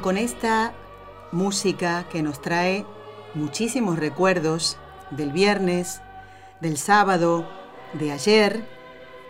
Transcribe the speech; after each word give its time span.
Con 0.00 0.16
esta 0.16 0.72
música 1.32 2.08
que 2.08 2.22
nos 2.22 2.40
trae 2.40 2.86
muchísimos 3.34 3.98
recuerdos 3.98 4.78
del 5.10 5.32
viernes, 5.32 6.00
del 6.60 6.78
sábado, 6.78 7.46
de 7.92 8.10
ayer, 8.10 8.66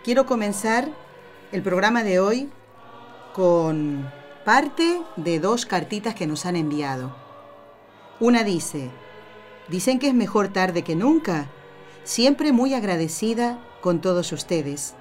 quiero 0.05 0.25
comenzar 0.25 0.88
el 1.51 1.62
programa 1.62 2.05
de 2.05 2.21
hoy 2.21 2.48
con 3.35 4.09
parte 4.45 5.02
de 5.16 5.41
dos 5.41 5.66
cartitas 5.66 6.15
que 6.15 6.29
nos 6.29 6.46
han 6.46 6.54
enviado. 6.54 7.16
Una 8.21 8.45
dice, 8.45 8.91
dicen 9.69 9.99
que 9.99 10.09
es 10.09 10.15
mejor 10.15 10.49
tarde 10.49 10.82
que 10.82 10.95
nunca, 10.95 11.51
siempre 12.04 12.52
muy 12.52 12.73
agradecida 12.73 13.59
con 13.80 14.01
todos 14.01 14.30
ustedes. 14.30 14.95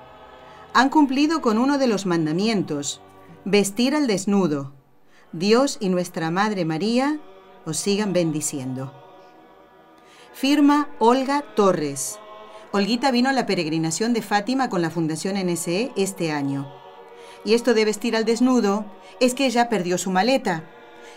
Han 0.74 0.90
cumplido 0.90 1.42
con 1.42 1.60
uno 1.60 1.78
de 1.78 1.88
los 1.88 2.08
mandamientos, 2.08 3.00
vestir 3.46 3.96
al 3.96 4.08
desnudo 4.08 4.81
Dios 5.34 5.78
y 5.80 5.88
nuestra 5.88 6.30
Madre 6.30 6.66
María 6.66 7.18
os 7.66 7.78
sigan 7.78 8.12
bendiciendo. 8.12 8.92
Firma 10.34 10.90
Olga 11.00 11.42
Torres. 11.56 12.20
Olguita 12.74 13.12
vino 13.12 13.30
a 13.30 13.34
la 13.34 13.46
peregrinación 13.46 14.12
de 14.12 14.22
Fátima 14.22 14.70
con 14.70 14.82
la 14.82 14.90
Fundación 14.90 15.38
NSE 15.38 15.94
este 15.96 16.34
año. 16.34 16.70
Y 17.46 17.54
esto 17.54 17.74
de 17.74 17.86
vestir 17.86 18.18
al 18.18 18.26
desnudo 18.26 18.86
es 19.22 19.34
que 19.34 19.46
ella 19.46 19.70
perdió 19.70 19.98
su 19.98 20.12
maleta. 20.12 20.66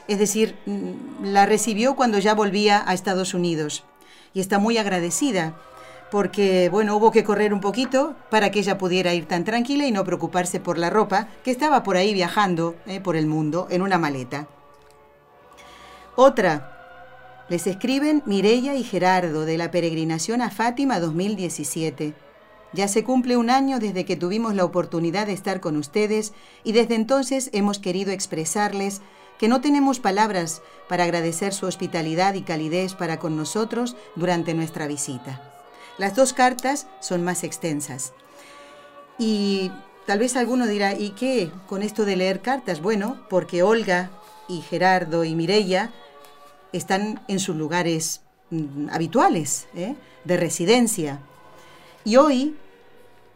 Es 0.07 0.21
decir, 0.21 0.57
mm, 0.67 1.25
la 1.25 1.47
recibió 1.47 1.97
cuando 1.97 2.21
ya 2.21 2.35
volvía 2.35 2.85
a 2.87 2.95
Estados 2.95 3.35
Unidos. 3.35 3.83
Y 4.33 4.39
está 4.39 4.61
muy 4.61 4.79
agradecida 4.79 5.57
porque, 6.15 6.69
bueno, 6.69 6.95
hubo 6.95 7.11
que 7.11 7.25
correr 7.25 7.53
un 7.53 7.61
poquito 7.61 8.15
para 8.31 8.53
que 8.53 8.61
ella 8.61 8.79
pudiera 8.79 9.15
ir 9.15 9.27
tan 9.27 9.43
tranquila 9.43 9.85
y 9.85 9.91
no 9.91 10.05
preocuparse 10.05 10.61
por 10.61 10.79
la 10.79 10.89
ropa 10.89 11.27
que 11.43 11.51
estaba 11.51 11.83
por 11.83 11.97
ahí 11.97 12.15
viajando 12.15 12.77
eh, 12.87 13.01
por 13.01 13.17
el 13.17 13.27
mundo 13.27 13.67
en 13.69 13.83
una 13.83 13.99
maleta. 13.99 14.47
Otra, 16.15 17.43
les 17.49 17.67
escriben 17.67 18.23
Mireya 18.27 18.77
y 18.77 18.85
Gerardo 18.85 19.45
de 19.45 19.59
la 19.59 19.73
peregrinación 19.73 20.41
a 20.41 20.53
Fátima 20.53 21.01
2017. 21.01 22.15
Ya 22.73 22.87
se 22.87 23.03
cumple 23.03 23.37
un 23.37 23.51
año 23.51 23.81
desde 23.81 24.05
que 24.05 24.15
tuvimos 24.15 24.55
la 24.55 24.65
oportunidad 24.65 25.27
de 25.27 25.33
estar 25.33 25.59
con 25.59 25.77
ustedes 25.77 26.33
y 26.63 26.71
desde 26.71 26.95
entonces 26.95 27.51
hemos 27.53 27.81
querido 27.81 28.13
expresarles 28.13 29.03
que 29.37 29.49
no 29.49 29.61
tenemos 29.61 29.99
palabras 29.99 30.63
para 30.89 31.03
agradecer 31.03 31.53
su 31.53 31.67
hospitalidad 31.67 32.35
y 32.35 32.43
calidez 32.43 32.95
para 32.95 33.19
con 33.19 33.37
nosotros 33.37 33.97
durante 34.15 34.55
nuestra 34.55 34.87
visita. 34.87 35.54
Las 35.99 36.17
dos 36.17 36.33
cartas 36.33 36.87
son 37.01 37.23
más 37.23 37.45
extensas. 37.45 38.13
Y 39.19 39.71
tal 40.07 40.19
vez 40.19 40.37
alguno 40.37 40.67
dirá, 40.67 40.95
¿y 40.95 41.11
qué 41.11 41.51
con 41.69 41.83
esto 41.83 42.05
de 42.05 42.17
leer 42.17 42.41
cartas? 42.41 42.81
Bueno, 42.81 43.25
porque 43.31 43.63
Olga 43.63 44.11
y 44.49 44.61
Gerardo 44.63 45.25
y 45.25 45.35
Mirella 45.35 45.93
están 46.73 47.23
en 47.29 47.39
sus 47.39 47.55
lugares 47.55 48.23
mm, 48.51 48.89
habituales, 48.91 49.69
¿eh? 49.77 49.95
de 50.25 50.37
residencia. 50.37 51.21
Y 52.05 52.17
hoy, 52.17 52.57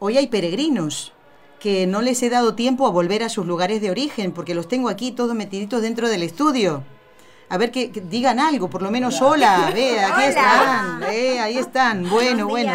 hoy 0.01 0.19
hay 0.19 0.27
peregrinos 0.27 1.13
que 1.61 1.87
no 1.87 2.03
les 2.03 2.23
he 2.23 2.31
dado 2.31 2.55
tiempo 2.55 2.87
a 2.87 2.91
volver 2.91 3.23
a 3.23 3.29
sus 3.29 3.47
lugares 3.47 3.81
de 3.81 3.91
origen, 3.91 4.33
porque 4.33 4.55
los 4.55 4.69
tengo 4.69 4.89
aquí 4.89 5.13
todos 5.13 5.35
metiditos 5.35 5.83
dentro 5.83 6.09
del 6.09 6.23
estudio 6.23 6.85
a 7.49 7.57
ver 7.57 7.71
que, 7.71 7.89
digan 7.89 8.39
algo, 8.39 8.69
por 8.69 8.83
lo 8.83 8.91
menos 8.91 9.21
hola, 9.23 9.71
ve, 9.75 10.01
aquí 10.01 10.23
están, 10.25 11.03
ahí 11.03 11.59
están, 11.59 12.09
bueno, 12.11 12.47
bueno, 12.47 12.73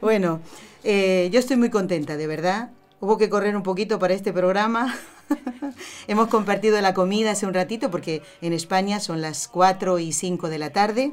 bueno, 0.00 0.40
eh, 0.82 1.28
yo 1.32 1.38
estoy 1.38 1.56
muy 1.56 1.70
contenta, 1.70 2.16
de 2.16 2.26
verdad, 2.26 2.70
hubo 3.00 3.18
que 3.18 3.28
correr 3.28 3.56
un 3.56 3.62
poquito 3.62 3.98
para 3.98 4.14
este 4.14 4.32
programa, 4.32 4.94
hemos 6.08 6.28
compartido 6.28 6.80
la 6.80 6.92
comida 6.92 7.32
hace 7.32 7.46
un 7.46 7.54
ratito 7.54 7.90
porque 7.90 8.22
en 8.40 8.52
España 8.52 8.98
son 9.00 9.20
las 9.20 9.46
4 9.48 9.98
y 10.00 10.12
5 10.12 10.48
de 10.48 10.58
la 10.58 10.70
tarde, 10.70 11.12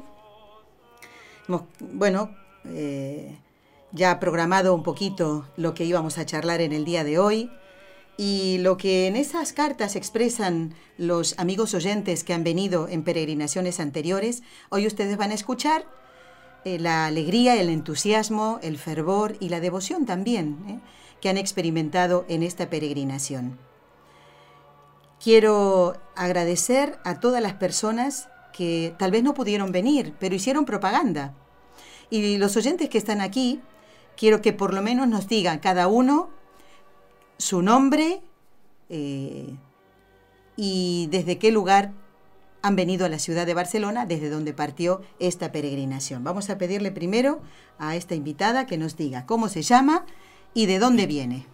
hemos, 1.46 1.62
bueno, 1.78 2.30
eh, 2.66 3.38
ya 3.92 4.18
programado 4.18 4.74
un 4.74 4.82
poquito 4.82 5.46
lo 5.56 5.74
que 5.74 5.84
íbamos 5.84 6.18
a 6.18 6.26
charlar 6.26 6.60
en 6.60 6.72
el 6.72 6.84
día 6.84 7.04
de 7.04 7.18
hoy, 7.18 7.50
y 8.16 8.58
lo 8.58 8.76
que 8.76 9.06
en 9.06 9.16
esas 9.16 9.52
cartas 9.52 9.96
expresan 9.96 10.74
los 10.98 11.38
amigos 11.38 11.74
oyentes 11.74 12.24
que 12.24 12.34
han 12.34 12.44
venido 12.44 12.88
en 12.88 13.02
peregrinaciones 13.02 13.80
anteriores, 13.80 14.42
hoy 14.68 14.86
ustedes 14.86 15.16
van 15.16 15.30
a 15.30 15.34
escuchar 15.34 15.86
eh, 16.64 16.78
la 16.78 17.06
alegría, 17.06 17.60
el 17.60 17.70
entusiasmo, 17.70 18.60
el 18.62 18.78
fervor 18.78 19.36
y 19.40 19.48
la 19.48 19.60
devoción 19.60 20.06
también 20.06 20.58
eh, 20.68 20.78
que 21.20 21.28
han 21.28 21.38
experimentado 21.38 22.24
en 22.28 22.42
esta 22.42 22.68
peregrinación. 22.68 23.58
Quiero 25.22 25.96
agradecer 26.14 26.98
a 27.04 27.20
todas 27.20 27.42
las 27.42 27.54
personas 27.54 28.28
que 28.52 28.94
tal 28.98 29.10
vez 29.10 29.22
no 29.22 29.34
pudieron 29.34 29.72
venir, 29.72 30.14
pero 30.18 30.34
hicieron 30.34 30.64
propaganda. 30.64 31.34
Y 32.10 32.36
los 32.36 32.56
oyentes 32.56 32.88
que 32.88 32.98
están 32.98 33.20
aquí, 33.20 33.60
quiero 34.16 34.42
que 34.42 34.52
por 34.52 34.74
lo 34.74 34.82
menos 34.82 35.08
nos 35.08 35.28
digan 35.28 35.60
cada 35.60 35.88
uno 35.88 36.30
su 37.38 37.62
nombre 37.62 38.22
eh, 38.88 39.54
y 40.56 41.08
desde 41.10 41.38
qué 41.38 41.50
lugar 41.50 41.92
han 42.62 42.76
venido 42.76 43.04
a 43.04 43.08
la 43.08 43.18
ciudad 43.18 43.44
de 43.44 43.54
Barcelona, 43.54 44.06
desde 44.06 44.30
donde 44.30 44.52
partió 44.54 45.02
esta 45.18 45.50
peregrinación. 45.50 46.22
Vamos 46.22 46.48
a 46.48 46.58
pedirle 46.58 46.92
primero 46.92 47.40
a 47.78 47.96
esta 47.96 48.14
invitada 48.14 48.66
que 48.66 48.78
nos 48.78 48.96
diga 48.96 49.26
cómo 49.26 49.48
se 49.48 49.62
llama 49.62 50.04
y 50.54 50.66
de 50.66 50.78
dónde 50.78 51.06
viene. 51.06 51.46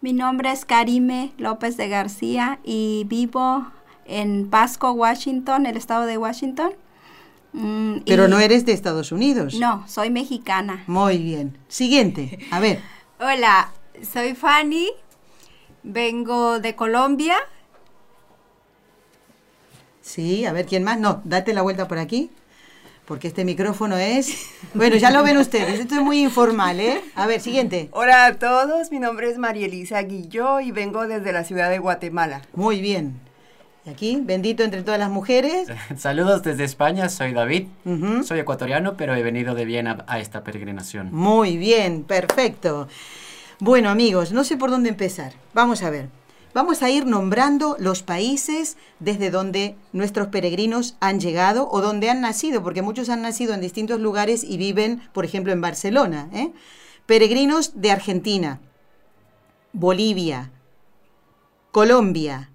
Mi 0.00 0.12
nombre 0.12 0.50
es 0.50 0.64
Karime 0.64 1.32
López 1.38 1.76
de 1.76 1.88
García 1.88 2.58
y 2.64 3.04
vivo 3.06 3.66
en 4.06 4.48
Pasco, 4.48 4.92
Washington, 4.92 5.66
el 5.66 5.76
estado 5.76 6.06
de 6.06 6.18
Washington. 6.18 6.72
Mm, 7.52 7.98
Pero 8.06 8.28
no 8.28 8.38
eres 8.38 8.66
de 8.66 8.72
Estados 8.72 9.12
Unidos. 9.12 9.54
No, 9.54 9.84
soy 9.86 10.10
mexicana. 10.10 10.84
Muy 10.86 11.18
bien. 11.18 11.56
Siguiente, 11.68 12.38
a 12.50 12.60
ver. 12.60 12.80
Hola, 13.20 13.70
soy 14.02 14.34
Fanny, 14.34 14.90
vengo 15.82 16.60
de 16.60 16.74
Colombia. 16.74 17.36
Sí, 20.00 20.44
a 20.44 20.52
ver, 20.52 20.66
¿quién 20.66 20.84
más? 20.84 20.98
No, 20.98 21.22
date 21.24 21.54
la 21.54 21.62
vuelta 21.62 21.88
por 21.88 21.98
aquí, 21.98 22.30
porque 23.06 23.28
este 23.28 23.44
micrófono 23.44 23.96
es... 23.96 24.48
Bueno, 24.74 24.96
ya 24.96 25.10
lo 25.10 25.22
ven 25.22 25.38
ustedes, 25.38 25.80
esto 25.80 25.94
es 25.94 26.00
muy 26.02 26.22
informal, 26.22 26.80
¿eh? 26.80 27.00
A 27.14 27.26
ver, 27.26 27.40
siguiente. 27.40 27.88
Hola 27.92 28.26
a 28.26 28.34
todos, 28.34 28.90
mi 28.90 28.98
nombre 28.98 29.30
es 29.30 29.38
María 29.38 29.66
Elisa 29.66 30.02
Guilló 30.02 30.60
y 30.60 30.72
vengo 30.72 31.06
desde 31.06 31.32
la 31.32 31.44
ciudad 31.44 31.70
de 31.70 31.78
Guatemala. 31.78 32.42
Muy 32.54 32.80
bien. 32.80 33.18
Y 33.86 33.90
aquí, 33.90 34.18
bendito 34.22 34.62
entre 34.62 34.82
todas 34.82 34.98
las 34.98 35.10
mujeres. 35.10 35.68
Saludos 35.96 36.42
desde 36.42 36.64
España, 36.64 37.08
soy 37.08 37.32
David. 37.32 37.68
Soy 38.24 38.40
ecuatoriano, 38.40 38.96
pero 38.96 39.14
he 39.14 39.22
venido 39.22 39.54
de 39.54 39.64
Viena 39.64 40.04
a 40.06 40.18
esta 40.18 40.42
peregrinación. 40.42 41.10
Muy 41.12 41.56
bien, 41.56 42.02
perfecto. 42.02 42.88
Bueno 43.60 43.88
amigos, 43.88 44.32
no 44.32 44.42
sé 44.42 44.56
por 44.56 44.70
dónde 44.70 44.88
empezar. 44.88 45.32
Vamos 45.52 45.84
a 45.84 45.90
ver. 45.90 46.08
Vamos 46.54 46.82
a 46.82 46.90
ir 46.90 47.06
nombrando 47.06 47.76
los 47.78 48.02
países 48.02 48.76
desde 48.98 49.30
donde 49.30 49.76
nuestros 49.92 50.28
peregrinos 50.28 50.96
han 51.00 51.20
llegado 51.20 51.68
o 51.70 51.80
donde 51.80 52.10
han 52.10 52.20
nacido, 52.20 52.62
porque 52.64 52.82
muchos 52.82 53.08
han 53.08 53.22
nacido 53.22 53.54
en 53.54 53.60
distintos 53.60 54.00
lugares 54.00 54.42
y 54.42 54.56
viven, 54.56 55.02
por 55.12 55.24
ejemplo, 55.24 55.52
en 55.52 55.60
Barcelona. 55.60 56.28
¿eh? 56.32 56.52
Peregrinos 57.06 57.80
de 57.80 57.92
Argentina, 57.92 58.60
Bolivia, 59.72 60.50
Colombia, 61.70 62.50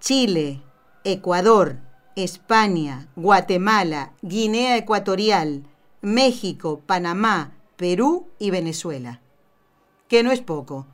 Chile, 0.00 0.62
Ecuador, 1.04 1.78
España, 2.16 3.08
Guatemala, 3.14 4.12
Guinea 4.22 4.76
Ecuatorial, 4.76 5.64
México, 6.02 6.80
Panamá, 6.86 7.52
Perú 7.76 8.26
y 8.38 8.50
Venezuela 8.50 9.20
que 10.10 10.24
no 10.24 10.32
es 10.32 10.40
poco. 10.40 10.86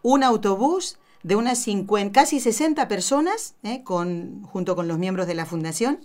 Un 0.00 0.24
autobús 0.24 0.96
de 1.22 1.36
unas 1.36 1.58
50, 1.58 2.18
casi 2.18 2.40
60 2.40 2.88
personas, 2.88 3.54
¿eh? 3.62 3.82
con, 3.84 4.42
junto 4.44 4.74
con 4.74 4.88
los 4.88 4.98
miembros 4.98 5.26
de 5.26 5.34
la 5.34 5.44
Fundación. 5.44 6.00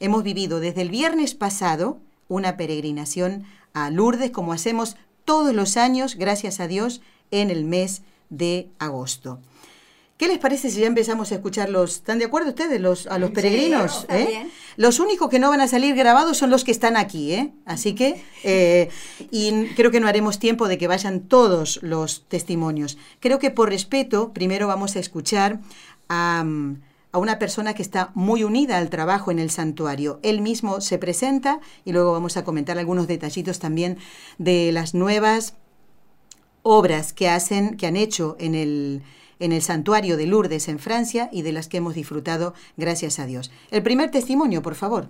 Hemos 0.00 0.24
vivido 0.24 0.58
desde 0.58 0.80
el 0.80 0.88
viernes 0.88 1.34
pasado 1.34 1.98
una 2.26 2.56
peregrinación 2.56 3.44
a 3.74 3.90
Lourdes, 3.90 4.30
como 4.30 4.54
hacemos 4.54 4.96
todos 5.26 5.54
los 5.54 5.76
años, 5.76 6.16
gracias 6.16 6.60
a 6.60 6.66
Dios, 6.66 7.02
en 7.30 7.50
el 7.50 7.64
mes 7.64 8.00
de 8.30 8.70
agosto. 8.78 9.38
¿Qué 10.18 10.26
les 10.26 10.38
parece 10.38 10.68
si 10.68 10.80
ya 10.80 10.88
empezamos 10.88 11.30
a 11.30 11.36
escucharlos? 11.36 11.94
¿Están 11.94 12.18
de 12.18 12.24
acuerdo 12.24 12.48
ustedes 12.48 12.80
los, 12.80 13.06
a 13.06 13.20
los 13.20 13.30
peregrinos? 13.30 14.04
¿eh? 14.08 14.48
Los 14.76 14.98
únicos 14.98 15.28
que 15.28 15.38
no 15.38 15.48
van 15.48 15.60
a 15.60 15.68
salir 15.68 15.94
grabados 15.94 16.36
son 16.36 16.50
los 16.50 16.64
que 16.64 16.72
están 16.72 16.96
aquí, 16.96 17.34
¿eh? 17.34 17.52
Así 17.64 17.94
que, 17.94 18.20
eh, 18.42 18.88
y 19.30 19.66
creo 19.76 19.92
que 19.92 20.00
no 20.00 20.08
haremos 20.08 20.40
tiempo 20.40 20.66
de 20.66 20.76
que 20.76 20.88
vayan 20.88 21.20
todos 21.20 21.78
los 21.84 22.24
testimonios. 22.26 22.98
Creo 23.20 23.38
que 23.38 23.52
por 23.52 23.68
respeto, 23.68 24.32
primero 24.32 24.66
vamos 24.66 24.96
a 24.96 24.98
escuchar 24.98 25.60
a, 26.08 26.44
a 27.12 27.18
una 27.18 27.38
persona 27.38 27.74
que 27.74 27.82
está 27.82 28.10
muy 28.14 28.42
unida 28.42 28.78
al 28.78 28.90
trabajo 28.90 29.30
en 29.30 29.38
el 29.38 29.50
santuario. 29.50 30.18
Él 30.24 30.40
mismo 30.40 30.80
se 30.80 30.98
presenta 30.98 31.60
y 31.84 31.92
luego 31.92 32.10
vamos 32.10 32.36
a 32.36 32.42
comentar 32.42 32.76
algunos 32.76 33.06
detallitos 33.06 33.60
también 33.60 33.98
de 34.38 34.72
las 34.72 34.94
nuevas 34.94 35.54
obras 36.64 37.12
que 37.12 37.28
hacen, 37.28 37.76
que 37.76 37.86
han 37.86 37.94
hecho 37.94 38.34
en 38.40 38.56
el 38.56 39.02
en 39.38 39.52
el 39.52 39.62
santuario 39.62 40.16
de 40.16 40.26
Lourdes 40.26 40.68
en 40.68 40.78
Francia 40.78 41.28
y 41.32 41.42
de 41.42 41.52
las 41.52 41.68
que 41.68 41.78
hemos 41.78 41.94
disfrutado, 41.94 42.54
gracias 42.76 43.18
a 43.18 43.26
Dios. 43.26 43.50
El 43.70 43.82
primer 43.82 44.10
testimonio, 44.10 44.62
por 44.62 44.74
favor. 44.74 45.08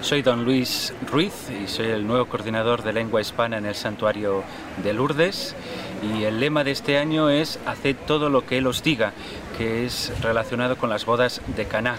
Soy 0.00 0.22
don 0.22 0.44
Luis 0.44 0.94
Ruiz 1.10 1.32
y 1.50 1.66
soy 1.66 1.86
el 1.86 2.06
nuevo 2.06 2.26
coordinador 2.26 2.84
de 2.84 2.92
lengua 2.92 3.20
hispana 3.20 3.58
en 3.58 3.66
el 3.66 3.74
santuario 3.74 4.44
de 4.82 4.92
Lourdes 4.92 5.56
y 6.02 6.22
el 6.22 6.38
lema 6.38 6.62
de 6.62 6.70
este 6.70 6.98
año 6.98 7.30
es 7.30 7.58
Haced 7.66 7.96
todo 8.06 8.30
lo 8.30 8.46
que 8.46 8.58
Él 8.58 8.68
os 8.68 8.84
diga, 8.84 9.12
que 9.56 9.84
es 9.84 10.12
relacionado 10.22 10.76
con 10.76 10.88
las 10.88 11.04
bodas 11.04 11.42
de 11.56 11.66
Caná, 11.66 11.96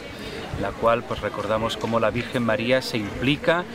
la 0.62 0.72
cual 0.72 1.04
pues 1.04 1.20
recordamos 1.20 1.76
cómo 1.76 2.00
la 2.00 2.10
Virgen 2.10 2.44
María 2.44 2.82
se 2.82 2.98
implica 2.98 3.66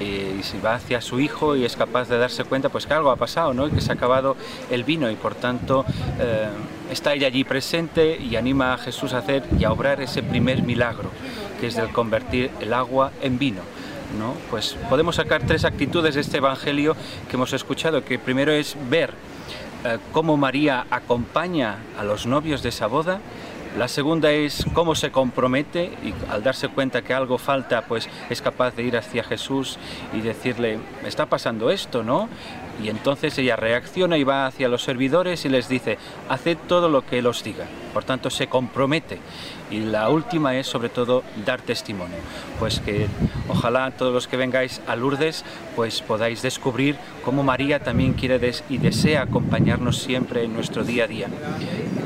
y 0.00 0.42
si 0.42 0.58
va 0.58 0.74
hacia 0.74 1.00
su 1.00 1.20
hijo 1.20 1.56
y 1.56 1.64
es 1.64 1.76
capaz 1.76 2.08
de 2.08 2.18
darse 2.18 2.44
cuenta 2.44 2.68
pues 2.68 2.86
que 2.86 2.94
algo 2.94 3.10
ha 3.10 3.16
pasado, 3.16 3.54
¿no? 3.54 3.68
Que 3.70 3.80
se 3.80 3.90
ha 3.90 3.94
acabado 3.94 4.36
el 4.70 4.84
vino 4.84 5.10
y 5.10 5.16
por 5.16 5.34
tanto 5.34 5.84
eh, 6.20 6.48
está 6.90 7.14
ella 7.14 7.26
allí 7.26 7.44
presente 7.44 8.16
y 8.16 8.36
anima 8.36 8.74
a 8.74 8.78
Jesús 8.78 9.12
a 9.12 9.18
hacer 9.18 9.44
y 9.58 9.64
a 9.64 9.72
obrar 9.72 10.00
ese 10.00 10.22
primer 10.22 10.62
milagro, 10.62 11.10
que 11.60 11.68
es 11.68 11.76
el 11.76 11.90
convertir 11.90 12.50
el 12.60 12.72
agua 12.72 13.12
en 13.22 13.38
vino. 13.38 13.62
¿no? 14.18 14.34
Pues 14.50 14.76
podemos 14.88 15.16
sacar 15.16 15.42
tres 15.46 15.64
actitudes 15.64 16.14
de 16.14 16.22
este 16.22 16.38
Evangelio 16.38 16.96
que 17.28 17.36
hemos 17.36 17.52
escuchado, 17.52 18.04
que 18.04 18.18
primero 18.18 18.52
es 18.52 18.76
ver 18.88 19.12
eh, 19.84 19.98
cómo 20.12 20.36
María 20.36 20.86
acompaña 20.90 21.78
a 21.98 22.04
los 22.04 22.26
novios 22.26 22.62
de 22.62 22.70
esa 22.70 22.86
boda, 22.86 23.20
la 23.78 23.86
segunda 23.86 24.32
es 24.32 24.66
cómo 24.72 24.96
se 24.96 25.12
compromete 25.12 25.92
y 26.02 26.12
al 26.32 26.42
darse 26.42 26.68
cuenta 26.68 27.02
que 27.02 27.14
algo 27.14 27.38
falta, 27.38 27.82
pues 27.82 28.08
es 28.28 28.42
capaz 28.42 28.74
de 28.74 28.82
ir 28.82 28.96
hacia 28.96 29.22
Jesús 29.22 29.78
y 30.12 30.20
decirle, 30.20 30.80
está 31.06 31.26
pasando 31.26 31.70
esto, 31.70 32.02
¿no? 32.02 32.28
Y 32.82 32.88
entonces 32.88 33.38
ella 33.38 33.54
reacciona 33.54 34.18
y 34.18 34.24
va 34.24 34.46
hacia 34.46 34.68
los 34.68 34.82
servidores 34.82 35.44
y 35.44 35.48
les 35.48 35.68
dice, 35.68 35.96
haced 36.28 36.58
todo 36.66 36.88
lo 36.88 37.06
que 37.06 37.20
Él 37.20 37.28
os 37.28 37.44
diga. 37.44 37.66
Por 37.94 38.02
tanto, 38.02 38.30
se 38.30 38.48
compromete. 38.48 39.20
Y 39.70 39.80
la 39.80 40.08
última 40.08 40.56
es 40.56 40.66
sobre 40.66 40.88
todo 40.88 41.22
dar 41.44 41.60
testimonio. 41.60 42.16
Pues 42.58 42.80
que 42.80 43.06
ojalá 43.48 43.90
todos 43.90 44.12
los 44.12 44.26
que 44.26 44.36
vengáis 44.36 44.80
a 44.86 44.96
Lourdes 44.96 45.44
pues 45.76 46.00
podáis 46.00 46.40
descubrir 46.42 46.96
cómo 47.24 47.42
María 47.42 47.80
también 47.80 48.14
quiere 48.14 48.38
y 48.68 48.78
desea 48.78 49.22
acompañarnos 49.22 49.98
siempre 49.98 50.44
en 50.44 50.54
nuestro 50.54 50.84
día 50.84 51.04
a 51.04 51.06
día. 51.06 51.28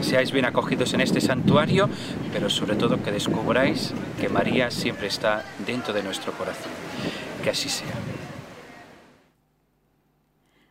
Seáis 0.01 0.33
bien 0.33 0.45
acogidos 0.45 0.95
en 0.95 1.01
este 1.01 1.21
santuario, 1.21 1.89
pero 2.33 2.49
sobre 2.49 2.77
todo 2.77 3.03
que 3.03 3.13
descubráis 3.13 3.93
que 4.21 4.29
María 4.29 4.71
siempre 4.71 5.09
está 5.09 5.45
dentro 5.67 5.93
de 5.93 6.03
nuestro 6.03 6.33
corazón. 6.33 6.73
Que 7.43 7.51
así 7.51 7.69
sea. 7.69 7.95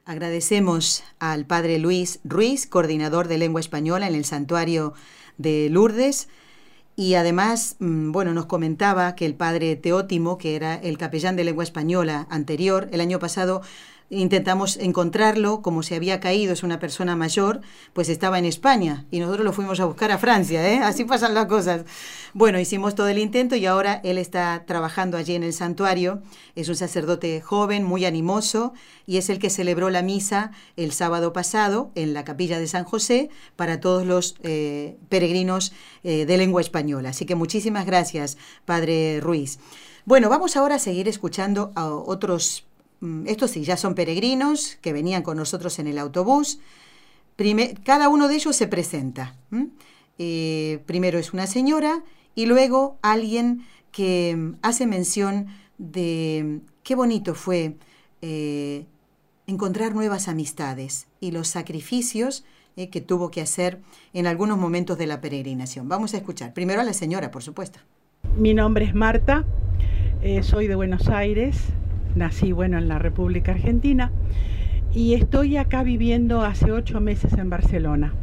Agradecemos 0.05 1.03
al 1.19 1.45
padre 1.45 1.77
Luis 1.77 2.19
Ruiz, 2.23 2.65
coordinador 2.65 3.27
de 3.27 3.37
lengua 3.37 3.61
española 3.61 4.07
en 4.07 4.15
el 4.15 4.25
santuario 4.25 4.93
de 5.37 5.69
Lourdes. 5.69 6.27
Y 6.95 7.15
además, 7.15 7.77
mm, 7.79 8.11
bueno, 8.11 8.33
nos 8.33 8.45
comentaba 8.45 9.15
que 9.15 9.25
el 9.25 9.35
padre 9.35 9.75
Teótimo, 9.75 10.37
que 10.37 10.55
era 10.55 10.75
el 10.75 10.97
capellán 10.97 11.35
de 11.35 11.43
lengua 11.43 11.63
española 11.63 12.27
anterior, 12.29 12.89
el 12.91 13.01
año 13.01 13.19
pasado 13.19 13.61
intentamos 14.11 14.75
encontrarlo, 14.77 15.61
como 15.61 15.83
se 15.83 15.95
había 15.95 16.19
caído, 16.19 16.51
es 16.51 16.63
una 16.63 16.79
persona 16.79 17.15
mayor, 17.15 17.61
pues 17.93 18.09
estaba 18.09 18.37
en 18.37 18.45
España 18.45 19.05
y 19.09 19.19
nosotros 19.19 19.45
lo 19.45 19.53
fuimos 19.53 19.79
a 19.79 19.85
buscar 19.85 20.11
a 20.11 20.17
Francia, 20.17 20.69
¿eh? 20.69 20.79
así 20.83 21.05
pasan 21.05 21.33
las 21.33 21.45
cosas. 21.45 21.85
Bueno, 22.33 22.59
hicimos 22.59 22.93
todo 22.93 23.07
el 23.07 23.17
intento 23.17 23.55
y 23.55 23.65
ahora 23.65 24.01
él 24.03 24.17
está 24.17 24.65
trabajando 24.67 25.17
allí 25.17 25.33
en 25.33 25.43
el 25.43 25.53
santuario, 25.53 26.21
es 26.55 26.67
un 26.67 26.75
sacerdote 26.75 27.39
joven, 27.41 27.83
muy 27.83 28.05
animoso 28.05 28.73
y 29.07 29.17
es 29.17 29.29
el 29.29 29.39
que 29.39 29.49
celebró 29.49 29.89
la 29.89 30.01
misa 30.01 30.51
el 30.75 30.91
sábado 30.91 31.31
pasado 31.31 31.91
en 31.95 32.13
la 32.13 32.25
capilla 32.25 32.59
de 32.59 32.67
San 32.67 32.83
José 32.83 33.29
para 33.55 33.79
todos 33.79 34.05
los 34.05 34.35
eh, 34.43 34.97
peregrinos 35.07 35.71
eh, 36.03 36.25
de 36.25 36.37
lengua 36.37 36.61
española. 36.61 37.09
Así 37.09 37.25
que 37.25 37.35
muchísimas 37.35 37.85
gracias, 37.85 38.37
Padre 38.65 39.19
Ruiz. 39.21 39.57
Bueno, 40.03 40.29
vamos 40.29 40.57
ahora 40.57 40.75
a 40.75 40.79
seguir 40.79 41.07
escuchando 41.07 41.71
a 41.75 41.87
otros 41.87 42.65
estos 43.25 43.51
sí, 43.51 43.63
ya 43.63 43.77
son 43.77 43.95
peregrinos 43.95 44.77
que 44.81 44.93
venían 44.93 45.23
con 45.23 45.37
nosotros 45.37 45.79
en 45.79 45.87
el 45.87 45.97
autobús. 45.97 46.59
cada 47.83 48.09
uno 48.09 48.27
de 48.27 48.35
ellos 48.35 48.55
se 48.55 48.67
presenta. 48.67 49.35
Eh, 50.19 50.83
primero 50.85 51.17
es 51.17 51.33
una 51.33 51.47
señora 51.47 52.03
y 52.35 52.45
luego 52.45 52.99
alguien 53.01 53.65
que 53.91 54.35
mm, 54.37 54.57
hace 54.61 54.85
mención 54.85 55.47
de 55.79 56.43
mm, 56.45 56.67
qué 56.83 56.93
bonito 56.93 57.33
fue 57.33 57.75
eh, 58.21 58.85
encontrar 59.47 59.95
nuevas 59.95 60.27
amistades 60.27 61.07
y 61.19 61.31
los 61.31 61.47
sacrificios 61.47 62.45
eh, 62.75 62.89
que 62.89 63.01
tuvo 63.01 63.31
que 63.31 63.41
hacer 63.41 63.79
en 64.13 64.27
algunos 64.27 64.59
momentos 64.59 64.99
de 64.99 65.07
la 65.07 65.21
peregrinación. 65.21 65.89
Vamos 65.89 66.13
a 66.13 66.17
escuchar. 66.17 66.53
Primero 66.53 66.81
a 66.81 66.83
la 66.83 66.93
señora, 66.93 67.31
por 67.31 67.41
supuesto. 67.41 67.79
Mi 68.37 68.53
nombre 68.53 68.85
es 68.85 68.93
Marta, 68.93 69.43
soy 70.43 70.67
de 70.67 70.75
Buenos 70.75 71.07
Aires, 71.07 71.57
nací 72.15 72.51
bueno 72.51 72.77
en 72.77 72.87
la 72.87 72.99
República 72.99 73.51
Argentina 73.51 74.11
y 74.93 75.13
estoy 75.13 75.57
acá 75.57 75.83
viviendo 75.83 76.41
hace 76.41 76.71
ocho 76.71 76.99
meses 76.99 77.33
en 77.33 77.49
Barcelona. 77.49 78.13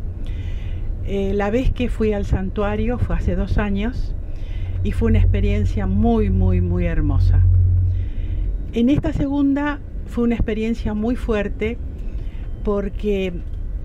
Eh, 1.07 1.33
la 1.35 1.51
vez 1.51 1.73
que 1.73 1.89
fui 1.89 2.13
al 2.13 2.27
santuario 2.27 2.99
fue 2.99 3.17
hace 3.17 3.35
dos 3.35 3.57
años 3.57 4.15
y 4.85 4.93
fue 4.93 5.09
una 5.09 5.19
experiencia 5.19 5.87
muy, 5.87 6.31
muy, 6.31 6.61
muy 6.61 6.85
hermosa. 6.85 7.41
En 8.73 8.91
esta 8.91 9.13
segunda 9.13 9.81
fue 10.07 10.25
una 10.25 10.35
experiencia 10.35 10.93
muy 10.93 11.17
fuerte 11.17 11.79
porque 12.65 13.33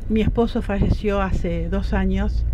mi 0.09 0.21
esposo 0.21 0.61
falleció 0.61 1.21
hace 1.21 1.69
dos 1.69 1.93
años 1.93 2.45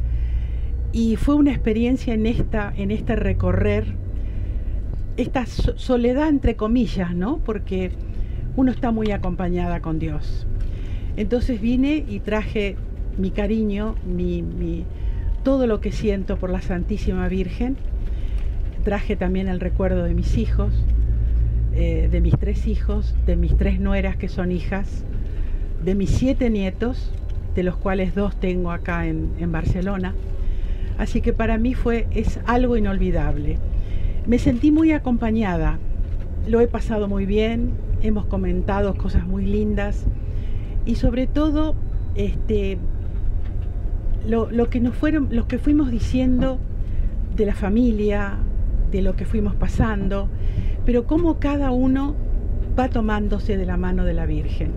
y 0.92 1.16
fue 1.16 1.36
una 1.36 1.52
experiencia 1.52 2.14
en, 2.14 2.26
esta, 2.28 2.72
en 2.76 2.92
este 2.92 3.16
recorrer 3.16 3.96
esta 5.22 5.46
soledad 5.46 6.30
entre 6.30 6.56
comillas, 6.56 7.14
¿no? 7.14 7.40
Porque 7.40 7.92
uno 8.56 8.72
está 8.72 8.92
muy 8.92 9.12
acompañada 9.12 9.82
con 9.82 10.00
Dios. 10.00 10.48
Entonces 11.18 11.60
vine 11.60 12.06
y 12.08 12.22
traje 12.22 12.78
mi 13.18 13.32
cariño, 13.32 13.96
mi, 14.06 14.86
todo 15.44 15.68
lo 15.68 15.82
que 15.82 15.92
siento 15.92 16.38
por 16.38 16.50
la 16.50 16.62
Santísima 16.62 17.28
Virgen. 17.28 17.76
Traje 18.86 19.18
también 19.18 19.50
el 19.50 19.60
recuerdo 19.60 20.06
de 20.06 20.14
mis 20.14 20.38
hijos, 20.38 20.74
eh, 21.76 22.08
de 22.10 22.22
mis 22.22 22.38
tres 22.40 22.66
hijos, 22.66 23.14
de 23.26 23.36
mis 23.36 23.58
tres 23.58 23.82
nueras 23.82 24.16
que 24.16 24.30
son 24.30 24.54
hijas, 24.54 25.04
de 25.84 25.96
mis 25.96 26.12
siete 26.12 26.50
nietos, 26.50 27.12
de 27.56 27.64
los 27.64 27.76
cuales 27.76 28.16
dos 28.16 28.38
tengo 28.38 28.72
acá 28.72 29.06
en, 29.06 29.32
en 29.38 29.52
Barcelona. 29.52 30.16
Así 30.98 31.20
que 31.20 31.34
para 31.34 31.58
mí 31.58 31.74
fue, 31.74 32.08
es 32.12 32.40
algo 32.46 32.78
inolvidable. 32.78 33.58
Me 34.30 34.38
sentí 34.38 34.72
muy 34.72 34.92
acompañada, 34.92 35.80
lo 36.48 36.62
he 36.62 36.68
pasado 36.68 37.08
muy 37.08 37.26
bien, 37.26 37.72
hemos 38.04 38.28
comentado 38.28 38.94
cosas 38.94 39.26
muy 39.26 39.44
lindas 39.44 40.06
y 40.86 40.98
sobre 40.98 41.26
todo 41.26 41.74
este, 42.14 42.78
lo, 44.28 44.70
que 44.70 44.82
nos 44.82 44.94
fueron, 44.94 45.30
lo 45.32 45.48
que 45.48 45.58
fuimos 45.58 45.90
diciendo 45.90 46.60
de 47.36 47.48
la 47.48 47.56
familia, 47.56 48.38
de 48.92 49.02
lo 49.02 49.16
que 49.16 49.26
fuimos 49.26 49.56
pasando, 49.56 50.30
pero 50.86 51.08
cómo 51.08 51.40
cada 51.40 51.72
uno 51.72 52.16
va 52.78 52.88
tomándose 52.88 53.58
de 53.58 53.66
la 53.66 53.78
mano 53.78 54.06
de 54.06 54.14
la 54.14 54.28
Virgen. 54.28 54.74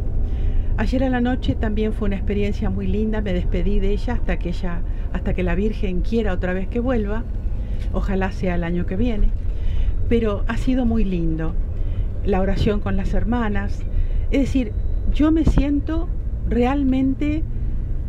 Ayer 0.78 1.04
a 1.04 1.10
la 1.10 1.20
noche 1.20 1.56
también 1.56 1.92
fue 1.92 2.06
una 2.06 2.16
experiencia 2.16 2.70
muy 2.70 2.86
linda, 2.86 3.20
me 3.20 3.34
despedí 3.34 3.80
de 3.80 3.90
ella 3.90 4.14
hasta 4.14 4.38
que 4.38 4.48
ella, 4.48 4.80
hasta 5.12 5.34
que 5.34 5.42
la 5.42 5.54
Virgen 5.54 6.00
quiera 6.00 6.32
otra 6.32 6.54
vez 6.54 6.68
que 6.68 6.80
vuelva. 6.80 7.24
Ojalá 7.92 8.32
sea 8.32 8.54
el 8.54 8.64
año 8.64 8.86
que 8.86 8.96
viene, 8.96 9.28
pero 10.12 10.44
ha 10.46 10.58
sido 10.58 10.84
muy 10.84 11.04
lindo. 11.04 11.54
La 12.26 12.42
oración 12.42 12.80
con 12.80 12.98
las 12.98 13.14
hermanas, 13.14 13.78
es 14.30 14.40
decir, 14.40 14.72
yo 15.10 15.32
me 15.32 15.46
siento 15.46 16.06
realmente 16.50 17.42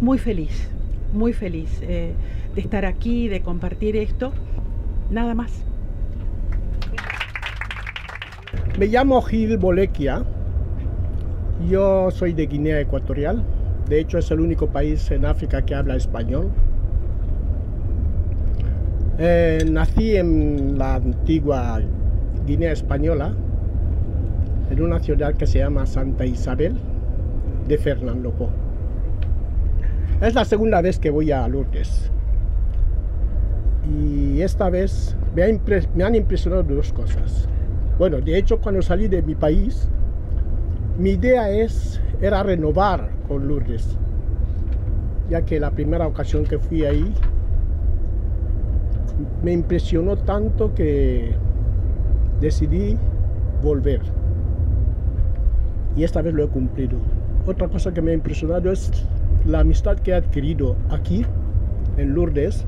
muy 0.01 0.17
feliz, 0.17 0.67
muy 1.13 1.31
feliz 1.31 1.79
eh, 1.81 2.11
de 2.55 2.59
estar 2.59 2.83
aquí, 2.83 3.29
de 3.29 3.41
compartir 3.41 3.95
esto. 3.95 4.33
Nada 5.11 5.33
más. 5.33 5.63
Me 8.77 8.87
llamo 8.87 9.21
Gil 9.21 9.57
Bolequia. 9.57 10.25
Yo 11.69 12.11
soy 12.11 12.33
de 12.33 12.47
Guinea 12.47 12.81
Ecuatorial. 12.81 13.45
De 13.87 14.01
hecho, 14.01 14.17
es 14.17 14.29
el 14.29 14.41
único 14.41 14.67
país 14.67 15.09
en 15.09 15.23
África 15.23 15.61
que 15.61 15.73
habla 15.73 15.95
español. 15.95 16.51
Eh, 19.19 19.63
nací 19.69 20.15
en 20.15 20.79
la 20.79 20.95
antigua 20.95 21.79
Guinea 22.47 22.71
Española, 22.71 23.35
en 24.71 24.81
una 24.81 24.99
ciudad 24.99 25.35
que 25.35 25.45
se 25.45 25.59
llama 25.59 25.85
Santa 25.85 26.25
Isabel 26.25 26.75
de 27.67 27.77
Fernando 27.77 28.31
Po. 28.31 28.49
Es 30.19 30.33
la 30.33 30.45
segunda 30.45 30.81
vez 30.81 30.97
que 30.97 31.11
voy 31.11 31.31
a 31.31 31.47
Lourdes. 31.47 32.09
Y 33.87 34.41
esta 34.41 34.71
vez 34.71 35.15
me, 35.35 35.59
me 35.93 36.03
han 36.03 36.15
impresionado 36.15 36.63
dos 36.63 36.91
cosas. 36.91 37.47
Bueno, 37.99 38.19
de 38.19 38.35
hecho, 38.35 38.59
cuando 38.61 38.81
salí 38.81 39.07
de 39.07 39.21
mi 39.21 39.35
país, 39.35 39.89
mi 40.97 41.11
idea 41.11 41.51
es, 41.51 42.01
era 42.19 42.41
renovar 42.41 43.11
con 43.27 43.47
Lourdes, 43.47 43.95
ya 45.29 45.43
que 45.43 45.59
la 45.59 45.69
primera 45.69 46.07
ocasión 46.07 46.45
que 46.45 46.57
fui 46.57 46.83
ahí 46.85 47.13
me 49.43 49.51
impresionó 49.51 50.17
tanto 50.17 50.73
que 50.73 51.35
decidí 52.39 52.97
volver. 53.61 54.01
Y 55.95 56.03
esta 56.03 56.21
vez 56.21 56.33
lo 56.33 56.43
he 56.43 56.47
cumplido. 56.47 56.97
Otra 57.45 57.67
cosa 57.67 57.93
que 57.93 58.01
me 58.01 58.11
ha 58.11 58.13
impresionado 58.13 58.71
es 58.71 58.91
la 59.45 59.59
amistad 59.59 59.97
que 59.97 60.11
he 60.11 60.15
adquirido 60.15 60.75
aquí, 60.89 61.25
en 61.97 62.13
Lourdes, 62.13 62.65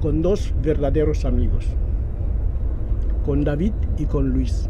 con 0.00 0.22
dos 0.22 0.54
verdaderos 0.62 1.24
amigos, 1.24 1.66
con 3.24 3.44
David 3.44 3.72
y 3.98 4.06
con 4.06 4.30
Luis, 4.30 4.68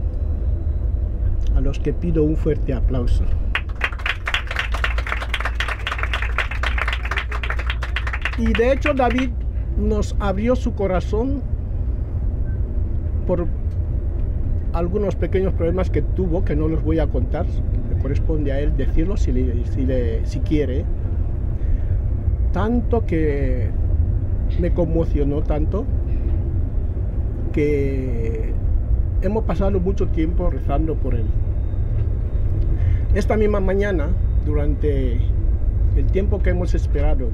a 1.55 1.61
los 1.61 1.79
que 1.79 1.93
pido 1.93 2.25
un 2.25 2.37
fuerte 2.37 2.75
aplauso. 2.75 3.25
Y 8.39 8.53
de 8.53 8.73
hecho 8.73 8.95
David 8.95 9.31
nos 9.79 10.17
abrió 10.21 10.57
su 10.57 10.75
corazón 10.75 11.43
por 13.27 13.47
algunos 14.73 15.17
pequeños 15.17 15.53
problemas 15.53 15.91
que 15.91 16.03
tuvo, 16.03 16.45
que 16.45 16.57
no 16.57 16.69
los 16.69 16.83
voy 16.83 16.99
a 16.99 17.07
contar, 17.07 17.47
le 17.47 18.01
corresponde 18.01 18.53
a 18.53 18.61
él 18.61 18.77
decirlo 18.77 19.17
si, 19.17 19.33
si, 20.25 20.41
quiere, 20.41 20.85
tanto 22.53 23.07
que 23.07 23.71
me 24.61 24.73
conmocionó 24.73 25.43
tanto 25.43 25.85
que 27.53 28.53
hemos 29.21 29.45
pasado 29.45 29.79
mucho 29.79 30.09
tiempo 30.09 30.51
rezando 30.51 30.95
por 30.95 31.15
él. 31.15 31.27
Esta 33.15 33.37
misma 33.37 33.61
mañana, 33.61 34.09
durante 34.47 35.19
el 35.97 36.07
tiempo 36.11 36.39
que 36.43 36.51
hemos 36.51 36.75
esperado 36.75 37.29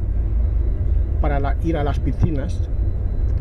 para 1.20 1.56
ir 1.62 1.76
a 1.76 1.84
las 1.84 1.98
piscinas, 1.98 2.68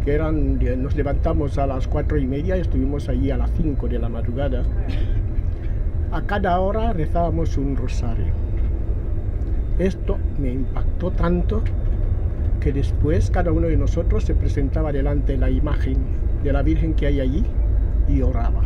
que 0.03 0.13
eran, 0.13 0.59
nos 0.81 0.95
levantamos 0.95 1.57
a 1.57 1.67
las 1.67 1.87
cuatro 1.87 2.17
y 2.17 2.25
media 2.25 2.57
y 2.57 2.61
estuvimos 2.61 3.09
allí 3.09 3.31
a 3.31 3.37
las 3.37 3.51
cinco 3.51 3.87
de 3.87 3.99
la 3.99 4.09
madrugada. 4.09 4.63
A 6.11 6.21
cada 6.21 6.59
hora 6.59 6.93
rezábamos 6.93 7.57
un 7.57 7.75
rosario. 7.75 8.33
Esto 9.79 10.17
me 10.39 10.51
impactó 10.53 11.11
tanto 11.11 11.61
que 12.61 12.71
después 12.71 13.29
cada 13.29 13.51
uno 13.51 13.67
de 13.67 13.77
nosotros 13.77 14.23
se 14.23 14.33
presentaba 14.33 14.91
delante 14.91 15.33
de 15.33 15.37
la 15.37 15.49
imagen 15.49 15.97
de 16.43 16.53
la 16.53 16.61
Virgen 16.63 16.93
que 16.93 17.07
hay 17.07 17.19
allí 17.19 17.45
y 18.07 18.21
oraba. 18.21 18.61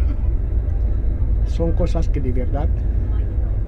Son 1.48 1.74
cosas 1.74 2.08
que 2.08 2.22
de 2.22 2.32
verdad 2.32 2.70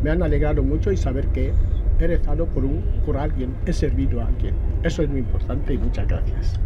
me 0.03 0.11
han 0.11 0.21
alegrado 0.21 0.63
mucho 0.63 0.91
y 0.91 0.97
saber 0.97 1.27
que 1.29 1.53
he 1.99 2.07
rezado 2.07 2.45
por, 2.45 2.65
un, 2.65 2.83
por 3.05 3.17
alguien, 3.17 3.53
he 3.65 3.73
servido 3.73 4.21
a 4.21 4.27
alguien. 4.27 4.53
Eso 4.83 5.01
es 5.01 5.09
muy 5.09 5.19
importante 5.19 5.73
y 5.73 5.77
muchas 5.77 6.07
gracias. 6.07 6.59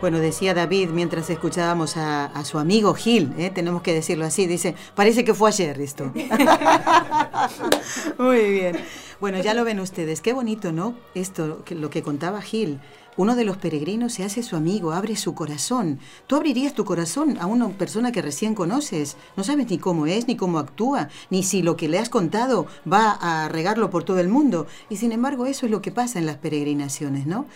Bueno, 0.00 0.20
decía 0.20 0.54
David 0.54 0.90
mientras 0.90 1.28
escuchábamos 1.28 1.96
a, 1.96 2.30
su 2.44 2.58
amigo 2.58 2.94
Gil, 2.94 3.32
¿eh? 3.36 3.50
tenemos 3.50 3.82
que 3.82 3.92
decirlo 3.92 4.26
así, 4.26 4.46
dice, 4.46 4.76
parece 4.94 5.24
que 5.24 5.34
fue 5.34 5.48
ayer 5.48 5.80
esto. 5.80 6.12
Muy 8.18 8.50
bien. 8.50 8.76
Bueno, 9.20 9.40
ya 9.40 9.52
lo 9.52 9.64
ven 9.64 9.80
ustedes, 9.80 10.20
qué 10.20 10.32
bonito, 10.32 10.70
¿no? 10.70 10.94
Esto, 11.16 11.64
lo 11.70 11.90
que 11.90 12.02
contaba 12.04 12.40
Gil. 12.40 12.78
Uno 13.16 13.34
de 13.34 13.44
los 13.44 13.56
peregrinos 13.56 14.12
se 14.12 14.22
hace 14.22 14.44
su 14.44 14.54
amigo, 14.54 14.92
abre 14.92 15.16
su 15.16 15.34
corazón. 15.34 15.98
Tú 16.28 16.36
abrirías 16.36 16.72
tu 16.72 16.84
corazón 16.84 17.36
a 17.40 17.46
una 17.46 17.68
persona 17.70 18.12
que 18.12 18.22
recién 18.22 18.54
conoces. 18.54 19.16
No 19.36 19.42
sabes 19.42 19.68
ni 19.68 19.78
cómo 19.78 20.06
es, 20.06 20.28
ni 20.28 20.36
cómo 20.36 20.60
actúa, 20.60 21.08
ni 21.30 21.42
si 21.42 21.62
lo 21.62 21.76
que 21.76 21.88
le 21.88 21.98
has 21.98 22.10
contado 22.10 22.66
va 22.90 23.10
a 23.10 23.48
regarlo 23.48 23.90
por 23.90 24.04
todo 24.04 24.20
el 24.20 24.28
mundo. 24.28 24.68
Y 24.88 24.98
sin 24.98 25.10
embargo, 25.10 25.46
eso 25.46 25.66
es 25.66 25.72
lo 25.72 25.82
que 25.82 25.90
pasa 25.90 26.20
en 26.20 26.26
las 26.26 26.36
peregrinaciones, 26.36 27.26
¿no? 27.26 27.46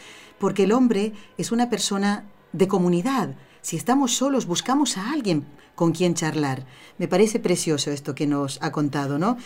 Porque 0.40 0.64
el 0.64 0.72
hombre 0.72 1.12
es 1.38 1.52
una 1.52 1.70
persona 1.70 2.24
de 2.52 2.66
comunidad. 2.66 3.36
Si 3.60 3.76
estamos 3.76 4.16
solos, 4.16 4.46
buscamos 4.46 4.98
a 4.98 5.12
alguien 5.12 5.46
con 5.76 5.92
quien 5.92 6.14
charlar. 6.14 6.66
Me 6.98 7.06
parece 7.06 7.38
precioso 7.38 7.92
esto 7.92 8.16
que 8.16 8.26
nos 8.26 8.58
ha 8.62 8.72
contado, 8.72 9.16
¿no? 9.20 9.36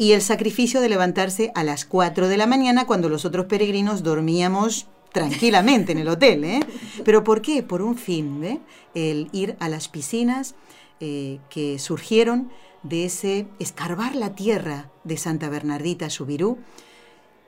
Y 0.00 0.12
el 0.12 0.22
sacrificio 0.22 0.80
de 0.80 0.88
levantarse 0.88 1.52
a 1.54 1.62
las 1.62 1.84
4 1.84 2.28
de 2.28 2.38
la 2.38 2.46
mañana 2.46 2.86
cuando 2.86 3.10
los 3.10 3.26
otros 3.26 3.44
peregrinos 3.44 4.02
dormíamos 4.02 4.86
tranquilamente 5.12 5.92
en 5.92 5.98
el 5.98 6.08
hotel, 6.08 6.42
¿eh? 6.44 6.60
Pero 7.04 7.22
¿por 7.22 7.42
qué? 7.42 7.62
Por 7.62 7.82
un 7.82 7.98
fin, 7.98 8.42
¿eh? 8.42 8.60
El 8.94 9.28
ir 9.32 9.56
a 9.60 9.68
las 9.68 9.88
piscinas 9.88 10.54
eh, 11.00 11.38
que 11.50 11.78
surgieron 11.78 12.50
de 12.82 13.04
ese 13.04 13.46
escarbar 13.58 14.16
la 14.16 14.34
tierra 14.34 14.90
de 15.04 15.18
Santa 15.18 15.50
Bernardita 15.50 16.08
Subirú, 16.08 16.56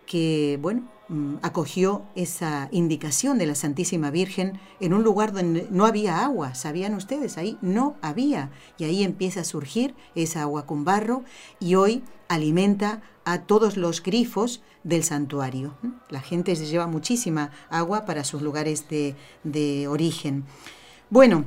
que, 0.05 0.59
bueno, 0.61 0.83
acogió 1.43 2.03
esa 2.15 2.69
indicación 2.71 3.39
de 3.39 3.47
la 3.47 3.55
Santísima 3.55 4.11
Virgen 4.11 4.59
en 4.81 4.95
un 4.95 5.03
lugar 5.03 5.33
donde 5.33 5.67
no 5.71 5.87
había 5.87 6.25
agua, 6.25 6.55
¿sabían 6.55 6.95
ustedes? 6.95 7.39
Ahí 7.39 7.59
no 7.61 7.97
había. 8.03 8.51
Y 8.79 8.85
ahí 8.85 9.03
empieza 9.03 9.41
a 9.41 9.45
surgir 9.45 9.95
esa 10.15 10.43
agua 10.43 10.67
con 10.67 10.85
barro 10.85 11.25
y 11.61 11.75
hoy 11.75 12.03
alimenta 12.29 13.03
a 13.25 13.43
todos 13.43 13.77
los 13.77 14.03
grifos 14.03 14.63
del 14.85 15.05
santuario. 15.05 15.75
La 16.09 16.21
gente 16.21 16.57
se 16.57 16.67
lleva 16.67 16.87
muchísima 16.87 17.51
agua 17.71 18.05
para 18.05 18.25
sus 18.25 18.43
lugares 18.43 18.89
de, 18.89 19.15
de 19.45 19.89
origen. 19.89 20.45
Bueno, 21.11 21.45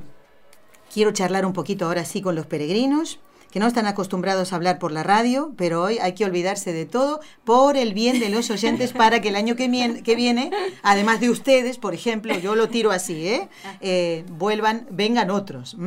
quiero 0.93 1.11
charlar 1.11 1.45
un 1.45 1.53
poquito 1.53 1.85
ahora 1.85 2.05
sí 2.05 2.21
con 2.21 2.35
los 2.35 2.45
peregrinos 2.45 3.19
que 3.55 3.61
no 3.61 3.67
están 3.67 3.87
acostumbrados 3.87 4.51
a 4.51 4.57
hablar 4.57 4.79
por 4.79 4.91
la 4.91 5.01
radio, 5.01 5.53
pero 5.55 5.81
hoy 5.81 5.97
hay 5.99 6.11
que 6.11 6.25
olvidarse 6.25 6.73
de 6.73 6.85
todo 6.85 7.21
por 7.45 7.77
el 7.77 7.93
bien 7.93 8.19
de 8.19 8.27
los 8.27 8.49
oyentes 8.49 8.91
para 9.01 9.21
que 9.21 9.29
el 9.29 9.37
año 9.37 9.55
que, 9.55 9.69
viene, 10.17 10.51
además 10.83 11.21
de 11.21 11.29
ustedes, 11.29 11.77
por 11.77 11.93
ejemplo, 11.93 12.37
yo 12.37 12.55
lo 12.55 12.67
tiro 12.67 12.91
así, 12.91 13.29
¿eh? 13.29 13.47
eh 13.79 14.25
vuelvan, 14.29 14.87
vengan 14.91 15.29
otros. 15.29 15.77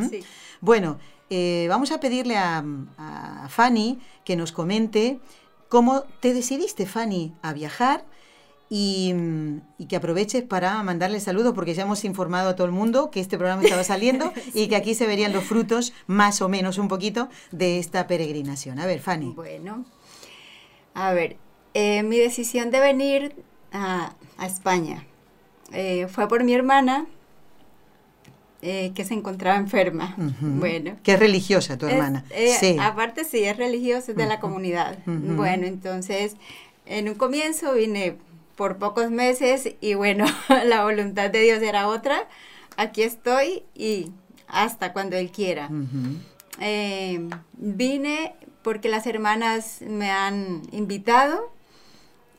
Bueno, 0.62 0.98
eh, 1.28 1.66
vamos 1.68 1.92
a 1.92 2.00
pedirle 2.00 2.38
a, 2.38 2.64
a 2.96 3.48
Fanny 3.50 3.98
que 4.25 4.34
nos 4.34 4.50
comente 4.50 5.20
cómo 5.68 6.04
te 6.20 6.32
decidiste, 6.32 6.87
Fanny, 6.87 7.34
a 7.42 7.52
viajar 7.52 8.02
y, 8.70 9.14
que 9.88 9.96
aproveches 9.96 10.42
para 10.42 10.82
mandarle 10.82 11.20
saludos 11.20 11.54
porque 11.54 11.75
ya 11.75 11.84
hemos 11.84 12.04
informado 12.04 12.50
a 12.50 12.56
todo 12.56 12.66
el 12.66 12.72
mundo 12.72 13.10
que 13.10 13.20
este 13.20 13.38
programa 13.38 13.62
estaba 13.62 13.84
saliendo 13.84 14.32
y 14.54 14.68
que 14.68 14.76
aquí 14.76 14.94
se 14.94 15.06
verían 15.06 15.32
los 15.32 15.44
frutos, 15.44 15.92
más 16.06 16.42
o 16.42 16.48
menos 16.48 16.78
un 16.78 16.88
poquito, 16.88 17.28
de 17.50 17.78
esta 17.78 18.06
peregrinación. 18.06 18.78
A 18.78 18.87
ver, 18.87 19.00
Fanny. 19.00 19.32
Bueno, 19.34 19.84
a 20.94 21.12
ver, 21.12 21.37
eh, 21.75 22.02
mi 22.02 22.18
decisión 22.18 22.70
de 22.70 22.80
venir 22.80 23.34
a, 23.72 24.14
España 24.44 25.04
eh, 25.72 26.06
fue 26.08 26.28
por 26.28 26.44
mi 26.44 26.54
hermana. 26.54 27.06
Eh, 28.60 28.90
que 28.92 29.04
se 29.04 29.14
encontraba 29.14 29.56
enferma. 29.56 30.16
Bueno. 30.40 30.96
Que 31.04 31.12
es 31.12 31.20
religiosa 31.20 31.78
tu 31.78 31.87
hermana. 31.87 32.25
sí. 32.58 32.76
Aparte 32.80 33.25
sí, 33.25 33.44
es 33.44 33.56
religiosa, 33.56 34.10
es 34.10 34.16
de 34.16 34.26
la 34.26 34.40
comunidad. 34.40 34.98
Bueno, 35.06 35.64
entonces, 35.64 36.34
en 36.84 37.08
un 37.08 37.14
comienzo 37.14 37.75
vine 37.75 38.16
por 38.58 38.76
pocos 38.76 39.10
meses 39.10 39.70
y 39.80 39.94
bueno, 39.94 40.26
la 40.66 40.82
voluntad 40.82 41.30
de 41.30 41.40
Dios 41.40 41.62
era 41.62 41.88
otra. 41.88 42.28
Aquí 42.76 43.02
estoy 43.02 43.62
y 43.74 44.12
hasta 44.48 44.92
cuando 44.92 45.16
Él 45.16 45.30
quiera. 45.30 45.70
Eh, 46.60 47.28
vine 47.54 48.34
porque 48.62 48.88
las 48.88 49.06
hermanas 49.06 49.78
me 49.80 50.10
han 50.10 50.62
invitado. 50.72 51.52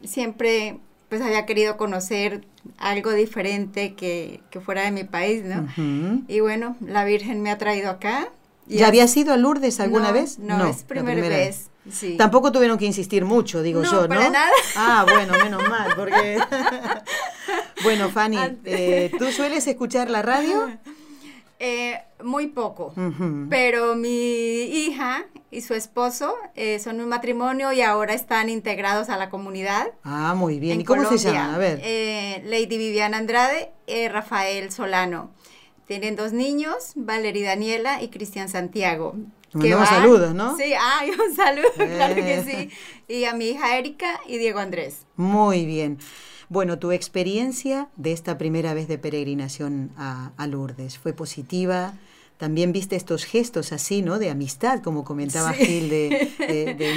Siempre 0.03 0.77
pues 1.07 1.21
había 1.21 1.45
querido 1.45 1.77
conocer 1.77 2.45
algo 2.77 3.13
diferente 3.13 3.95
que, 3.95 4.41
fuera 4.63 4.83
de 4.83 4.91
mi 4.91 5.05
país, 5.05 5.43
¿no? 5.43 5.67
Y 6.27 6.41
bueno, 6.41 6.75
la 6.81 7.03
Virgen 7.05 7.41
me 7.41 7.49
ha 7.49 7.57
traído 7.57 7.89
acá 7.89 8.29
¿Ya 8.69 8.87
había 8.87 9.07
sido 9.07 9.33
a 9.33 9.37
Lourdes 9.37 9.79
alguna 9.79 10.11
vez? 10.11 10.37
No, 10.39 10.65
es 10.67 10.83
primera, 10.83 11.19
vez. 11.21 11.68
Sí. 11.91 12.17
Tampoco 12.17 12.51
tuvieron 12.51 12.77
que 12.77 12.85
insistir 12.85 13.25
mucho, 13.25 13.61
digo 13.61 13.83
yo, 13.83 14.03
¿no? 14.03 14.07
Para 14.07 14.29
nada. 14.29 14.51
Ah, 14.75 15.05
bueno, 15.09 15.33
menos 15.43 15.67
mal, 15.67 15.93
porque... 15.95 16.37
bueno, 17.83 18.09
Fanny, 18.09 18.37
eh, 18.65 19.11
¿tú 19.17 19.31
sueles 19.31 19.65
escuchar 19.67 20.09
la 20.09 20.21
radio? 20.21 20.69
Eh, 21.61 21.99
muy 22.23 22.47
poco, 22.47 22.93
pero 23.49 23.93
mi 23.93 24.61
hija 24.61 25.25
y 25.51 25.59
su 25.59 25.73
esposo 25.73 26.33
eh, 26.55 26.79
son 26.79 27.01
un 27.01 27.09
matrimonio 27.09 27.73
y 27.73 27.81
ahora 27.81 28.13
están 28.13 28.47
integrados 28.47 29.09
a 29.09 29.17
la 29.17 29.29
comunidad. 29.29 29.87
Ah, 30.05 30.35
muy 30.37 30.57
bien. 30.57 30.79
¿Y 30.79 30.85
cómo 30.85 31.03
se 31.09 31.17
llama? 31.17 31.55
A 31.55 31.57
ver. 31.57 31.81
Eh, 31.83 32.41
Lady 32.45 32.77
Viviana 32.77 33.17
Andrade, 33.17 33.73
Rafael 34.09 34.71
Solano. 34.71 35.31
Tienen 35.85 36.15
dos 36.15 36.31
niños, 36.31 36.93
Valeria 36.95 37.49
Daniela 37.49 38.01
y 38.01 38.07
Cristian 38.07 38.47
Santiago. 38.47 39.15
Mandamos 39.53 39.89
saludos, 39.89 40.33
¿no? 40.33 40.55
Sí, 40.57 40.73
ah, 40.79 41.01
un 41.29 41.35
saludo, 41.35 41.69
claro 41.75 42.15
que 42.15 42.43
sí. 42.43 42.69
Y 43.13 43.25
a 43.25 43.33
mi 43.33 43.49
hija 43.49 43.77
Erika 43.77 44.19
y 44.27 44.37
Diego 44.37 44.59
Andrés. 44.59 45.05
Muy 45.15 45.65
bien. 45.65 45.97
Bueno, 46.49 46.79
tu 46.79 46.91
experiencia 46.91 47.89
de 47.95 48.11
esta 48.11 48.39
primera 48.39 48.73
vez 48.73 48.87
de 48.87 48.97
peregrinación 48.97 49.91
a, 49.97 50.31
Lourdes 50.47 50.97
fue 50.97 51.13
positiva. 51.13 51.93
También 52.37 52.71
viste 52.71 52.95
estos 52.95 53.25
gestos 53.25 53.71
así, 53.71 54.01
¿no? 54.01 54.17
De 54.17 54.31
amistad, 54.31 54.81
como 54.81 55.03
comentaba 55.03 55.53
Gil, 55.53 55.89
de, 55.89 56.31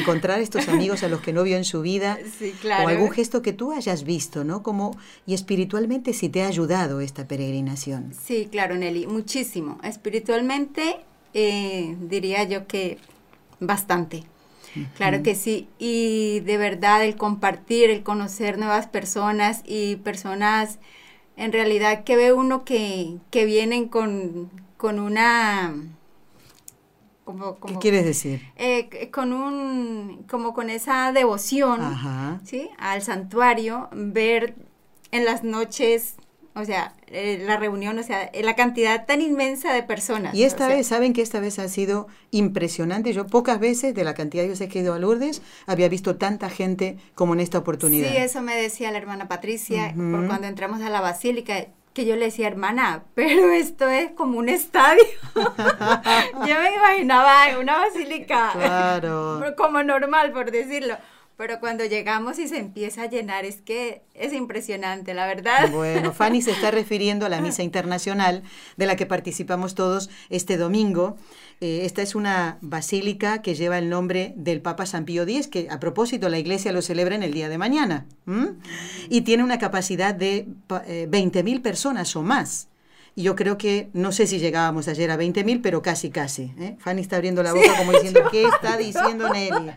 encontrar 0.00 0.40
estos 0.40 0.68
amigos 0.68 1.02
a 1.02 1.08
los 1.08 1.20
que 1.20 1.34
no 1.34 1.42
vio 1.42 1.56
en 1.56 1.64
su 1.64 1.82
vida. 1.82 2.18
Sí, 2.38 2.54
claro. 2.60 2.86
O 2.86 2.88
algún 2.88 3.10
gesto 3.10 3.42
que 3.42 3.52
tú 3.52 3.72
hayas 3.72 4.04
visto, 4.04 4.42
¿no? 4.42 4.62
Como, 4.62 4.96
y 5.26 5.34
espiritualmente 5.34 6.14
si 6.14 6.28
te 6.28 6.42
ha 6.42 6.46
ayudado 6.46 7.00
esta 7.00 7.28
peregrinación. 7.28 8.14
Sí, 8.14 8.48
claro, 8.50 8.76
Nelly, 8.76 9.06
muchísimo. 9.06 9.78
Espiritualmente 9.82 11.00
eh, 11.34 11.96
diría 12.00 12.44
yo 12.44 12.66
que 12.66 12.98
bastante. 13.60 14.24
Claro 14.96 15.22
que 15.22 15.34
sí. 15.34 15.68
Y 15.78 16.40
de 16.40 16.56
verdad 16.56 17.04
el 17.04 17.16
compartir, 17.16 17.90
el 17.90 18.02
conocer 18.02 18.58
nuevas 18.58 18.86
personas 18.86 19.62
y 19.66 19.96
personas 19.96 20.78
en 21.36 21.52
realidad 21.52 22.04
que 22.04 22.16
ve 22.16 22.32
uno 22.32 22.64
que, 22.64 23.18
que 23.30 23.44
vienen 23.44 23.88
con, 23.88 24.50
con 24.76 24.98
una... 24.98 25.74
Como, 27.24 27.58
¿Qué 27.60 27.74
quieres 27.76 28.04
decir? 28.04 28.42
Eh, 28.56 29.10
con 29.12 29.32
un, 29.32 30.24
como 30.28 30.52
con 30.54 30.70
esa 30.70 31.12
devoción, 31.12 31.80
¿sí? 32.44 32.68
Al 32.78 33.00
santuario, 33.00 33.88
ver 33.92 34.56
en 35.12 35.24
las 35.24 35.44
noches 35.44 36.16
o 36.54 36.64
sea, 36.64 36.92
eh, 37.06 37.42
la 37.46 37.56
reunión, 37.56 37.98
o 37.98 38.02
sea, 38.02 38.30
la 38.42 38.54
cantidad 38.54 39.06
tan 39.06 39.22
inmensa 39.22 39.72
de 39.72 39.82
personas. 39.82 40.34
Y 40.34 40.44
esta 40.44 40.68
vez, 40.68 40.86
¿saben 40.86 41.14
que 41.14 41.22
esta 41.22 41.40
vez 41.40 41.58
ha 41.58 41.68
sido 41.68 42.08
impresionante? 42.30 43.12
Yo 43.12 43.26
pocas 43.26 43.58
veces, 43.58 43.94
de 43.94 44.04
la 44.04 44.14
cantidad 44.14 44.42
de 44.42 44.50
veces 44.50 44.68
que 44.68 44.78
he 44.78 44.82
ido 44.82 44.92
a 44.92 44.98
Lourdes, 44.98 45.40
había 45.66 45.88
visto 45.88 46.16
tanta 46.16 46.50
gente 46.50 46.98
como 47.14 47.32
en 47.32 47.40
esta 47.40 47.58
oportunidad. 47.58 48.10
Sí, 48.10 48.16
eso 48.16 48.42
me 48.42 48.54
decía 48.54 48.90
la 48.90 48.98
hermana 48.98 49.28
Patricia, 49.28 49.94
por 49.94 50.26
cuando 50.26 50.46
entramos 50.46 50.82
a 50.82 50.90
la 50.90 51.00
basílica, 51.00 51.66
que 51.94 52.04
yo 52.04 52.16
le 52.16 52.26
decía, 52.26 52.48
hermana, 52.48 53.04
pero 53.14 53.50
esto 53.50 53.88
es 53.88 54.12
como 54.12 54.38
un 54.38 54.48
estadio. 54.48 55.04
yo 55.34 56.54
me 56.60 56.74
imaginaba 56.74 57.58
una 57.58 57.78
basílica 57.78 58.50
claro. 58.52 59.42
como 59.56 59.82
normal, 59.82 60.32
por 60.32 60.50
decirlo 60.50 60.96
pero 61.36 61.60
cuando 61.60 61.84
llegamos 61.84 62.38
y 62.38 62.48
se 62.48 62.58
empieza 62.58 63.02
a 63.02 63.10
llenar 63.10 63.44
es 63.44 63.60
que 63.60 64.02
es 64.14 64.32
impresionante, 64.32 65.14
la 65.14 65.26
verdad. 65.26 65.70
Bueno, 65.70 66.12
Fanny 66.12 66.42
se 66.42 66.52
está 66.52 66.70
refiriendo 66.72 67.26
a 67.26 67.28
la 67.28 67.40
misa 67.40 67.62
internacional 67.62 68.42
de 68.76 68.86
la 68.86 68.96
que 68.96 69.06
participamos 69.06 69.74
todos 69.74 70.10
este 70.30 70.56
domingo. 70.56 71.16
Eh, 71.60 71.84
esta 71.84 72.02
es 72.02 72.14
una 72.14 72.58
basílica 72.60 73.40
que 73.40 73.54
lleva 73.54 73.78
el 73.78 73.88
nombre 73.88 74.34
del 74.36 74.60
Papa 74.60 74.84
San 74.84 75.04
Pío 75.04 75.22
X, 75.22 75.48
que 75.48 75.68
a 75.70 75.78
propósito 75.80 76.28
la 76.28 76.38
iglesia 76.38 76.72
lo 76.72 76.82
celebra 76.82 77.14
en 77.14 77.22
el 77.22 77.32
día 77.32 77.48
de 77.48 77.58
mañana. 77.58 78.06
Y 79.08 79.22
tiene 79.22 79.44
una 79.44 79.58
capacidad 79.58 80.14
de 80.14 80.48
eh, 80.86 81.08
20.000 81.10 81.62
personas 81.62 82.14
o 82.16 82.22
más. 82.22 82.68
Y 83.14 83.24
yo 83.24 83.36
creo 83.36 83.58
que, 83.58 83.90
no 83.92 84.10
sé 84.10 84.26
si 84.26 84.38
llegábamos 84.38 84.88
ayer 84.88 85.10
a 85.10 85.18
20.000, 85.18 85.60
pero 85.62 85.82
casi, 85.82 86.10
casi. 86.10 86.54
¿eh? 86.58 86.76
Fanny 86.78 87.02
está 87.02 87.16
abriendo 87.16 87.42
la 87.42 87.52
boca 87.52 87.76
como 87.76 87.92
diciendo, 87.92 88.22
¿qué 88.30 88.44
está 88.44 88.78
diciendo 88.78 89.28
Nelly? 89.28 89.72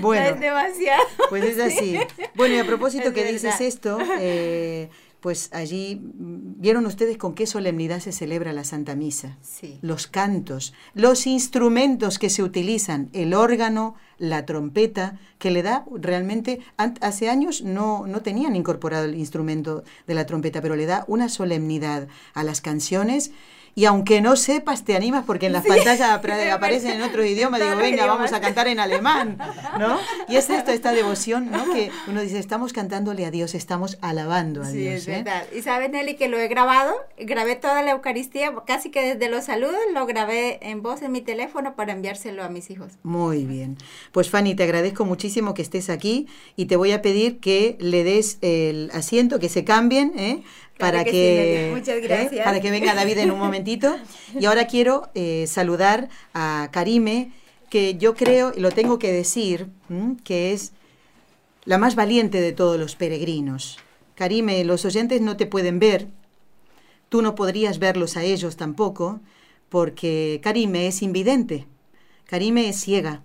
Bueno, 0.00 0.24
es 0.24 0.40
demasiado. 0.40 1.02
Pues 1.28 1.44
es 1.44 1.60
así. 1.60 1.98
Bueno, 2.34 2.56
y 2.56 2.58
a 2.58 2.64
propósito 2.64 3.12
que 3.12 3.24
dices 3.24 3.60
esto, 3.60 3.98
eh, 4.18 4.88
pues 5.20 5.50
allí 5.52 6.00
vieron 6.02 6.86
ustedes 6.86 7.18
con 7.18 7.34
qué 7.34 7.46
solemnidad 7.46 8.00
se 8.00 8.12
celebra 8.12 8.52
la 8.52 8.64
Santa 8.64 8.94
Misa. 8.94 9.36
Sí. 9.42 9.78
Los 9.82 10.06
cantos, 10.06 10.72
los 10.94 11.26
instrumentos 11.26 12.18
que 12.18 12.30
se 12.30 12.42
utilizan, 12.42 13.10
el 13.12 13.34
órgano, 13.34 13.94
la 14.18 14.46
trompeta, 14.46 15.18
que 15.38 15.50
le 15.50 15.62
da 15.62 15.84
realmente, 15.94 16.60
hace 16.76 17.28
años 17.28 17.62
no, 17.62 18.06
no 18.06 18.20
tenían 18.22 18.56
incorporado 18.56 19.04
el 19.04 19.14
instrumento 19.14 19.84
de 20.06 20.14
la 20.14 20.26
trompeta, 20.26 20.60
pero 20.60 20.76
le 20.76 20.86
da 20.86 21.04
una 21.08 21.28
solemnidad 21.28 22.08
a 22.34 22.44
las 22.44 22.60
canciones 22.60 23.32
y 23.74 23.84
aunque 23.84 24.20
no 24.20 24.36
sepas, 24.36 24.84
te 24.84 24.96
animas 24.96 25.24
porque 25.26 25.46
en 25.46 25.52
las 25.52 25.64
pantallas 25.64 26.00
aparecen 26.52 26.92
en 26.92 27.02
otro 27.02 27.24
idioma, 27.24 27.58
digo, 27.58 27.76
venga, 27.76 28.06
vamos 28.06 28.32
a 28.32 28.40
cantar 28.40 28.68
en 28.68 28.80
alemán, 28.80 29.38
¿no? 29.78 29.98
Y 30.28 30.36
es 30.36 30.50
esto, 30.50 30.70
esta 30.72 30.92
devoción, 31.00 31.50
¿no? 31.50 31.72
Que 31.72 31.90
uno 32.08 32.20
dice, 32.20 32.38
estamos 32.38 32.72
cantándole 32.72 33.24
a 33.24 33.30
Dios, 33.30 33.54
estamos 33.54 33.98
alabando 34.00 34.62
a 34.62 34.66
sí, 34.66 34.78
Dios. 34.78 34.94
es 34.94 35.08
¿eh? 35.08 35.22
verdad. 35.22 35.44
Y 35.54 35.62
sabes, 35.62 35.90
Nelly, 35.90 36.16
que 36.16 36.28
lo 36.28 36.38
he 36.38 36.48
grabado, 36.48 36.94
grabé 37.18 37.56
toda 37.56 37.82
la 37.82 37.92
Eucaristía, 37.92 38.52
casi 38.66 38.90
que 38.90 39.02
desde 39.02 39.28
los 39.28 39.44
saludos 39.44 39.78
lo 39.94 40.06
grabé 40.06 40.58
en 40.62 40.82
voz 40.82 41.02
en 41.02 41.12
mi 41.12 41.20
teléfono 41.20 41.74
para 41.74 41.92
enviárselo 41.92 42.42
a 42.42 42.48
mis 42.48 42.70
hijos. 42.70 42.92
Muy 43.02 43.44
bien. 43.44 43.76
Pues 44.12 44.30
Fanny, 44.30 44.54
te 44.54 44.64
agradezco 44.64 45.04
muchísimo 45.04 45.54
que 45.54 45.62
estés 45.62 45.90
aquí 45.90 46.26
y 46.56 46.66
te 46.66 46.76
voy 46.76 46.92
a 46.92 47.02
pedir 47.02 47.40
que 47.40 47.76
le 47.80 48.04
des 48.04 48.38
el 48.40 48.90
asiento, 48.92 49.38
que 49.38 49.48
se 49.48 49.64
cambien, 49.64 50.12
¿eh? 50.16 50.42
Para 50.80 51.04
que, 51.04 51.72
¿eh? 51.72 52.42
para 52.42 52.60
que 52.60 52.70
venga 52.70 52.94
David 52.94 53.18
en 53.18 53.30
un 53.30 53.38
momentito. 53.38 53.96
Y 54.38 54.46
ahora 54.46 54.66
quiero 54.66 55.10
eh, 55.14 55.44
saludar 55.46 56.08
a 56.34 56.68
Karime, 56.72 57.32
que 57.68 57.96
yo 57.96 58.14
creo, 58.14 58.52
y 58.56 58.60
lo 58.60 58.70
tengo 58.70 58.98
que 58.98 59.12
decir, 59.12 59.68
que 60.24 60.52
es 60.52 60.72
la 61.64 61.78
más 61.78 61.94
valiente 61.94 62.40
de 62.40 62.52
todos 62.52 62.80
los 62.80 62.96
peregrinos. 62.96 63.78
Karime, 64.16 64.64
los 64.64 64.84
oyentes 64.84 65.20
no 65.20 65.36
te 65.36 65.46
pueden 65.46 65.78
ver, 65.78 66.08
tú 67.08 67.22
no 67.22 67.34
podrías 67.34 67.78
verlos 67.78 68.16
a 68.16 68.24
ellos 68.24 68.56
tampoco, 68.56 69.20
porque 69.68 70.40
Karime 70.42 70.88
es 70.88 71.02
invidente, 71.02 71.66
Karime 72.26 72.68
es 72.68 72.80
ciega. 72.80 73.22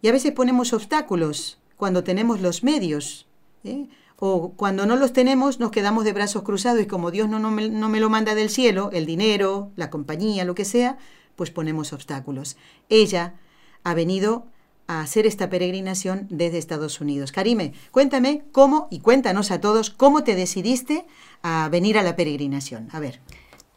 Y 0.00 0.08
a 0.08 0.12
veces 0.12 0.32
ponemos 0.32 0.72
obstáculos 0.72 1.58
cuando 1.76 2.04
tenemos 2.04 2.40
los 2.40 2.62
medios. 2.62 3.26
¿eh? 3.64 3.86
O 4.18 4.52
cuando 4.52 4.86
no 4.86 4.96
los 4.96 5.12
tenemos 5.12 5.60
nos 5.60 5.70
quedamos 5.70 6.04
de 6.04 6.12
brazos 6.12 6.42
cruzados 6.42 6.82
y 6.82 6.86
como 6.86 7.10
Dios 7.10 7.28
no, 7.28 7.38
no, 7.38 7.50
me, 7.50 7.68
no 7.68 7.88
me 7.88 8.00
lo 8.00 8.10
manda 8.10 8.34
del 8.34 8.50
cielo, 8.50 8.90
el 8.92 9.06
dinero, 9.06 9.70
la 9.76 9.90
compañía, 9.90 10.44
lo 10.44 10.54
que 10.54 10.64
sea, 10.64 10.98
pues 11.36 11.50
ponemos 11.50 11.92
obstáculos. 11.92 12.56
Ella 12.88 13.34
ha 13.82 13.94
venido 13.94 14.46
a 14.86 15.00
hacer 15.00 15.26
esta 15.26 15.48
peregrinación 15.48 16.26
desde 16.30 16.58
Estados 16.58 17.00
Unidos. 17.00 17.32
Karime, 17.32 17.72
cuéntame 17.90 18.44
cómo, 18.52 18.88
y 18.90 19.00
cuéntanos 19.00 19.50
a 19.50 19.60
todos, 19.60 19.90
cómo 19.90 20.24
te 20.24 20.34
decidiste 20.34 21.06
a 21.42 21.68
venir 21.70 21.98
a 21.98 22.02
la 22.02 22.16
peregrinación. 22.16 22.88
A 22.92 23.00
ver. 23.00 23.20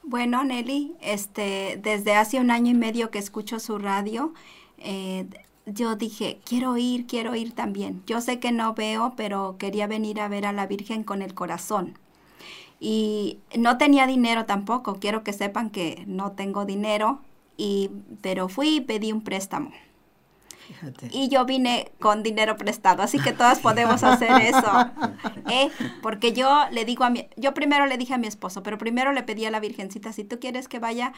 Bueno, 0.04 0.43
Nelly, 0.43 0.95
este, 1.02 1.80
desde 1.82 2.15
hace 2.15 2.39
un 2.39 2.52
año 2.52 2.71
y 2.71 2.76
medio 2.76 3.10
que 3.10 3.19
escucho 3.19 3.60
su 3.60 3.78
radio, 3.78 4.34
eh, 4.78 5.28
yo 5.67 5.95
dije, 5.95 6.39
quiero 6.45 6.77
ir, 6.77 7.06
quiero 7.08 7.36
ir 7.36 7.53
también. 7.53 8.01
Yo 8.08 8.21
sé 8.21 8.39
que 8.39 8.51
no 8.51 8.73
veo, 8.73 9.13
pero 9.17 9.58
quería 9.60 9.86
venir 9.86 10.21
a 10.21 10.30
ver 10.30 10.45
a 10.45 10.53
la 10.53 10.65
Virgen 10.65 11.03
con 11.03 11.21
el 11.21 11.34
corazón. 11.34 11.99
Y 12.80 13.39
no 13.56 13.77
tenía 13.77 14.08
dinero 14.08 14.45
tampoco, 14.45 14.97
quiero 14.99 15.23
que 15.23 15.34
sepan 15.34 15.69
que 15.69 16.03
no 16.08 16.32
tengo 16.32 16.65
dinero, 16.65 17.19
y, 17.58 17.89
pero 18.21 18.49
fui 18.49 18.77
y 18.77 18.82
pedí 18.82 19.12
un 19.12 19.21
préstamo. 19.21 19.71
Y 21.12 21.30
yo 21.30 21.45
vine 21.45 21.91
con 21.99 22.23
dinero 22.23 22.58
prestado, 22.58 23.01
así 23.01 23.19
que 23.19 23.32
todas 23.32 23.60
podemos 23.60 24.03
hacer 24.03 24.41
eso. 24.41 24.91
¿eh? 25.49 25.69
Porque 26.01 26.34
yo 26.34 26.65
le 26.71 26.86
digo 26.86 27.03
a 27.03 27.10
mi, 27.10 27.27
yo 27.36 27.53
primero 27.53 27.86
le 27.86 27.97
dije 27.97 28.13
a 28.13 28.17
mi 28.17 28.27
esposo, 28.27 28.63
pero 28.63 28.77
primero 28.77 29.13
le 29.13 29.23
pedí 29.23 29.45
a 29.45 29.51
la 29.51 29.60
Virgencita, 29.60 30.12
si 30.12 30.23
tú 30.23 30.39
quieres 30.39 30.67
que 30.67 30.80
vaya, 30.80 31.13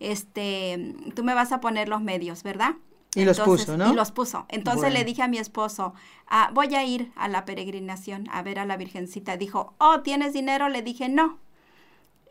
este, 0.00 0.94
tú 1.14 1.22
me 1.22 1.34
vas 1.34 1.52
a 1.52 1.60
poner 1.60 1.88
los 1.88 2.00
medios, 2.00 2.42
¿verdad? 2.42 2.76
Y 3.14 3.24
los 3.24 3.40
puso, 3.40 3.76
¿no? 3.76 3.92
Y 3.92 3.94
los 3.94 4.10
puso. 4.10 4.46
Entonces 4.48 4.92
le 4.92 5.04
dije 5.04 5.22
a 5.22 5.28
mi 5.28 5.38
esposo, 5.38 5.94
ah, 6.26 6.50
voy 6.52 6.74
a 6.74 6.84
ir 6.84 7.12
a 7.16 7.28
la 7.28 7.44
peregrinación 7.44 8.28
a 8.32 8.42
ver 8.42 8.58
a 8.58 8.64
la 8.64 8.76
Virgencita. 8.76 9.36
Dijo, 9.36 9.74
oh, 9.78 10.00
¿tienes 10.00 10.32
dinero? 10.32 10.68
Le 10.68 10.82
dije, 10.82 11.08
no. 11.08 11.38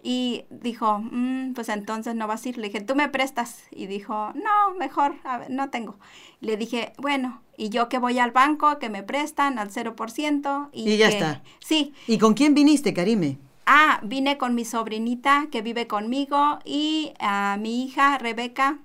Y 0.06 0.44
dijo, 0.50 1.00
mm, 1.00 1.54
pues 1.54 1.70
entonces 1.70 2.14
no 2.14 2.28
vas 2.28 2.46
a 2.46 2.50
ir. 2.50 2.58
Le 2.58 2.68
dije, 2.68 2.82
¿tú 2.82 2.96
me 2.96 3.08
prestas? 3.08 3.64
Y 3.72 3.88
dijo, 3.88 4.34
no, 4.34 4.76
mejor, 4.78 5.16
no 5.50 5.70
tengo. 5.70 5.98
Le 6.42 6.58
dije, 6.58 6.92
bueno, 6.98 7.42
y 7.56 7.70
yo 7.70 7.88
que 7.88 8.00
voy 8.00 8.20
al 8.20 8.32
banco, 8.32 8.80
que 8.80 8.90
me 8.90 9.04
prestan 9.04 9.58
al 9.60 9.70
0%. 9.70 10.70
Y, 10.74 10.90
y 10.90 10.98
ya 10.98 11.08
está. 11.08 11.42
Sí. 11.60 11.94
¿Y 12.08 12.18
con 12.18 12.34
quién 12.34 12.54
viniste, 12.54 12.94
Karime? 12.94 13.38
Ah, 13.66 14.02
vine 14.04 14.38
con 14.38 14.56
mi 14.56 14.66
sobrinita 14.66 15.48
que 15.50 15.62
vive 15.62 15.88
conmigo 15.88 16.60
y 16.66 17.14
a 17.20 17.58
mi 17.58 17.86
hija, 17.86 18.18
Rebeca, 18.18 18.80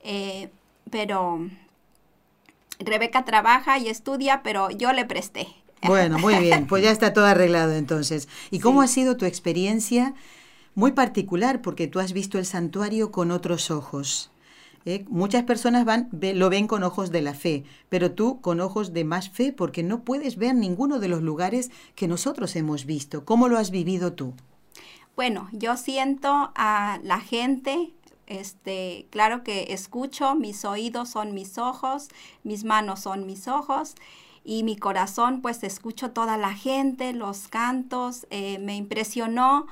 eh, 0.00 0.50
pero 0.92 1.48
Rebeca 2.78 3.24
trabaja 3.24 3.78
y 3.78 3.88
estudia, 3.88 4.42
pero 4.44 4.70
yo 4.70 4.92
le 4.92 5.04
presté. 5.06 5.48
Bueno, 5.84 6.18
muy 6.18 6.36
bien, 6.36 6.68
pues 6.68 6.84
ya 6.84 6.92
está 6.92 7.12
todo 7.12 7.24
arreglado 7.24 7.72
entonces. 7.72 8.28
¿Y 8.52 8.60
cómo 8.60 8.82
ha 8.82 8.86
sido 8.86 9.16
tu 9.16 9.24
experiencia? 9.24 10.14
Muy 10.76 10.92
particular 10.92 11.60
porque 11.60 11.88
tú 11.88 11.98
has 11.98 12.12
visto 12.12 12.38
el 12.38 12.46
santuario 12.46 13.10
con 13.10 13.32
otros 13.32 13.70
ojos. 13.70 14.30
¿eh? 14.84 15.04
Muchas 15.08 15.42
personas 15.44 15.84
van, 15.84 16.08
lo 16.12 16.50
ven 16.50 16.68
con 16.68 16.84
ojos 16.84 17.10
de 17.10 17.22
la 17.22 17.34
fe, 17.34 17.64
pero 17.88 18.12
tú 18.12 18.40
con 18.40 18.60
ojos 18.60 18.92
de 18.92 19.04
más 19.04 19.30
fe 19.30 19.52
porque 19.52 19.82
no 19.82 20.04
puedes 20.04 20.36
ver 20.36 20.54
ninguno 20.54 21.00
de 21.00 21.08
los 21.08 21.22
lugares 21.22 21.70
que 21.96 22.06
nosotros 22.06 22.54
hemos 22.54 22.84
visto. 22.84 23.24
¿Cómo 23.24 23.48
lo 23.48 23.58
has 23.58 23.70
vivido 23.70 24.12
tú? 24.12 24.34
Bueno, 25.16 25.48
yo 25.52 25.76
siento 25.76 26.52
a 26.54 27.00
la 27.02 27.18
gente 27.18 27.92
este, 28.40 29.06
claro 29.10 29.42
que 29.42 29.72
escucho, 29.72 30.34
mis 30.34 30.64
oídos 30.64 31.10
son 31.10 31.34
mis 31.34 31.58
ojos, 31.58 32.08
mis 32.44 32.64
manos 32.64 33.00
son 33.00 33.26
mis 33.26 33.48
ojos 33.48 33.94
y 34.44 34.62
mi 34.64 34.76
corazón, 34.76 35.40
pues 35.40 35.62
escucho 35.62 36.10
toda 36.10 36.36
la 36.36 36.54
gente, 36.54 37.12
los 37.12 37.48
cantos, 37.48 38.26
eh, 38.30 38.58
me 38.58 38.76
impresionó 38.76 39.66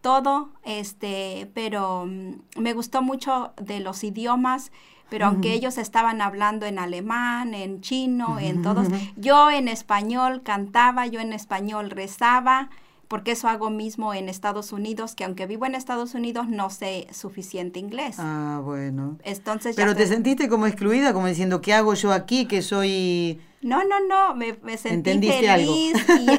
todo, 0.00 0.50
este, 0.64 1.50
pero 1.54 2.06
mm, 2.06 2.60
me 2.60 2.72
gustó 2.72 3.02
mucho 3.02 3.52
de 3.60 3.80
los 3.80 4.04
idiomas, 4.04 4.72
pero 5.08 5.26
aunque 5.26 5.52
ellos 5.52 5.76
estaban 5.76 6.22
hablando 6.22 6.66
en 6.66 6.78
alemán, 6.78 7.52
en 7.52 7.80
chino, 7.80 8.38
en 8.38 8.62
todos, 8.62 8.86
yo 9.16 9.50
en 9.50 9.66
español 9.66 10.42
cantaba, 10.42 11.06
yo 11.06 11.18
en 11.18 11.32
español 11.32 11.90
rezaba, 11.90 12.70
porque 13.10 13.32
eso 13.32 13.48
hago 13.48 13.70
mismo 13.70 14.14
en 14.14 14.28
Estados 14.28 14.70
Unidos, 14.70 15.16
que 15.16 15.24
aunque 15.24 15.48
vivo 15.48 15.66
en 15.66 15.74
Estados 15.74 16.14
Unidos 16.14 16.48
no 16.48 16.70
sé 16.70 17.08
suficiente 17.10 17.80
inglés. 17.80 18.14
Ah, 18.20 18.60
bueno. 18.62 19.18
Entonces 19.24 19.74
Pero 19.74 19.96
te, 19.96 20.06
sentiste 20.06 20.48
como 20.48 20.68
excluida, 20.68 21.12
como 21.12 21.26
diciendo, 21.26 21.60
¿qué 21.60 21.74
hago 21.74 21.94
yo 21.94 22.12
aquí 22.12 22.46
que 22.46 22.62
soy...? 22.62 23.40
No, 23.62 23.82
no, 23.82 23.96
no, 24.06 24.36
me, 24.36 24.54
sentí 24.78 25.10
feliz 25.28 25.92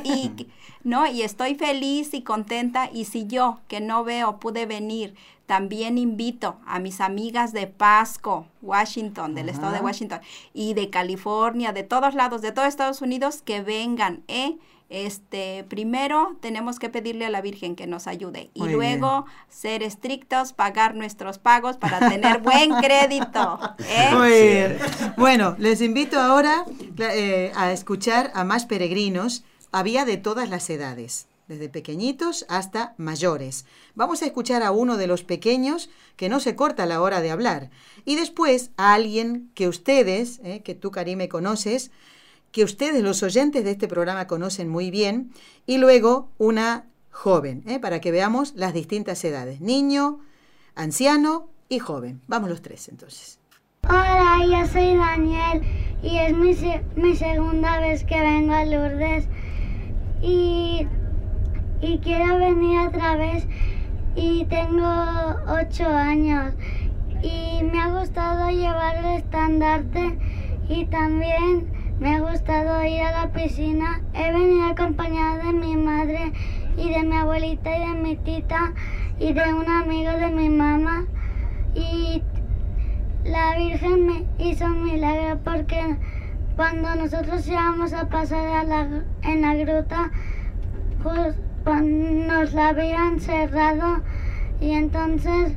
Y, 0.06 0.48
no, 0.86 1.06
y 1.08 1.24
estoy 1.24 1.56
feliz 1.56 2.14
y 2.14 2.22
contenta 2.22 2.90
y 2.90 3.04
si 3.04 3.28
yo 3.28 3.60
que 3.68 3.82
no 3.82 4.06
veo 4.06 4.40
pude 4.40 4.66
venir, 4.66 5.16
también 5.48 5.98
invito 5.98 6.56
a 6.66 6.80
mis 6.80 7.02
amigas 7.02 7.52
de 7.52 7.68
Pasco, 7.68 8.48
Washington, 8.62 9.36
del 9.36 9.50
estado 9.50 9.74
de 9.74 9.82
Washington 9.82 10.22
y 10.54 10.74
de 10.74 10.90
California, 10.90 11.74
de 11.74 11.84
todos 11.84 12.16
lados, 12.16 12.42
de 12.42 12.54
todo 12.54 12.64
Estados 12.64 13.02
Unidos 13.02 13.42
que 13.42 13.62
vengan, 13.62 14.24
¿eh? 14.30 14.58
Este, 14.92 15.64
primero 15.70 16.36
tenemos 16.42 16.78
que 16.78 16.90
pedirle 16.90 17.26
a 17.26 17.30
la 17.30 17.40
Virgen 17.42 17.78
que 17.78 17.88
nos 17.88 18.08
ayude 18.08 18.52
y 18.54 18.68
luego 18.68 19.26
ser 19.48 19.84
estrictos, 19.84 20.52
pagar 20.52 20.96
nuestros 20.96 21.40
pagos 21.40 21.78
para 21.78 22.10
tener 22.10 22.42
buen 22.42 22.72
crédito. 22.82 23.58
¿eh? 23.88 24.10
Muy 24.14 24.30
bien. 24.30 24.78
Bueno, 25.16 25.56
les 25.60 25.82
invito 25.82 26.20
ahora 26.20 26.66
eh, 26.98 27.54
a 27.56 27.72
escuchar 27.72 28.32
a 28.36 28.44
más 28.44 28.66
peregrinos. 28.66 29.46
Había 29.72 30.04
de 30.04 30.18
todas 30.18 30.50
las 30.50 30.70
edades, 30.70 31.30
desde 31.48 31.70
pequeñitos 31.70 32.46
hasta 32.50 32.94
mayores. 32.98 33.64
Vamos 33.96 34.22
a 34.22 34.26
escuchar 34.26 34.62
a 34.62 34.72
uno 34.72 34.98
de 34.98 35.08
los 35.08 35.24
pequeños 35.24 35.90
que 36.18 36.28
no 36.28 36.42
se 36.42 36.58
corta 36.58 36.86
la 36.86 37.02
hora 37.02 37.22
de 37.22 37.32
hablar. 37.32 37.70
Y 38.04 38.18
después 38.18 38.72
a 38.76 38.94
alguien 38.94 39.52
que 39.56 39.70
ustedes, 39.70 40.42
eh, 40.44 40.64
que 40.66 40.76
tú, 40.76 40.92
Karime, 40.92 41.30
conoces, 41.30 41.92
que 42.52 42.64
ustedes, 42.64 43.04
los 43.04 43.24
oyentes 43.24 43.64
de 43.64 43.72
este 43.72 43.88
programa, 43.88 44.28
conocen 44.28 44.70
muy 44.70 44.92
bien, 44.92 45.32
y 45.66 45.78
luego 45.78 46.30
una 46.38 46.86
joven, 47.10 47.64
¿eh? 47.68 47.80
para 47.80 48.02
que 48.02 48.12
veamos 48.12 48.54
las 48.56 48.74
distintas 48.74 49.24
edades, 49.24 49.62
niño, 49.62 50.20
anciano 50.76 51.50
y 51.70 51.80
joven. 51.80 52.22
Vamos 52.28 52.50
los 52.50 52.62
tres 52.62 52.88
entonces. 52.90 53.40
Hola, 53.90 54.40
yo 54.46 54.68
soy 54.72 54.96
Daniel 54.96 55.62
y 56.04 56.18
es 56.18 56.34
mi, 56.34 56.56
mi 56.96 57.16
segunda 57.16 57.80
vez 57.80 58.04
que 58.04 58.20
vengo 58.20 58.54
a 58.54 58.66
Lourdes 58.66 59.26
y, 60.22 60.88
y 61.82 61.98
quiero 62.00 62.38
venir 62.38 62.80
otra 62.88 63.16
vez 63.16 63.46
y 64.16 64.46
tengo 64.46 64.86
ocho 65.48 65.88
años 65.88 66.54
y 67.24 67.64
me 67.64 67.80
ha 67.80 68.00
gustado 68.00 68.50
llevar 68.50 68.98
el 68.98 69.18
estandarte 69.18 70.18
y 70.70 70.86
también 70.86 71.81
me 72.02 72.16
ha 72.16 72.20
gustado 72.20 72.84
ir 72.84 73.04
a 73.04 73.12
la 73.12 73.32
piscina. 73.32 74.02
He 74.16 74.32
venido 74.34 74.66
acompañada 74.66 75.46
de 75.46 75.54
mi 75.54 75.78
madre 75.78 76.34
y 76.76 76.90
de 76.90 77.04
mi 77.04 77.16
abuelita 77.16 77.78
y 77.78 77.80
de 77.80 77.94
mi 77.94 78.16
tita 78.16 78.74
y 79.20 79.34
de 79.34 79.54
un 79.54 79.70
amigo 79.70 80.12
de 80.12 80.32
mi 80.32 80.50
mamá. 80.50 81.06
Y 81.76 82.24
la 83.24 83.56
Virgen 83.56 84.08
me 84.08 84.26
hizo 84.44 84.66
un 84.66 84.84
milagro 84.84 85.40
porque 85.44 85.96
cuando 86.56 86.96
nosotros 86.96 87.48
íbamos 87.48 87.94
a 87.94 88.10
pasar 88.10 88.66
en 89.22 89.42
la 89.44 89.54
gruta, 89.54 90.10
pues, 91.04 91.36
nos 91.64 92.54
la 92.54 92.70
habían 92.70 93.20
cerrado 93.20 94.02
y 94.60 94.72
entonces 94.72 95.56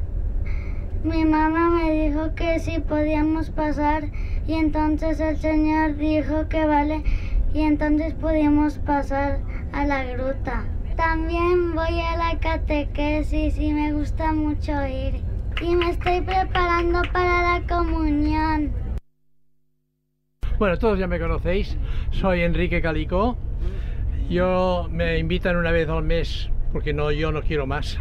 mi 1.04 1.24
mamá 1.24 1.70
me 1.70 1.90
dijo 1.90 2.35
que 2.35 2.59
si 2.59 2.80
podíamos 2.80 3.48
pasar 3.48 4.11
y 4.46 4.54
entonces 4.54 5.20
el 5.20 5.37
Señor 5.37 5.96
dijo 5.96 6.48
que 6.48 6.66
vale 6.66 7.02
y 7.54 7.62
entonces 7.62 8.14
pudimos 8.14 8.78
pasar 8.78 9.40
a 9.72 9.87
la 9.87 10.04
gruta. 10.04 10.64
También 10.96 11.74
voy 11.74 12.00
a 12.00 12.16
la 12.16 12.38
catequesis 12.38 13.59
y 13.59 13.72
me 13.72 13.92
gusta 13.92 14.33
mucho 14.33 14.72
ir. 14.87 15.22
Y 15.61 15.74
me 15.74 15.90
estoy 15.90 16.20
preparando 16.20 17.02
para 17.12 17.59
la 17.59 17.66
comunión. 17.66 18.72
Bueno, 20.59 20.78
todos 20.78 20.98
ya 20.98 21.07
me 21.07 21.18
conocéis. 21.18 21.76
Soy 22.11 22.42
Enrique 22.42 22.80
Calico. 22.80 23.37
Yo 24.28 24.88
me 24.90 25.18
invitan 25.18 25.57
una 25.57 25.70
vez 25.70 25.88
al 25.88 26.02
mes 26.02 26.50
porque 26.74 26.92
no, 26.92 27.12
yo 27.12 27.30
no 27.30 27.42
quiero 27.42 27.68
más, 27.68 28.00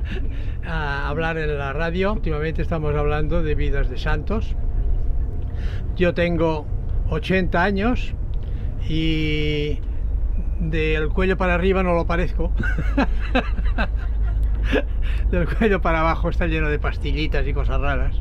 a 0.66 1.08
hablar 1.08 1.38
en 1.38 1.56
la 1.56 1.72
radio. 1.72 2.12
Últimamente 2.12 2.60
estamos 2.60 2.94
hablando 2.94 3.42
de 3.42 3.54
vidas 3.54 3.88
de 3.88 3.96
santos. 3.96 4.54
Yo 5.96 6.14
tengo 6.14 6.66
80 7.10 7.62
años 7.62 8.14
y 8.88 9.78
del 10.60 11.08
cuello 11.08 11.36
para 11.36 11.54
arriba 11.54 11.82
no 11.82 11.94
lo 11.94 12.06
parezco. 12.06 12.52
del 15.30 15.48
cuello 15.48 15.80
para 15.80 16.00
abajo 16.00 16.28
está 16.28 16.46
lleno 16.46 16.68
de 16.68 16.78
pastillitas 16.78 17.46
y 17.46 17.52
cosas 17.52 17.80
raras. 17.80 18.20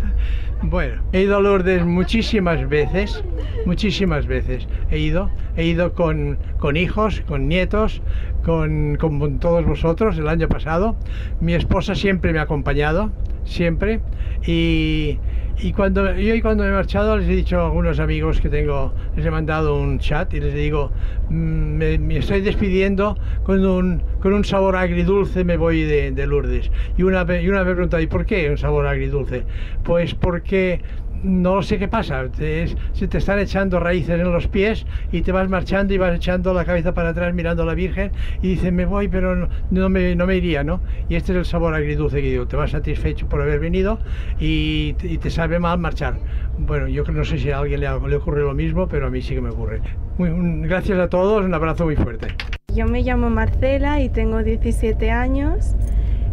bueno, 0.62 1.02
he 1.12 1.22
ido 1.22 1.36
a 1.36 1.40
Lourdes 1.40 1.84
muchísimas 1.84 2.68
veces, 2.68 3.22
muchísimas 3.66 4.26
veces. 4.26 4.66
He 4.90 4.98
ido, 4.98 5.30
he 5.56 5.64
ido 5.64 5.92
con, 5.92 6.38
con 6.58 6.76
hijos, 6.76 7.22
con 7.26 7.48
nietos, 7.48 8.02
con, 8.44 8.96
con, 8.96 9.38
todos 9.38 9.64
vosotros 9.64 10.18
el 10.18 10.28
año 10.28 10.48
pasado. 10.48 10.96
Mi 11.40 11.54
esposa 11.54 11.94
siempre 11.94 12.32
me 12.32 12.38
ha 12.38 12.42
acompañado, 12.42 13.10
siempre. 13.44 14.00
Y, 14.46 15.18
y 15.62 15.72
cuando 15.72 16.14
yo 16.16 16.40
cuando 16.42 16.64
me 16.64 16.70
he 16.70 16.72
marchado 16.72 17.16
les 17.18 17.28
he 17.28 17.32
dicho 17.32 17.60
a 17.60 17.66
algunos 17.66 17.98
amigos 18.00 18.40
que 18.40 18.48
tengo, 18.48 18.92
les 19.16 19.26
he 19.26 19.30
mandado 19.30 19.76
un 19.76 19.98
chat 19.98 20.32
y 20.32 20.40
les 20.40 20.54
digo, 20.54 20.90
mm, 21.28 21.76
me, 21.76 22.16
estoy 22.16 22.40
despidiendo 22.40 23.18
con 23.42 23.64
un, 23.64 24.02
con 24.20 24.32
un 24.32 24.44
sabor 24.44 24.76
agridulce, 24.76 25.44
me 25.44 25.56
voy 25.56 25.82
de, 25.82 26.12
de 26.12 26.26
Lourdes. 26.26 26.70
Y 26.96 27.02
una, 27.02 27.26
y 27.40 27.48
una 27.48 27.64
me 27.64 27.72
preguntado, 27.72 28.02
¿y 28.02 28.06
por 28.06 28.24
qué 28.24 28.50
un 28.50 28.58
sabor 28.58 28.86
agridulce? 28.86 29.44
Pues 29.84 30.14
porque 30.14 30.80
no 31.22 31.62
sé 31.62 31.78
qué 31.78 31.88
pasa, 31.88 32.24
se 32.32 33.08
te 33.08 33.18
están 33.18 33.38
echando 33.38 33.78
raíces 33.78 34.18
en 34.18 34.32
los 34.32 34.46
pies 34.48 34.86
y 35.12 35.22
te 35.22 35.32
vas 35.32 35.48
marchando 35.48 35.92
y 35.92 35.98
vas 35.98 36.14
echando 36.14 36.54
la 36.54 36.64
cabeza 36.64 36.94
para 36.94 37.10
atrás 37.10 37.34
mirando 37.34 37.62
a 37.62 37.66
la 37.66 37.74
Virgen 37.74 38.12
y 38.42 38.48
dices, 38.48 38.72
me 38.72 38.86
voy, 38.86 39.08
pero 39.08 39.48
no, 39.70 39.88
me, 39.88 40.14
no 40.14 40.26
me 40.26 40.36
iría, 40.36 40.64
¿no? 40.64 40.80
Y 41.08 41.16
este 41.16 41.32
es 41.32 41.38
el 41.38 41.44
sabor 41.44 41.74
agridulce 41.74 42.22
que 42.22 42.30
digo, 42.30 42.46
te 42.46 42.56
vas 42.56 42.70
satisfecho 42.70 43.28
por 43.28 43.42
haber 43.42 43.60
venido 43.60 43.98
y, 44.38 44.94
te 44.94 45.30
sabe 45.30 45.58
mal 45.58 45.78
marchar. 45.78 46.16
Bueno, 46.58 46.88
yo 46.88 47.04
no 47.04 47.24
sé 47.24 47.38
si 47.38 47.50
a 47.50 47.58
alguien 47.58 47.80
le, 47.80 47.88
ocurre 47.88 48.42
lo 48.42 48.54
mismo, 48.54 48.88
pero 48.88 49.06
a 49.06 49.10
mí 49.10 49.20
sí 49.20 49.34
que 49.34 49.40
me 49.40 49.50
ocurre. 49.50 49.80
Gracias 50.18 50.98
a 50.98 51.08
todos, 51.08 51.44
un 51.44 51.52
abrazo 51.52 51.84
muy 51.84 51.96
fuerte. 51.96 52.28
Yo 52.74 52.86
me 52.86 53.02
llamo 53.02 53.28
Marcela 53.28 54.00
y 54.00 54.08
tengo 54.08 54.42
17 54.42 55.10
años. 55.10 55.74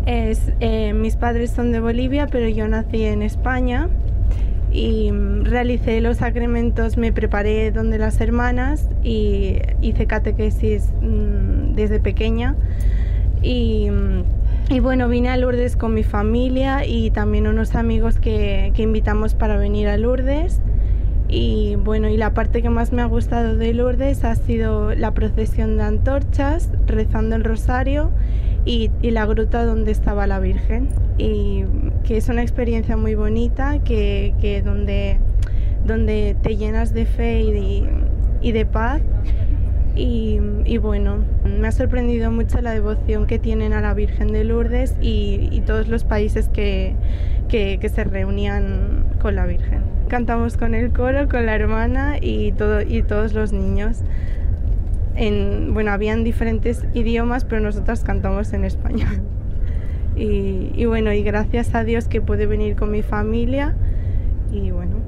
Es, 0.06 0.54
eh, 0.62 0.94
mis 0.94 1.18
padres 1.18 1.52
son 1.52 1.72
de 1.72 1.82
Bolivia, 1.82 2.28
pero 2.32 2.48
yo 2.48 2.68
nací 2.68 3.04
en 3.04 3.22
España 3.22 3.90
y 4.78 5.12
mm, 5.12 5.46
realicé 5.46 6.00
los 6.02 6.18
sacramentos, 6.18 6.98
me 6.98 7.12
preparé 7.12 7.72
donde 7.72 7.98
las 7.98 8.22
hermanas 8.22 8.88
y 9.04 9.58
hice 9.82 10.06
catequesis 10.06 10.90
mm, 11.02 11.74
desde 11.74 12.00
pequeña. 12.00 12.56
Y, 13.42 13.90
mm, 13.90 14.24
y, 14.70 14.80
bueno, 14.80 15.08
vine 15.10 15.30
a 15.30 15.38
Lourdes 15.38 15.76
con 15.76 15.94
mi 15.94 16.04
familia 16.04 16.86
y 16.86 17.10
también 17.10 17.48
unos 17.48 17.74
amigos 17.74 18.20
que 18.20 18.72
invitamos 18.78 19.34
para 19.34 19.58
venir 19.58 19.88
a 19.88 19.98
Lourdes. 19.98 20.62
Y 21.30 21.76
bueno, 21.76 22.08
y 22.08 22.16
la 22.16 22.34
parte 22.34 22.62
que 22.62 22.70
más 22.70 22.94
me 22.94 23.02
ha 23.02 23.06
gustado 23.06 23.58
de 23.58 23.74
Lourdes 23.74 24.24
ha 24.24 24.36
sido 24.36 24.96
la 24.96 25.14
procesión 25.14 25.78
de 25.78 25.84
antorchas, 25.84 26.70
rezando 26.86 27.36
el 27.36 27.44
rosario 27.44 28.12
y, 28.68 28.90
la 29.02 29.26
gruta 29.26 29.66
donde 29.66 29.92
estaba 29.92 30.28
la 30.28 30.40
Virgen. 30.40 30.90
Y 31.18 31.64
que 32.04 32.18
es 32.18 32.30
una 32.30 32.42
experiencia 32.42 32.96
muy 32.96 33.16
bonita, 33.16 33.80
que, 33.84 34.36
que 34.40 34.62
donde, 34.62 35.18
donde 35.86 36.36
te 36.42 36.56
llenas 36.56 36.94
de 36.94 37.06
fe 37.06 37.42
y 38.42 38.52
de, 38.52 38.66
paz. 38.66 39.02
Y, 39.96 40.78
bueno, 40.78 41.18
me 41.44 41.68
ha 41.68 41.72
sorprendido 41.72 42.32
mucho 42.32 42.62
la 42.62 42.72
devoción 42.72 43.26
que 43.26 43.40
tienen 43.40 43.74
a 43.74 43.82
la 43.82 43.94
Virgen 43.94 44.32
de 44.32 44.44
Lourdes 44.44 44.96
y, 45.02 45.62
todos 45.66 45.88
los 45.88 46.04
países 46.04 46.48
que, 46.50 46.96
que, 47.50 47.90
se 47.90 48.04
reunían 48.04 49.06
con 49.20 49.36
la 49.36 49.46
Virgen. 49.46 49.97
Cantamos 50.08 50.58
con 50.58 50.74
el 50.74 50.94
coro, 50.94 51.28
con 51.28 51.46
la 51.46 51.56
hermana 51.56 52.18
y, 52.22 52.52
todo, 52.54 52.82
y 52.82 53.04
todos 53.04 53.34
los 53.34 53.52
niños. 53.52 53.98
En, 55.16 55.74
bueno, 55.74 55.92
habían 55.92 56.24
diferentes 56.24 56.86
idiomas, 56.94 57.44
pero 57.44 57.62
nosotras 57.62 58.04
cantamos 58.04 58.54
en 58.54 58.66
español. 58.66 59.22
Y, 60.20 60.72
y 60.76 60.86
bueno, 60.86 61.14
y 61.14 61.22
gracias 61.22 61.76
a 61.76 61.84
Dios 61.84 62.08
que 62.08 62.22
pude 62.22 62.48
venir 62.48 62.76
con 62.76 62.90
mi 62.90 63.04
familia 63.04 63.76
y 64.52 64.72
bueno. 64.72 65.04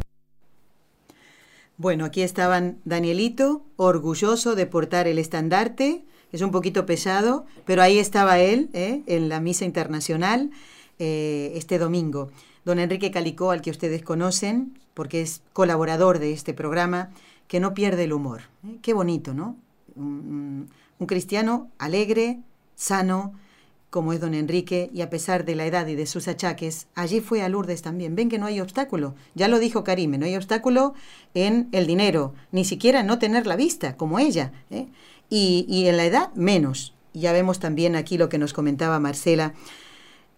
Bueno, 1.78 2.06
aquí 2.06 2.22
estaban 2.22 2.78
Danielito, 2.86 3.64
orgulloso 3.76 4.54
de 4.54 4.68
portar 4.68 5.08
el 5.08 5.18
estandarte, 5.18 6.04
es 6.32 6.42
un 6.42 6.52
poquito 6.52 6.86
pesado, 6.86 7.46
pero 7.66 7.82
ahí 7.82 8.00
estaba 8.00 8.40
él, 8.40 8.70
¿eh? 8.74 9.02
en 9.08 9.30
la 9.30 9.40
misa 9.40 9.66
internacional, 9.66 10.52
eh, 11.00 11.54
este 11.56 11.80
domingo. 11.80 12.32
Don 12.66 12.80
Enrique 12.80 13.12
Calicó, 13.12 13.52
al 13.52 13.62
que 13.62 13.72
ustedes 13.72 14.04
conocen, 14.04 14.80
porque 14.94 15.22
es 15.22 15.42
colaborador 15.54 16.20
de 16.20 16.34
este 16.34 16.54
programa, 16.54 17.10
que 17.48 17.60
no 17.60 17.74
pierde 17.74 18.06
el 18.06 18.14
humor. 18.14 18.42
¿eh? 18.66 18.78
Qué 18.82 18.94
bonito, 18.94 19.34
¿no? 19.34 19.58
Un, 19.96 20.70
cristiano 21.08 21.70
alegre, 21.78 22.40
sano, 22.76 23.34
como 23.90 24.14
es 24.14 24.20
don 24.20 24.34
Enrique, 24.34 24.90
y 24.94 25.02
a 25.02 25.10
pesar 25.10 25.46
de 25.46 25.56
la 25.56 25.66
edad 25.66 25.88
y 25.88 25.96
de 25.96 26.06
sus 26.06 26.28
achaques, 26.28 26.88
allí 26.94 27.22
fue 27.22 27.42
a 27.42 27.50
Lourdes 27.50 27.82
también. 27.82 28.16
Ven 28.16 28.30
que 28.30 28.38
no 28.38 28.46
hay 28.46 28.60
obstáculo. 28.60 29.16
Ya 29.34 29.48
lo 29.48 29.60
dijo 29.60 29.84
Karime, 29.84 30.18
no 30.18 30.26
hay 30.26 30.36
obstáculo 30.36 30.94
en 31.34 31.70
el 31.72 31.88
dinero, 31.88 32.34
ni 32.52 32.66
siquiera 32.66 33.02
no 33.02 33.18
tener 33.18 33.48
la 33.48 33.56
vista, 33.56 33.96
como 33.96 34.20
ella. 34.20 34.52
¿eh? 34.70 34.88
Y, 35.30 35.66
y, 35.70 35.88
en 35.88 35.98
la 35.98 36.06
edad, 36.06 36.34
menos. 36.36 36.94
Ya 37.14 37.32
vemos 37.32 37.60
también 37.60 37.96
aquí 37.96 38.18
lo 38.18 38.30
que 38.30 38.38
nos 38.38 38.54
comentaba 38.54 39.00
Marcela. 39.00 39.54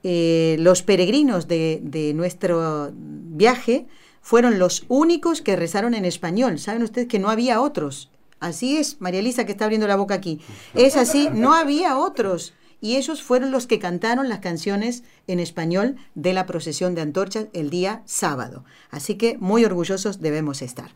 Eh, 0.03 0.55
los 0.59 0.81
peregrinos 0.81 1.47
de, 1.47 1.79
de 1.83 2.13
nuestro 2.13 2.91
viaje 2.93 3.87
fueron 4.21 4.59
los 4.59 4.85
únicos 4.87 5.41
que 5.41 5.55
rezaron 5.55 5.93
en 5.93 6.05
español. 6.05 6.59
Saben 6.59 6.83
ustedes 6.83 7.07
que 7.07 7.19
no 7.19 7.29
había 7.29 7.61
otros. 7.61 8.09
Así 8.39 8.77
es, 8.77 8.99
María 8.99 9.19
Elisa 9.19 9.45
que 9.45 9.51
está 9.51 9.65
abriendo 9.65 9.87
la 9.87 9.95
boca 9.95 10.15
aquí. 10.15 10.41
Es 10.73 10.97
así, 10.97 11.29
no 11.31 11.53
había 11.53 11.97
otros 11.97 12.53
y 12.81 12.95
ellos 12.97 13.21
fueron 13.21 13.51
los 13.51 13.67
que 13.67 13.79
cantaron 13.79 14.27
las 14.27 14.39
canciones 14.39 15.03
en 15.27 15.39
español 15.39 15.97
de 16.15 16.33
la 16.33 16.47
procesión 16.47 16.95
de 16.95 17.01
antorchas 17.01 17.45
el 17.53 17.69
día 17.69 18.01
sábado. 18.05 18.65
Así 18.89 19.15
que 19.15 19.37
muy 19.37 19.63
orgullosos 19.63 20.19
debemos 20.19 20.63
estar. 20.63 20.89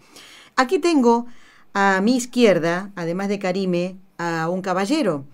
Aquí 0.56 0.80
tengo 0.80 1.28
a 1.74 2.02
mi 2.02 2.18
izquierda, 2.18 2.92
además 2.96 3.30
de 3.30 3.38
Karime, 3.38 3.98
a 4.18 4.50
un 4.50 4.62
caballero, 4.62 5.26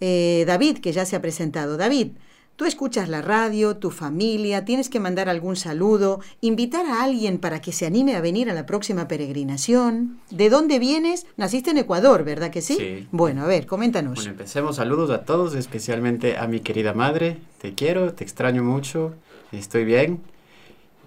eh, 0.00 0.44
David, 0.46 0.78
que 0.78 0.92
ya 0.92 1.04
se 1.04 1.16
ha 1.16 1.20
presentado. 1.20 1.76
David, 1.76 2.12
Tú 2.58 2.64
escuchas 2.64 3.08
la 3.08 3.22
radio, 3.22 3.76
tu 3.76 3.92
familia, 3.92 4.64
tienes 4.64 4.88
que 4.88 4.98
mandar 4.98 5.28
algún 5.28 5.54
saludo, 5.54 6.18
invitar 6.40 6.86
a 6.86 7.04
alguien 7.04 7.38
para 7.38 7.60
que 7.60 7.70
se 7.70 7.86
anime 7.86 8.16
a 8.16 8.20
venir 8.20 8.50
a 8.50 8.52
la 8.52 8.66
próxima 8.66 9.06
peregrinación. 9.06 10.18
¿De 10.30 10.50
dónde 10.50 10.80
vienes? 10.80 11.28
Naciste 11.36 11.70
en 11.70 11.78
Ecuador, 11.78 12.24
¿verdad 12.24 12.50
que 12.50 12.60
sí? 12.60 12.74
Sí. 12.76 13.06
Bueno, 13.12 13.44
a 13.44 13.46
ver, 13.46 13.68
coméntanos. 13.68 14.16
Bueno, 14.16 14.32
empecemos. 14.32 14.74
Saludos 14.74 15.10
a 15.10 15.24
todos, 15.24 15.54
especialmente 15.54 16.36
a 16.36 16.48
mi 16.48 16.58
querida 16.58 16.94
madre. 16.94 17.38
Te 17.60 17.74
quiero, 17.74 18.12
te 18.12 18.24
extraño 18.24 18.64
mucho, 18.64 19.14
estoy 19.52 19.84
bien. 19.84 20.20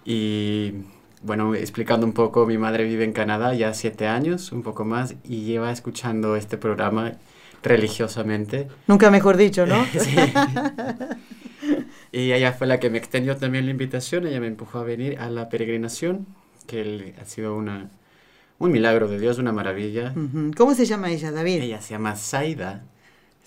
Y 0.06 0.72
bueno, 1.22 1.54
explicando 1.54 2.06
un 2.06 2.14
poco, 2.14 2.46
mi 2.46 2.58
madre 2.58 2.86
vive 2.86 3.04
en 3.04 3.12
Canadá 3.12 3.54
ya 3.56 3.74
siete 3.74 4.08
años, 4.08 4.54
un 4.54 4.64
poco 4.64 4.86
más, 4.86 5.16
y 5.26 5.44
lleva 5.44 5.74
escuchando 5.74 6.38
este 6.38 6.58
programa 6.58 7.18
religiosamente. 7.62 8.70
Nunca 8.88 9.12
mejor 9.12 9.36
dicho, 9.36 9.66
¿no? 9.66 9.84
sí. 10.00 10.16
Y 12.12 12.34
ella 12.34 12.52
fue 12.54 12.68
la 12.68 12.80
que 12.80 12.90
me 12.90 12.98
extendió 12.98 13.38
también 13.38 13.66
la 13.66 13.72
invitación, 13.72 14.28
ella 14.28 14.40
me 14.40 14.48
empujó 14.48 14.80
a 14.80 14.84
venir 14.84 15.18
a 15.20 15.30
la 15.30 15.48
peregrinación, 15.48 16.28
que 16.68 17.16
ha 17.22 17.26
sido 17.26 17.56
una, 17.56 17.90
un 18.60 18.72
milagro 18.72 19.08
de 19.08 19.20
Dios, 19.20 19.38
una 19.38 19.52
maravilla. 19.52 20.14
¿Cómo 20.58 20.76
se 20.76 20.86
llama 20.86 21.10
ella, 21.10 21.32
David? 21.32 21.62
Ella 21.62 21.82
se 21.82 21.92
llama 21.92 22.16
Zaida. 22.16 22.84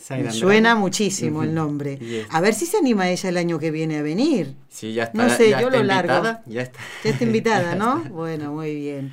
Zaida 0.01 0.33
Suena 0.33 0.75
muchísimo 0.75 1.39
uh 1.39 1.43
-huh. 1.43 1.47
el 1.47 1.55
nombre. 1.55 1.99
A 2.31 2.41
ver 2.41 2.55
si 2.55 2.67
se 2.67 2.79
anima 2.79 3.09
ella 3.11 3.29
el 3.29 3.37
año 3.37 3.59
que 3.59 3.71
viene 3.71 3.99
a 3.99 4.03
venir. 4.03 4.55
Sí, 4.69 4.93
ya 4.93 5.05
está. 5.05 5.23
No 5.23 5.31
sé, 5.31 5.51
ya 5.51 5.61
yo 5.61 5.69
está 5.69 5.79
lo 5.79 5.85
largo. 5.85 6.15
Invitada, 6.15 6.43
ya 6.47 6.63
está. 6.63 6.81
Ya 7.05 7.11
está 7.11 7.25
invitada, 7.25 7.75
¿no? 7.75 8.03
bueno, 8.11 8.53
muy 8.53 8.75
bien. 8.75 9.13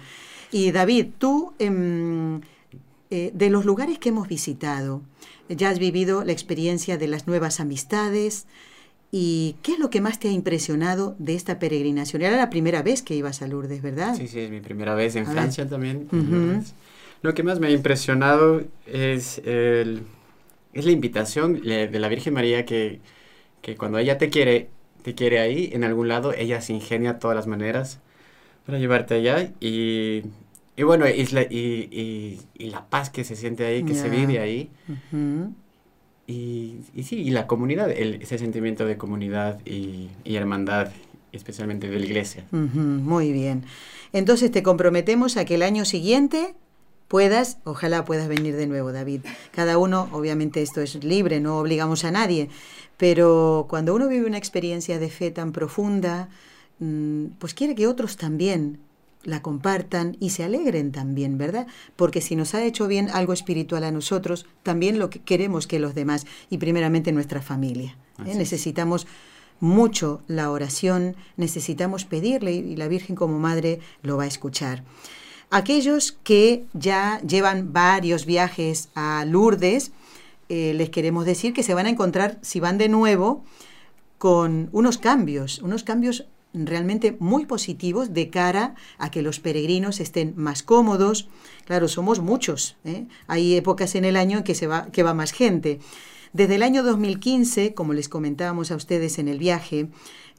Y 0.52 0.72
David, 0.72 1.08
tú, 1.18 1.54
eh, 1.60 2.40
eh, 3.10 3.32
de 3.34 3.50
los 3.50 3.64
lugares 3.64 4.00
que 4.00 4.10
hemos 4.10 4.28
visitado, 4.28 5.02
ya 5.50 5.70
has 5.70 5.80
vivido 5.80 6.24
la 6.24 6.32
experiencia 6.32 6.98
de 6.98 7.08
las 7.08 7.28
nuevas 7.28 7.60
amistades, 7.60 8.48
¿Y 9.12 9.58
qué 9.62 9.74
es 9.74 9.80
lo 9.80 9.90
que 9.90 10.00
más 10.00 10.20
te 10.20 10.30
ha 10.30 10.32
impresionado 10.32 11.16
de 11.20 11.36
esta 11.36 11.60
peregrinación? 11.60 12.22
Era 12.22 12.38
la 12.38 12.50
primera 12.50 12.82
vez 12.82 13.02
que 13.02 13.14
ibas 13.14 13.42
a 13.42 13.48
Lourdes, 13.48 13.82
¿verdad? 13.82 14.16
Sí, 14.16 14.28
sí, 14.28 14.40
es 14.40 14.50
mi 14.50 14.62
primera 14.62 14.96
vez 14.96 15.18
en 15.18 15.28
a 15.28 15.32
Francia 15.32 15.66
ver. 15.66 15.72
también. 15.72 16.08
Uh 16.12 16.16
-huh. 16.16 16.64
Lo 17.22 17.34
que 17.34 17.44
más 17.44 17.60
me 17.60 17.68
ha 17.68 17.72
impresionado 17.72 18.64
es, 18.88 19.40
el, 19.46 20.04
es 20.74 20.86
la 20.86 20.92
invitación 20.92 21.62
de 21.62 22.00
la 22.00 22.08
Virgen 22.08 22.34
María 22.34 22.66
que, 22.66 23.02
que 23.62 23.76
cuando 23.76 23.98
ella 23.98 24.18
te 24.18 24.30
quiere, 24.30 24.70
te 25.04 25.14
quiere 25.14 25.40
ahí, 25.40 25.70
en 25.74 25.84
algún 25.84 26.08
lado, 26.08 26.34
ella 26.34 26.62
se 26.62 26.74
ingenia 26.74 27.20
todas 27.20 27.36
las 27.36 27.48
maneras 27.48 28.00
para 28.66 28.80
llevarte 28.80 29.16
allá 29.16 29.52
y, 29.60 30.24
y 30.78 30.84
bueno, 30.84 31.08
y 31.08 31.26
la, 31.28 31.42
y, 31.44 32.40
y, 32.58 32.70
la 32.70 32.88
paz 32.90 33.10
que 33.10 33.24
se 33.24 33.36
siente 33.36 33.66
ahí, 33.66 33.84
que 33.84 33.94
yeah. 33.94 34.02
se 34.04 34.10
vive 34.10 34.40
ahí. 34.40 34.70
Uh 34.88 35.16
-huh. 35.16 35.54
Y, 36.32 37.04
sí, 37.04 37.18
y 37.18 37.32
la 37.32 37.48
comunidad, 37.48 37.92
el, 37.92 38.22
ese 38.22 38.38
sentimiento 38.38 38.86
de 38.86 38.98
comunidad 38.98 39.60
y, 39.66 40.10
hermandad, 40.26 40.92
especialmente 41.32 41.90
de 41.90 42.00
la 42.00 42.06
iglesia. 42.06 42.46
Muy 42.52 43.32
bien. 43.32 43.64
Entonces 44.14 44.52
te 44.52 44.64
comprometemos 44.64 45.38
a 45.38 45.46
que 45.46 45.56
el 45.56 45.64
año 45.64 45.86
siguiente 45.86 46.56
puedas, 47.08 47.58
ojalá 47.66 48.06
puedas 48.06 48.28
venir 48.28 48.56
de 48.56 48.68
nuevo, 48.68 48.92
David. 48.92 49.22
Cada 49.52 49.78
uno, 49.78 50.10
obviamente 50.14 50.62
esto 50.62 50.82
es 50.82 51.04
libre, 51.04 51.40
no 51.40 51.58
obligamos 51.58 52.06
a 52.06 52.12
nadie, 52.12 52.50
pero 52.98 53.66
cuando 53.70 53.94
uno 53.94 54.08
vive 54.08 54.26
una 54.26 54.38
experiencia 54.38 55.00
de 55.00 55.10
fe 55.10 55.32
tan 55.32 55.52
profunda, 55.52 56.30
mm, 56.80 57.26
pues 57.40 57.54
quiere 57.54 57.76
que 57.76 57.88
otros 57.88 58.16
también 58.16 58.80
la 59.24 59.42
compartan 59.42 60.18
y 60.20 60.32
se 60.32 60.44
alegren 60.44 60.92
también, 60.92 61.38
¿verdad? 61.38 61.68
Porque 61.96 62.22
si 62.22 62.36
nos 62.36 62.54
ha 62.56 62.64
hecho 62.64 62.88
bien 62.88 63.10
algo 63.10 63.34
espiritual 63.34 63.84
a 63.84 63.92
nosotros, 63.92 64.46
también 64.64 65.00
lo 65.00 65.10
que 65.10 65.20
queremos 65.20 65.68
que 65.68 65.80
los 65.80 65.96
demás 65.96 66.26
y 66.50 66.58
primeramente 66.58 67.12
nuestra 67.12 67.42
familia. 67.42 67.98
¿eh? 68.26 68.36
Necesitamos 68.36 69.08
mucho 69.60 70.22
la 70.28 70.52
oración, 70.52 71.16
necesitamos 71.38 72.06
pedirle 72.06 72.54
y 72.54 72.76
la 72.76 72.88
Virgen 72.88 73.16
como 73.16 73.40
Madre 73.40 73.80
lo 74.02 74.18
va 74.18 74.24
a 74.24 74.28
escuchar. 74.28 74.84
Aquellos 75.52 76.14
que 76.24 76.66
ya 76.74 77.22
llevan 77.22 77.74
varios 77.74 78.26
viajes 78.26 78.90
a 78.96 79.26
Lourdes, 79.26 79.92
eh, 80.50 80.74
les 80.74 80.90
queremos 80.90 81.26
decir 81.26 81.54
que 81.54 81.64
se 81.64 81.74
van 81.74 81.86
a 81.86 81.90
encontrar, 81.90 82.40
si 82.42 82.60
van 82.60 82.78
de 82.78 82.90
nuevo, 82.90 83.44
con 84.18 84.70
unos 84.72 84.98
cambios, 84.98 85.60
unos 85.60 85.84
cambios 85.84 86.26
realmente 86.54 87.16
muy 87.20 87.46
positivos 87.46 88.14
de 88.14 88.30
cara 88.30 88.76
a 88.98 89.12
que 89.12 89.22
los 89.22 89.40
peregrinos 89.40 90.00
estén 90.00 90.34
más 90.36 90.64
cómodos. 90.64 91.28
Claro, 91.66 91.88
somos 91.88 92.20
muchos. 92.20 92.78
¿eh? 92.84 93.06
Hay 93.28 93.56
épocas 93.56 93.96
en 93.96 94.06
el 94.06 94.16
año 94.16 94.40
en 94.40 94.44
que, 94.44 94.56
se 94.56 94.68
va, 94.68 94.88
que 94.92 95.04
va 95.04 95.14
más 95.14 95.32
gente. 95.32 95.80
Desde 96.34 96.56
el 96.56 96.64
año 96.64 96.84
2015, 96.84 97.74
como 97.74 97.94
les 97.94 98.10
comentábamos 98.10 98.72
a 98.72 98.76
ustedes 98.76 99.20
en 99.20 99.28
el 99.28 99.38
viaje, 99.40 99.90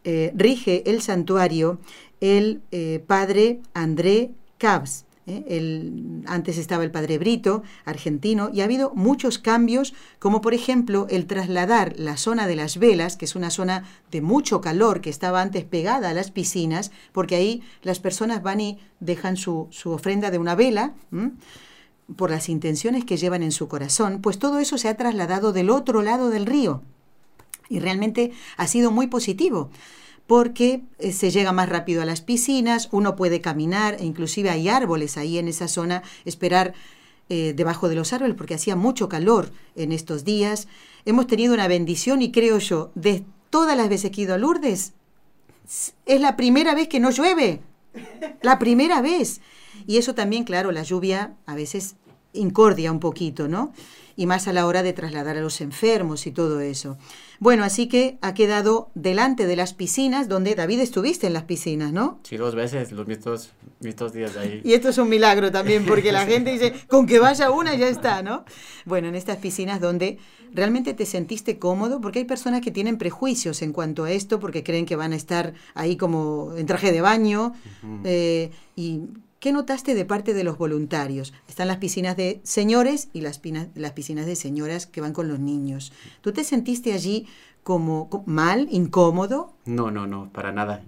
eh, 0.05 0.33
rige 0.35 0.89
el 0.91 1.03
santuario 1.03 1.79
el 2.21 2.63
eh, 2.71 3.03
padre 3.07 3.61
André 3.75 4.31
Cabs. 4.57 5.05
¿Eh? 5.27 6.23
Antes 6.27 6.59
estaba 6.59 6.85
el 6.85 6.91
padre 6.91 7.19
Brito, 7.19 7.63
argentino, 7.85 8.51
y 8.53 8.61
ha 8.61 8.65
habido 8.65 8.93
muchos 8.95 9.39
cambios, 9.39 9.95
como 10.19 10.41
por 10.41 10.55
ejemplo 10.55 11.07
el 11.11 11.27
trasladar 11.27 11.95
la 11.97 12.17
zona 12.17 12.47
de 12.47 12.57
las 12.57 12.79
velas, 12.79 13.17
que 13.17 13.25
es 13.25 13.35
una 13.35 13.51
zona 13.51 13.85
de 14.11 14.21
mucho 14.21 14.61
calor 14.61 15.01
que 15.01 15.11
estaba 15.11 15.43
antes 15.43 15.65
pegada 15.65 16.11
a 16.11 16.15
las 16.15 16.31
piscinas, 16.31 16.91
porque 17.13 17.37
ahí 17.37 17.63
las 17.83 18.01
personas 18.01 18.43
van 18.43 18.61
y 18.61 18.79
dejan 19.01 19.37
su, 19.37 19.69
su 19.71 19.91
ofrenda 19.91 20.31
de 20.31 20.39
una 20.39 20.55
vela. 20.55 20.95
por 22.17 22.31
las 22.31 22.49
intenciones 22.49 23.05
que 23.05 23.17
llevan 23.17 23.43
en 23.43 23.53
su 23.53 23.69
corazón, 23.69 24.21
pues 24.21 24.39
todo 24.39 24.59
eso 24.59 24.77
se 24.77 24.89
ha 24.89 24.97
trasladado 24.97 25.53
del 25.53 25.71
otro 25.71 26.03
lado 26.03 26.29
del 26.29 26.47
río. 26.47 26.83
Y 27.71 27.79
realmente 27.79 28.33
ha 28.59 28.67
sido 28.67 28.91
muy 28.91 29.07
positivo 29.07 29.71
porque 30.27 30.83
eh, 30.99 31.13
se 31.13 31.31
llega 31.31 31.53
más 31.53 31.69
rápido 31.69 32.03
a 32.03 32.05
las 32.05 32.21
piscinas, 32.21 32.89
uno 32.93 33.17
puede 33.17 33.41
caminar, 33.41 33.97
e 34.01 34.05
inclusive 34.05 34.51
hay 34.51 34.69
árboles 34.69 35.17
ahí 35.17 35.39
en 35.39 35.49
esa 35.49 35.69
zona, 35.69 36.03
esperar 36.25 36.75
eh, 37.29 37.53
debajo 37.55 37.89
de 37.89 37.95
los 37.95 38.13
árboles, 38.13 38.37
porque 38.37 38.55
hacía 38.55 38.77
mucho 38.77 39.09
calor 39.09 39.53
en 39.77 39.93
estos 39.93 40.25
días. 40.25 40.69
Hemos 41.05 41.27
tenido 41.27 41.55
una 41.55 41.69
bendición 41.69 42.23
y 42.23 42.31
creo 42.31 42.59
yo, 42.59 42.91
de 42.95 43.25
todas 43.51 43.77
las 43.77 43.89
veces 43.89 44.11
que 44.11 44.23
he 44.23 44.25
ido 44.25 44.35
a 44.35 44.39
Lourdes, 44.39 44.93
es 46.07 46.21
la 46.21 46.37
primera 46.37 46.75
vez 46.75 46.89
que 46.89 47.01
no 47.01 47.11
llueve. 47.11 47.61
La 48.43 48.59
primera 48.59 49.01
vez. 49.01 49.41
Y 49.87 49.99
eso 49.99 50.15
también, 50.15 50.45
claro, 50.45 50.73
la 50.73 50.83
lluvia 50.83 51.35
a 51.47 51.55
veces 51.55 51.97
incordia 52.33 52.91
un 52.93 53.01
poquito, 53.01 53.49
¿no? 53.49 53.73
Y 54.17 54.27
más 54.27 54.49
a 54.49 54.53
la 54.53 54.67
hora 54.67 54.83
de 54.83 54.93
trasladar 54.93 55.37
a 55.37 55.41
los 55.41 55.61
enfermos 55.61 56.27
y 56.27 56.33
todo 56.33 56.61
eso. 56.61 56.99
Bueno, 57.39 57.65
así 57.65 57.89
que 57.89 58.19
ha 58.21 58.35
quedado 58.35 58.91
delante 58.95 59.47
de 59.47 59.57
las 59.57 59.75
piscinas, 59.75 60.29
donde 60.29 60.55
David 60.55 60.81
estuviste 60.81 61.27
en 61.27 61.33
las 61.33 61.43
piscinas, 61.45 61.93
¿no? 61.93 62.21
Sí, 62.23 62.37
dos 62.37 62.55
veces, 62.55 62.93
los 62.93 63.07
mismos, 63.07 63.51
mismos 63.81 64.13
días 64.13 64.37
ahí. 64.37 64.61
Y 64.65 64.75
esto 64.75 64.91
es 64.91 64.99
un 64.99 65.09
milagro 65.09 65.51
también, 65.51 65.85
porque 65.85 66.13
la 66.13 66.25
gente 66.27 66.53
dice, 66.53 66.73
con 66.87 67.07
que 67.07 67.19
vaya 67.19 67.51
una 67.51 67.75
ya 67.75 67.89
está, 67.89 68.23
¿no? 68.23 68.45
Bueno, 68.85 69.09
en 69.09 69.17
estas 69.17 69.39
piscinas 69.39 69.81
donde 69.81 70.19
realmente 70.53 70.95
te 70.95 71.07
sentiste 71.07 71.59
cómodo, 71.59 72.01
porque 72.01 72.21
hay 72.21 72.25
personas 72.25 72.61
que 72.61 72.71
tienen 72.71 72.99
prejuicios 72.99 73.63
en 73.63 73.73
cuanto 73.73 74.05
a 74.05 74.13
esto, 74.13 74.39
porque 74.39 74.63
creen 74.63 74.87
que 74.87 74.97
van 74.97 75.13
a 75.13 75.17
estar 75.17 75.55
ahí 75.75 75.97
como 75.97 76.55
en 76.57 76.67
traje 76.67 76.93
de 76.93 77.01
baño, 77.01 77.55
eh, 78.05 78.51
y 78.77 79.01
¿Qué 79.43 79.51
notaste 79.51 79.97
de 79.97 80.05
parte 80.05 80.35
de 80.35 80.45
los 80.45 80.57
voluntarios? 80.57 81.35
Están 81.49 81.67
las 81.67 81.79
piscinas 81.79 82.17
de 82.17 82.41
señores 82.45 83.09
y 83.13 83.23
las, 83.23 83.41
piscinas 83.41 84.27
de 84.27 84.37
señoras 84.37 84.87
que 84.87 85.01
van 85.01 85.13
con 85.13 85.27
los 85.27 85.41
niños. 85.41 85.93
¿Tú 86.21 86.31
te 86.33 86.45
sentiste 86.45 86.93
allí 86.93 87.27
como 87.65 88.23
mal, 88.25 88.69
incómodo? 88.71 89.53
No, 89.65 89.91
no, 89.91 90.07
no, 90.07 90.31
para 90.33 90.53
nada. 90.53 90.85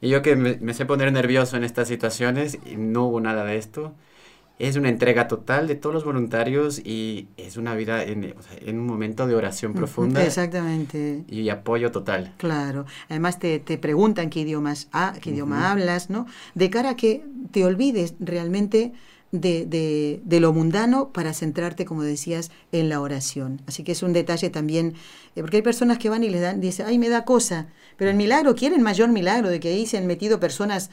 Y 0.00 0.08
yo 0.08 0.22
que 0.22 0.36
me, 0.36 0.56
me 0.56 0.72
sé 0.72 0.86
poner 0.86 1.12
nervioso 1.12 1.58
en 1.58 1.64
estas 1.64 1.86
situaciones, 1.88 2.56
no 2.78 3.04
hubo 3.08 3.20
nada 3.20 3.44
de 3.44 3.58
esto 3.58 3.92
es 4.58 4.76
una 4.76 4.88
entrega 4.88 5.28
total 5.28 5.68
de 5.68 5.74
todos 5.74 5.94
los 5.94 6.04
voluntarios 6.04 6.78
y 6.78 7.28
es 7.36 7.56
una 7.56 7.74
vida 7.74 8.02
en, 8.02 8.34
un 8.66 8.86
momento 8.86 9.26
de 9.26 9.34
oración 9.34 9.72
profunda. 9.72 10.24
Exactamente. 10.24 11.24
Y 11.28 11.48
apoyo 11.48 11.92
total. 11.92 12.32
Claro. 12.38 12.86
Además 13.08 13.38
te, 13.38 13.60
preguntan 13.78 14.30
qué 14.30 14.40
idiomas 14.40 14.88
ah, 14.92 15.14
qué 15.20 15.30
idioma 15.30 15.70
hablas, 15.70 16.10
¿no? 16.10 16.26
De 16.54 16.70
cara 16.70 16.90
a 16.90 16.96
que 16.96 17.24
te 17.52 17.64
olvides 17.64 18.14
realmente 18.18 18.92
de, 19.32 19.66
de, 19.66 20.20
de, 20.24 20.40
lo 20.40 20.52
mundano 20.52 21.10
para 21.12 21.34
centrarte, 21.34 21.84
como 21.84 22.02
decías, 22.02 22.50
en 22.72 22.88
la 22.88 23.00
oración. 23.00 23.60
Así 23.66 23.84
que 23.84 23.92
es 23.92 24.02
un 24.02 24.12
detalle 24.12 24.50
también, 24.50 24.94
eh, 25.36 25.40
porque 25.40 25.58
hay 25.58 25.62
personas 25.62 25.98
que 25.98 26.08
van 26.08 26.24
y 26.24 26.30
les 26.30 26.40
dan, 26.40 26.60
dicen, 26.60 26.86
ay, 26.86 26.98
me 26.98 27.08
da 27.08 27.24
cosa, 27.24 27.68
pero 27.96 28.10
el 28.10 28.16
milagro, 28.16 28.54
quieren 28.54 28.82
mayor 28.82 29.10
milagro 29.10 29.50
de 29.50 29.60
que 29.60 29.68
ahí 29.68 29.86
se 29.86 29.98
han 29.98 30.06
metido 30.06 30.40
personas 30.40 30.90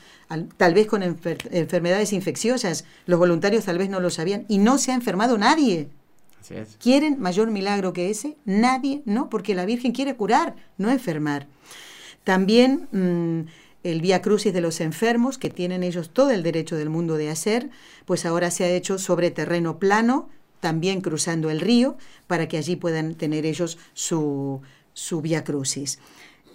tal 0.57 0.73
vez 0.73 0.87
con 0.87 1.03
enfermedades 1.03 2.13
infecciosas, 2.13 2.85
los 3.05 3.19
voluntarios 3.19 3.65
tal 3.65 3.77
vez 3.77 3.89
no 3.89 3.99
lo 3.99 4.09
sabían, 4.09 4.45
y 4.49 4.57
no 4.57 4.77
se 4.77 4.91
ha 4.91 4.95
enfermado 4.95 5.37
nadie. 5.37 5.89
Así 6.41 6.55
es. 6.55 6.77
¿Quieren 6.79 7.19
mayor 7.19 7.51
milagro 7.51 7.93
que 7.93 8.09
ese? 8.09 8.37
Nadie, 8.43 9.01
no, 9.05 9.29
porque 9.29 9.55
la 9.55 9.65
Virgen 9.65 9.93
quiere 9.93 10.15
curar, 10.15 10.55
no 10.77 10.89
enfermar. 10.89 11.47
También... 12.23 12.87
Mm, 12.91 13.64
el 13.85 14.01
Vía 14.01 14.21
Crucis 14.21 14.51
de 14.51 14.61
los 14.61 14.81
enfermos, 14.81 15.37
que 15.37 15.49
tienen 15.49 15.83
ellos 15.83 16.09
todo 16.11 16.31
el 16.31 16.41
derecho 16.41 16.75
del 16.75 16.89
mundo 16.89 17.17
de 17.17 17.29
hacer, 17.29 17.69
pues 18.05 18.25
ahora 18.25 18.49
se 18.49 18.63
ha 18.63 18.69
hecho 18.69 18.97
sobre 18.97 19.29
terreno 19.29 19.77
plano, 19.77 20.27
también 20.59 21.01
cruzando 21.01 21.51
el 21.51 21.61
río, 21.61 21.95
para 22.25 22.47
que 22.47 22.57
allí 22.57 22.75
puedan 22.75 23.13
tener 23.13 23.45
ellos 23.45 23.77
su, 23.93 24.61
su 24.93 25.21
Vía 25.21 25.43
Crucis. 25.43 25.99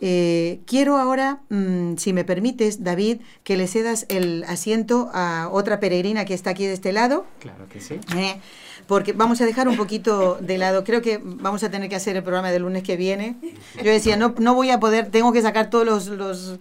Eh, 0.00 0.60
quiero 0.66 0.96
ahora, 0.96 1.40
mm, 1.50 1.96
si 1.96 2.12
me 2.12 2.24
permites, 2.24 2.82
David, 2.82 3.20
que 3.44 3.56
le 3.56 3.68
cedas 3.68 4.06
el 4.08 4.44
asiento 4.48 5.10
a 5.12 5.48
otra 5.52 5.78
peregrina 5.78 6.24
que 6.24 6.34
está 6.34 6.50
aquí 6.50 6.66
de 6.66 6.72
este 6.72 6.92
lado. 6.92 7.26
Claro 7.38 7.68
que 7.68 7.80
sí. 7.80 8.00
Eh, 8.16 8.40
porque 8.86 9.12
vamos 9.12 9.40
a 9.40 9.46
dejar 9.46 9.68
un 9.68 9.76
poquito 9.76 10.38
de 10.40 10.58
lado. 10.58 10.82
Creo 10.82 11.02
que 11.02 11.20
vamos 11.22 11.62
a 11.62 11.70
tener 11.70 11.88
que 11.88 11.96
hacer 11.96 12.16
el 12.16 12.22
programa 12.22 12.50
del 12.50 12.62
lunes 12.62 12.82
que 12.82 12.96
viene. 12.96 13.36
Yo 13.76 13.90
decía, 13.90 14.16
no, 14.16 14.34
no 14.38 14.54
voy 14.54 14.70
a 14.70 14.80
poder, 14.80 15.10
tengo 15.10 15.32
que 15.32 15.42
sacar 15.42 15.70
todos 15.70 15.84
los, 15.84 16.06
los 16.08 16.58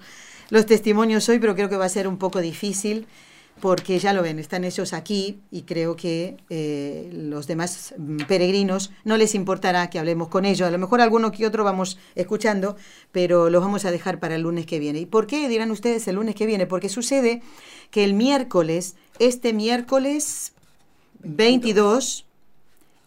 los 0.50 0.66
testimonios 0.66 1.28
hoy, 1.30 1.40
pero 1.40 1.56
creo 1.56 1.70
que 1.70 1.78
va 1.78 1.86
a 1.86 1.90
ser 1.90 2.08
un 2.08 2.18
poco 2.18 2.40
difícil 2.40 3.08
porque 3.60 4.00
ya 4.00 4.14
lo 4.14 4.22
ven, 4.24 4.40
están 4.40 4.64
ellos 4.64 4.94
aquí 4.94 5.40
y 5.52 5.64
creo 5.64 5.96
que 5.96 6.38
eh, 6.50 7.10
los 7.12 7.48
demás 7.48 7.94
mm, 7.98 8.20
peregrinos 8.28 8.92
no 9.04 9.18
les 9.18 9.36
importará 9.36 9.90
que 9.90 10.00
hablemos 10.00 10.30
con 10.30 10.46
ellos. 10.46 10.68
A 10.68 10.72
lo 10.72 10.78
mejor 10.78 11.02
alguno 11.02 11.32
que 11.32 11.46
otro 11.46 11.64
vamos 11.64 11.98
escuchando, 12.16 12.78
pero 13.12 13.50
los 13.50 13.62
vamos 13.62 13.86
a 13.86 13.92
dejar 13.92 14.20
para 14.20 14.36
el 14.36 14.44
lunes 14.44 14.66
que 14.66 14.80
viene. 14.80 15.00
¿Y 15.00 15.06
por 15.06 15.28
qué 15.28 15.48
dirán 15.50 15.72
ustedes 15.72 16.08
el 16.08 16.16
lunes 16.16 16.36
que 16.36 16.46
viene? 16.46 16.68
Porque 16.68 16.90
sucede 16.90 17.42
que 17.92 18.04
el 18.04 18.14
miércoles, 18.14 18.96
este 19.20 19.54
miércoles 19.54 20.54
22 21.20 22.26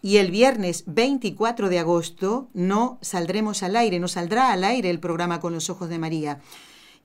y 0.03 0.17
el 0.19 0.31
viernes 0.31 0.85
24 0.87 1.69
de 1.69 1.79
agosto 1.79 2.49
no 2.53 2.99
saldremos 3.01 3.63
al 3.63 3.77
aire, 3.77 4.01
no 4.01 4.09
saldrá 4.09 4.53
al 4.53 4.65
aire 4.65 4.91
el 4.91 4.99
programa 4.99 5.41
con 5.41 5.55
los 5.55 5.71
ojos 5.71 5.89
de 5.89 5.99
María. 5.99 6.41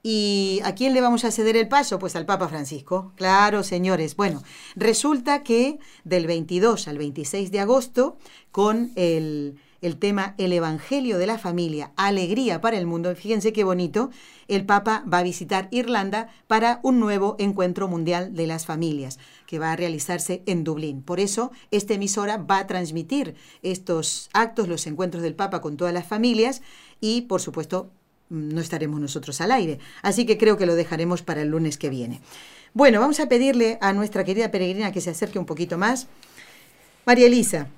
¿Y 0.04 0.62
a 0.64 0.76
quién 0.76 0.94
le 0.94 1.02
vamos 1.02 1.26
a 1.26 1.32
ceder 1.32 1.58
el 1.58 1.68
paso? 1.68 2.00
Pues 2.00 2.16
al 2.16 2.26
Papa 2.26 2.48
Francisco. 2.48 3.12
Claro, 3.16 3.64
señores. 3.64 4.16
Bueno, 4.16 4.44
resulta 4.76 5.44
que 5.44 5.80
del 6.04 6.28
22 6.28 6.88
al 6.88 6.98
26 6.98 7.52
de 7.52 7.60
agosto, 7.60 8.18
con 8.52 8.92
el, 8.96 9.60
el 9.82 9.98
tema 9.98 10.36
El 10.38 10.54
Evangelio 10.54 11.18
de 11.18 11.28
la 11.28 11.38
Familia, 11.38 11.92
Alegría 11.96 12.62
para 12.62 12.78
el 12.78 12.86
Mundo, 12.86 13.14
fíjense 13.16 13.54
qué 13.54 13.64
bonito, 13.64 14.10
el 14.48 14.66
Papa 14.66 15.04
va 15.12 15.20
a 15.20 15.24
visitar 15.24 15.68
Irlanda 15.72 16.30
para 16.48 16.80
un 16.84 17.00
nuevo 17.00 17.36
encuentro 17.40 17.88
mundial 17.88 18.34
de 18.34 18.48
las 18.48 18.66
familias 18.66 19.20
que 19.46 19.60
va 19.60 19.72
a 19.72 19.76
realizarse 19.76 20.44
en 20.46 20.64
Dublín. 20.64 21.02
Por 21.02 21.20
eso, 21.20 21.52
esta 21.72 21.94
emisora 21.94 22.38
va 22.38 22.60
a 22.60 22.68
transmitir 22.68 23.36
estos 23.62 24.30
actos, 24.34 24.68
los 24.68 24.88
encuentros 24.88 25.24
del 25.24 25.36
Papa 25.36 25.62
con 25.62 25.78
todas 25.78 25.94
las 25.94 26.08
familias 26.08 26.62
y, 27.00 27.22
por 27.22 27.42
supuesto, 27.42 27.92
no 28.30 28.62
estaremos 28.62 29.00
nosotros 29.00 29.40
al 29.42 29.52
aire. 29.52 29.80
Así 30.02 30.26
que 30.26 30.38
creo 30.38 30.58
que 30.58 30.66
lo 30.66 30.76
dejaremos 30.76 31.22
para 31.22 31.42
el 31.42 31.50
lunes 31.50 31.78
que 31.78 31.90
viene. 31.90 32.22
Bueno, 32.74 33.00
vamos 33.00 33.20
a 33.20 33.30
pedirle 33.30 33.78
a 33.82 33.94
nuestra 33.94 34.24
querida 34.24 34.52
peregrina 34.52 34.92
que 34.92 35.02
se 35.02 35.10
acerque 35.10 35.40
un 35.40 35.46
poquito 35.46 35.78
más. 35.78 36.08
María 37.06 37.28
Elisa, 37.28 37.70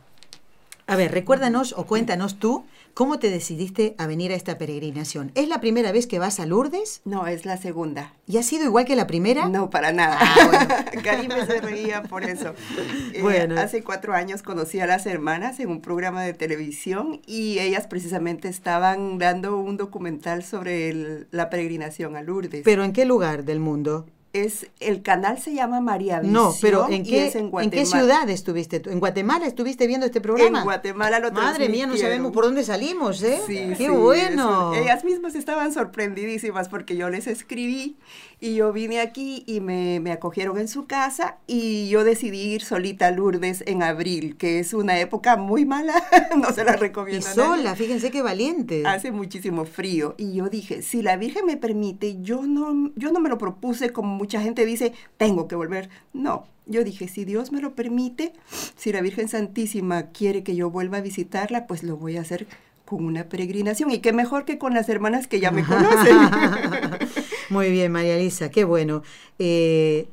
a 0.88 0.96
ver, 0.96 1.12
recuérdanos 1.12 1.74
o 1.78 1.86
cuéntanos 1.86 2.40
tú 2.40 2.66
¿Cómo 2.94 3.20
te 3.20 3.30
decidiste 3.30 3.96
a 3.98 4.08
venir 4.08 4.32
a 4.32 4.36
esta 4.36 4.58
peregrinación? 4.58 5.32
¿Es 5.36 5.48
la 5.48 5.62
primera 5.62 5.92
vez 5.92 6.08
que 6.08 6.20
vas 6.20 6.40
a 6.40 6.46
Lourdes? 6.46 7.02
No, 7.06 7.28
es 7.28 7.46
la 7.46 7.58
segunda. 7.58 8.14
¿Y 8.28 8.38
ha 8.38 8.44
sido 8.44 8.66
igual 8.66 8.86
que 8.86 8.96
la 8.96 9.08
primera? 9.08 9.48
No, 9.48 9.70
para 9.70 9.92
nada. 9.92 10.18
Ah, 10.20 10.80
bueno. 11.02 11.46
se 11.46 11.62
reía 11.62 12.04
por 12.04 12.24
eso. 12.24 12.54
Eh, 13.14 13.22
bueno. 13.22 13.60
hace 13.60 13.84
cuatro 13.84 14.14
años 14.14 14.44
conocí 14.44 14.80
a 14.80 14.86
las 14.86 15.06
hermanas 15.06 15.60
en 15.60 15.70
un 15.70 15.82
programa 15.82 16.24
de 16.24 16.34
televisión 16.34 17.22
y 17.26 17.60
ellas 17.60 17.88
precisamente 17.88 18.48
estaban 18.48 19.18
dando 19.18 19.58
un 19.58 19.78
documental 19.78 20.44
sobre 20.44 21.26
la 21.32 21.50
peregrinación 21.50 22.16
a 22.16 22.22
Lourdes. 22.22 22.62
¿Pero 22.64 22.84
en 22.84 22.94
qué 22.94 23.06
lugar 23.06 23.46
del 23.46 23.60
mundo? 23.60 24.06
Es 24.34 24.68
el 24.80 25.02
canal 25.02 25.40
se 25.40 25.54
llama 25.54 25.82
María 25.82 26.20
Visión. 26.20 26.34
No, 26.34 26.54
pero 26.62 26.88
¿en 26.90 27.04
qué, 27.04 27.32
en, 27.34 27.70
qué 27.72 27.86
ciudad 27.86 28.30
estuviste 28.30 28.80
tú? 28.80 28.90
¿En 28.90 29.00
Guatemala 29.00 29.48
estuviste 29.48 29.88
viendo 29.88 30.06
este 30.06 30.22
programa? 30.22 30.60
En 30.60 30.64
Guatemala 30.66 31.20
lo 31.20 31.32
Madre 31.32 31.70
mía, 31.70 31.88
no 31.88 31.98
sabemos 31.98 32.32
por 32.32 32.46
dónde 32.46 32.64
salimos, 32.64 33.24
¿eh? 33.24 33.40
Sí, 33.48 33.74
qué 33.78 33.90
bueno. 33.90 34.74
ellas 34.74 35.04
mismas 35.04 35.36
estaban 35.36 35.74
sorprendidísimas 35.74 36.70
porque 36.70 36.96
yo 36.96 37.10
les 37.10 37.28
escribí 37.28 37.98
y 38.42 38.56
yo 38.56 38.72
vine 38.72 39.02
aquí 39.02 39.44
y 39.46 39.60
me, 39.60 40.00
me, 40.00 40.12
acogieron 40.12 40.58
en 40.58 40.68
su 40.68 40.86
casa 40.86 41.38
y 41.46 41.90
yo 41.90 42.04
decidí 42.04 42.40
ir 42.40 42.64
solita 42.64 43.08
a 43.08 43.12
Lourdes 43.12 43.64
en 43.68 43.84
abril, 43.84 44.38
que 44.38 44.60
es 44.60 44.74
una 44.74 45.00
época 45.00 45.36
muy 45.36 45.66
mala, 45.66 46.02
no 46.38 46.52
se 46.54 46.64
la 46.64 46.76
recomiendo. 46.78 47.28
Y 47.28 47.34
sola, 47.34 47.76
fíjense 47.76 48.12
qué 48.12 48.22
valiente. 48.22 48.84
Hace 48.86 49.12
muchísimo 49.12 49.66
frío 49.66 50.16
y 50.18 50.34
yo 50.34 50.50
dije, 50.50 50.82
si 50.82 51.02
la 51.02 51.18
Virgen 51.18 51.46
me 51.46 51.58
permite, 51.58 52.22
yo 52.22 52.44
no, 52.44 52.92
yo 52.96 53.12
no 53.12 53.20
me 53.20 53.30
lo 53.30 53.38
propuse 53.38 53.92
como 53.92 54.16
mucha 54.16 54.42
gente 54.42 54.66
dice, 54.66 54.94
tengo 55.18 55.48
que 55.48 55.56
volver. 55.56 55.90
No, 56.14 56.46
yo 56.66 56.84
dije, 56.84 57.08
si 57.08 57.26
Dios 57.26 57.52
me 57.52 57.62
lo 57.62 57.76
permite, 57.76 58.32
si 58.78 58.94
la 58.94 59.02
Virgen 59.02 59.28
Santísima 59.28 60.12
quiere 60.12 60.44
que 60.44 60.56
yo 60.56 60.70
vuelva 60.70 61.00
a 61.00 61.02
visitarla, 61.02 61.68
pues 61.68 61.84
lo 61.84 61.98
voy 61.98 62.18
a 62.18 62.22
hacer 62.22 62.48
con 62.86 63.06
una 63.06 63.26
peregrinación. 63.26 63.92
Y 63.92 64.00
qué 64.00 64.14
mejor 64.14 64.46
que 64.46 64.58
con 64.58 64.74
las 64.74 64.88
hermanas 64.88 65.28
que 65.28 65.40
ya 65.40 65.52
me 65.52 65.64
conocen. 65.66 66.18
Muy 67.50 67.72
bien, 67.72 67.92
María 67.92 68.16
Elisa, 68.16 68.52
qué 68.52 68.64
bueno. 68.64 69.02
Eh, 69.40 70.08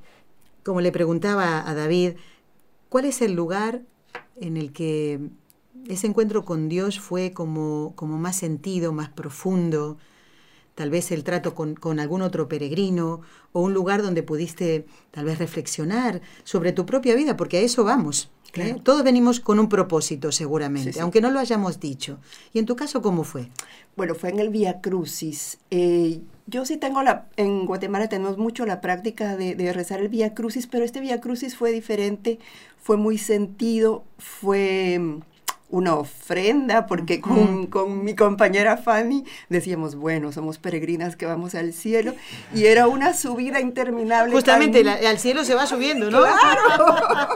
como 0.63 0.81
le 0.81 0.91
preguntaba 0.91 1.69
a 1.69 1.75
David, 1.75 2.13
¿cuál 2.89 3.05
es 3.05 3.21
el 3.23 3.35
lugar 3.35 3.83
en 4.41 4.57
el 4.57 4.73
que 4.73 5.21
ese 5.89 6.07
encuentro 6.07 6.45
con 6.45 6.69
Dios 6.69 6.99
fue 6.99 7.33
como, 7.33 7.93
como 7.95 8.19
más 8.19 8.37
sentido, 8.37 8.93
más 8.93 9.11
profundo? 9.11 9.99
Tal 10.75 10.91
vez 10.91 11.11
el 11.13 11.25
trato 11.25 11.55
con, 11.55 11.75
con 11.75 12.01
algún 12.01 12.23
otro 12.23 12.49
peregrino 12.49 13.21
o 13.53 13.61
un 13.61 13.73
lugar 13.73 14.03
donde 14.03 14.23
pudiste 14.23 14.87
tal 15.11 15.25
vez 15.25 15.39
reflexionar 15.39 16.21
sobre 16.45 16.73
tu 16.73 16.85
propia 16.85 17.15
vida, 17.15 17.37
porque 17.37 17.59
a 17.59 17.61
eso 17.61 17.85
vamos. 17.85 18.31
¿eh? 18.55 18.77
Todos 18.83 19.03
venimos 19.03 19.41
con 19.41 19.59
un 19.59 19.69
propósito, 19.69 20.33
seguramente, 20.33 21.01
aunque 21.01 21.21
no 21.21 21.31
lo 21.31 21.39
hayamos 21.39 21.81
dicho. 21.81 22.19
¿Y 22.53 22.59
en 22.59 22.67
tu 22.67 22.77
caso 22.77 23.03
cómo 23.03 23.25
fue? 23.25 23.51
Bueno, 23.97 24.15
fue 24.15 24.31
en 24.31 24.39
el 24.39 24.51
Vía 24.51 24.81
Crucis. 24.81 25.59
Eh, 25.71 26.21
yo 26.47 26.65
sí 26.65 26.77
tengo 26.77 27.03
la, 27.03 27.27
en 27.37 27.67
Guatemala 27.67 28.09
tenemos 28.09 28.39
mucho 28.39 28.67
la 28.67 28.81
práctica 28.81 29.37
de, 29.37 29.73
rezar 29.73 30.01
el 30.01 30.09
Vía 30.09 30.35
Crucis, 30.35 30.67
pero 30.67 30.85
este 30.85 31.01
Vía 31.01 31.21
Crucis 31.21 31.57
fue 31.57 31.73
diferente, 31.73 32.39
fue 32.81 32.97
muy 32.97 33.19
sentido, 33.19 34.05
fue 34.19 35.01
una 35.69 35.97
ofrenda, 35.97 36.87
porque 36.87 37.21
con, 37.21 37.67
con, 37.67 38.05
mi 38.05 38.15
compañera 38.15 38.77
Fanny 38.77 39.25
decíamos, 39.49 39.97
bueno, 39.97 40.31
somos 40.31 40.59
peregrinas 40.59 41.17
que 41.17 41.27
vamos 41.27 41.57
al 41.57 41.73
cielo, 41.73 42.15
y 42.55 42.67
era 42.67 42.87
una 42.87 43.15
subida 43.15 43.61
interminable. 43.61 44.33
Justamente, 44.33 44.89
al 44.89 45.19
cielo 45.19 45.45
se 45.45 45.55
va 45.55 45.67
subiendo, 45.67 46.11
¿no? 46.11 46.21
Claro. 46.21 46.87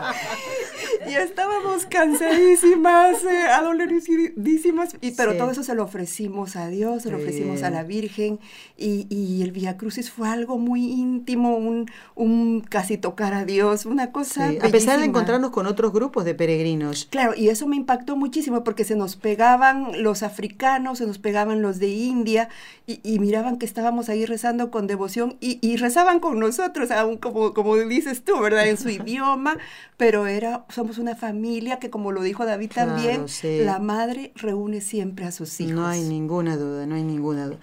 y 1.11 1.15
estábamos 1.15 1.87
cansadísimas, 1.87 3.25
eh, 3.25 3.49
adoloridísimas, 3.49 4.97
y, 5.01 5.13
pero 5.13 5.37
todo 5.37 5.51
eso 5.51 5.63
se 5.63 5.75
lo 5.75 5.83
ofrecimos 5.83 6.57
a 6.57 6.69
Dios, 6.69 7.03
se 7.03 7.11
lo 7.11 7.17
ofrecimos 7.17 7.63
a 7.63 7.71
la 7.71 7.83
Virgen, 7.83 8.39
y, 8.77 9.07
y 9.11 9.43
el 9.43 9.53
Via 9.53 9.77
Crucis 9.77 10.11
fue 10.11 10.29
algo 10.29 10.59
muy 10.59 10.85
íntimo, 10.85 11.57
un, 11.57 11.91
un 12.15 12.61
casi 12.61 12.97
tocar 12.99 13.35
a 13.35 13.45
Dios, 13.45 13.87
una 13.87 14.13
cosa. 14.13 14.53
A 14.63 14.69
pesar 14.69 15.01
de 15.01 15.07
encontrarnos 15.07 15.51
con 15.51 15.67
otros 15.67 15.93
grupos 15.93 16.25
de 16.25 16.35
peregrinos. 16.35 17.09
Claro, 17.11 17.35
y 17.37 17.49
eso 17.49 17.67
me 17.67 17.77
impactó 17.77 18.17
muchísimo 18.17 18.65
porque 18.65 18.85
se 18.85 18.97
nos 18.97 19.17
pegaban 19.17 20.03
los 20.03 20.23
africanos, 20.23 20.99
se 20.99 21.07
nos 21.07 21.19
pegaban 21.19 21.63
los 21.63 21.79
de 21.79 21.89
India 21.89 22.49
y, 22.87 23.19
miraban 23.21 23.59
que 23.59 23.67
estábamos 23.67 24.09
ahí 24.09 24.25
rezando 24.25 24.71
con 24.71 24.87
devoción 24.87 25.37
y, 25.41 25.77
rezaban 25.77 26.21
con 26.21 26.39
nosotros, 26.39 26.91
aún 26.91 27.17
como, 27.17 27.55
como 27.55 27.77
dices 27.77 28.25
tú, 28.25 28.39
¿verdad? 28.41 28.69
En 28.69 28.77
su 28.77 28.89
idioma, 29.01 29.57
pero 29.97 30.27
era, 30.27 30.65
somos 30.69 30.99
una 31.01 31.17
familia 31.17 31.79
que 31.79 31.91
como 31.91 32.13
lo 32.13 32.23
dijo 32.23 32.47
David 32.47 32.73
también, 32.75 33.27
la 33.43 33.79
madre 33.79 34.33
reúne 34.35 34.81
siempre 34.81 35.25
a 35.25 35.33
sus 35.33 35.61
hijos. 35.61 35.75
No 35.75 35.87
hay 35.87 36.03
ninguna 36.03 36.57
duda, 36.57 36.87
no 36.87 36.95
hay 36.95 37.03
ninguna 37.03 37.47
duda. 37.47 37.59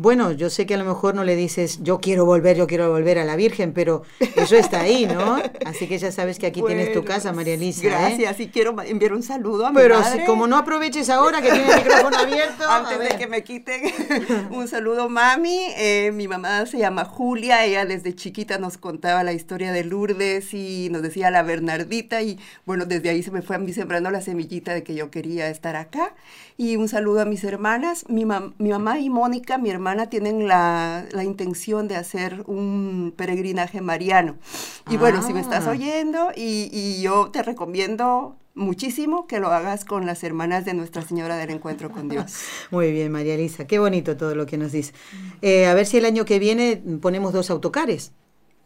Bueno, 0.00 0.32
yo 0.32 0.48
sé 0.48 0.64
que 0.64 0.74
a 0.74 0.76
lo 0.78 0.86
mejor 0.86 1.14
no 1.14 1.24
le 1.24 1.36
dices, 1.36 1.82
yo 1.82 2.00
quiero 2.00 2.24
volver, 2.24 2.56
yo 2.56 2.66
quiero 2.66 2.90
volver 2.90 3.18
a 3.18 3.24
la 3.24 3.36
Virgen, 3.36 3.74
pero 3.74 4.02
eso 4.34 4.56
está 4.56 4.80
ahí, 4.80 5.04
¿no? 5.04 5.36
Así 5.66 5.86
que 5.88 5.98
ya 5.98 6.10
sabes 6.10 6.38
que 6.38 6.46
aquí 6.46 6.62
tienes 6.62 6.94
tu 6.94 7.04
casa, 7.04 7.34
María 7.34 7.52
Elisa. 7.52 7.84
¿eh? 7.84 7.90
Gracias, 7.90 8.40
y 8.40 8.48
quiero 8.48 8.74
enviar 8.80 9.12
un 9.12 9.22
saludo 9.22 9.66
a 9.66 9.70
mi 9.70 9.76
Pero 9.76 10.02
si, 10.02 10.24
como 10.24 10.46
no 10.46 10.56
aproveches 10.56 11.10
ahora 11.10 11.42
que 11.42 11.50
tiene 11.50 11.70
el 11.70 11.84
micrófono 11.84 12.16
abierto. 12.18 12.66
Antes 12.66 12.98
de 12.98 13.18
que 13.18 13.26
me 13.26 13.44
quiten, 13.44 13.82
un 14.50 14.68
saludo, 14.68 15.10
mami. 15.10 15.58
Eh, 15.76 16.12
mi 16.14 16.28
mamá 16.28 16.64
se 16.64 16.78
llama 16.78 17.04
Julia, 17.04 17.66
ella 17.66 17.84
desde 17.84 18.14
chiquita 18.14 18.56
nos 18.56 18.78
contaba 18.78 19.22
la 19.22 19.34
historia 19.34 19.70
de 19.70 19.84
Lourdes 19.84 20.54
y 20.54 20.88
nos 20.90 21.02
decía 21.02 21.30
la 21.30 21.42
Bernardita, 21.42 22.22
y 22.22 22.38
bueno, 22.64 22.86
desde 22.86 23.10
ahí 23.10 23.22
se 23.22 23.32
me 23.32 23.42
fue 23.42 23.56
a 23.56 23.58
mí 23.58 23.70
sembrando 23.74 24.10
la 24.10 24.22
semillita 24.22 24.72
de 24.72 24.82
que 24.82 24.94
yo 24.94 25.10
quería 25.10 25.50
estar 25.50 25.76
acá. 25.76 26.14
Y 26.56 26.76
un 26.76 26.88
saludo 26.88 27.20
a 27.20 27.24
mis 27.24 27.42
hermanas, 27.44 28.04
mi, 28.08 28.24
mi 28.24 28.70
mamá 28.70 28.98
y 28.98 29.10
Mónica, 29.10 29.58
mi 29.58 29.70
hermana 29.70 29.79
tienen 30.08 30.46
la, 30.46 31.06
intención 31.22 31.88
de 31.88 31.96
hacer 31.96 32.44
un 32.46 33.12
peregrinaje 33.16 33.80
mariano. 33.80 34.36
Y 34.90 34.96
bueno, 34.96 35.22
si 35.22 35.32
me 35.32 35.40
estás 35.40 35.66
ah. 35.66 35.70
oyendo, 35.70 36.30
y, 36.36 37.00
yo 37.02 37.30
te 37.30 37.42
recomiendo 37.42 38.36
muchísimo 38.54 39.26
que 39.26 39.38
lo 39.40 39.48
hagas 39.48 39.84
con 39.84 40.06
las 40.06 40.22
hermanas 40.22 40.64
de 40.64 40.74
Nuestra 40.74 41.02
Señora 41.02 41.36
del 41.36 41.50
Encuentro 41.50 41.90
con 41.90 42.08
Dios. 42.08 42.34
Muy 42.70 42.92
bien, 42.92 43.10
María 43.10 43.34
Elisa, 43.34 43.66
qué 43.66 43.78
bonito 43.78 44.16
todo 44.16 44.34
lo 44.34 44.44
que 44.44 44.58
nos 44.58 44.72
dice. 44.72 44.92
Eh, 45.40 45.66
a 45.66 45.74
ver 45.74 45.86
si 45.86 45.96
el 45.96 46.04
año 46.04 46.24
que 46.24 46.38
viene 46.38 46.82
ponemos 47.00 47.32
dos 47.32 47.50
autocares. 47.50 48.12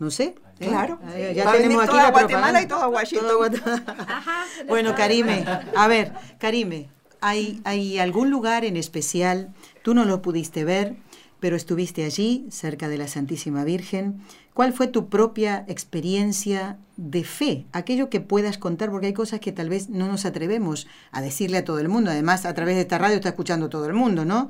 No 0.00 0.10
sé. 0.10 0.34
¿eh? 0.58 0.68
Claro. 0.68 0.98
Ya, 1.34 1.52
tenemos 1.52 1.84
aquí 1.84 1.96
la 1.96 2.10
Guatemala 2.10 2.60
y 2.60 2.66
todo 2.66 2.88
Washington. 2.88 3.62
bueno, 4.68 4.94
Karime, 4.96 5.44
a 5.76 5.86
ver, 5.86 6.12
Karime, 6.38 6.88
¿hay, 7.20 7.60
¿hay 7.64 7.98
algún 7.98 8.30
lugar 8.30 8.64
en 8.64 8.76
especial? 8.76 9.54
Tú 9.84 9.92
no 9.92 10.06
lo 10.06 10.22
pudiste 10.22 10.64
ver, 10.64 10.96
pero 11.40 11.56
estuviste 11.56 12.06
allí, 12.06 12.46
cerca 12.48 12.88
de 12.88 12.96
la 12.96 13.06
Santísima 13.06 13.64
Virgen. 13.64 14.22
¿Cuál 14.54 14.72
fue 14.72 14.86
tu 14.86 15.10
propia 15.10 15.66
experiencia 15.68 16.78
de 16.96 17.22
fe? 17.22 17.66
Aquello 17.70 18.08
que 18.08 18.22
puedas 18.22 18.56
contar, 18.56 18.90
porque 18.90 19.08
hay 19.08 19.12
cosas 19.12 19.40
que 19.40 19.52
tal 19.52 19.68
vez 19.68 19.90
no 19.90 20.08
nos 20.08 20.24
atrevemos 20.24 20.86
a 21.10 21.20
decirle 21.20 21.58
a 21.58 21.64
todo 21.66 21.80
el 21.80 21.90
mundo. 21.90 22.10
Además, 22.10 22.46
a 22.46 22.54
través 22.54 22.76
de 22.76 22.80
esta 22.80 22.96
radio 22.96 23.16
está 23.16 23.28
escuchando 23.28 23.68
todo 23.68 23.84
el 23.84 23.92
mundo, 23.92 24.24
¿no? 24.24 24.48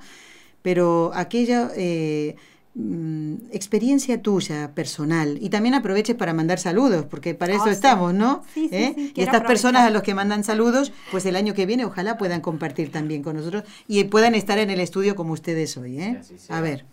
Pero 0.62 1.11
aquella 1.14 1.68
eh, 1.74 2.37
mm, 2.75 3.35
experiencia 3.53 4.20
tuya, 4.22 4.72
personal, 4.75 5.39
y 5.41 5.51
también 5.51 5.75
aproveches 5.75 6.16
para 6.16 6.33
mandar 6.33 6.59
saludos, 6.59 7.07
porque 7.07 7.35
para 7.35 7.55
eso 7.55 7.66
ah, 7.66 7.72
estamos, 7.72 8.14
¿no? 8.14 8.43
Sí, 8.55 8.68
sí, 8.68 8.77
¿Eh? 8.77 9.12
y 9.14 9.20
estas 9.22 9.43
personas 9.43 9.83
a 9.83 9.91
los 9.91 10.03
que 10.03 10.14
mandan 10.14 10.45
saludos, 10.45 10.93
pues 11.11 11.27
el 11.27 11.37
año 11.37 11.55
que 11.55 11.66
viene 11.66 11.85
ojalá 11.85 12.18
puedan 12.18 12.41
compartir 12.41 12.91
también 12.91 13.22
con 13.22 13.37
nosotros 13.37 13.64
y 13.89 14.05
puedan 14.05 14.35
estar 14.35 14.59
en 14.59 14.70
el 14.70 14.81
estudio 14.81 15.14
como 15.16 15.33
ustedes 15.33 15.77
hoy, 15.77 16.01
¿eh? 16.01 16.20
A 16.49 16.61
ver. 16.61 16.85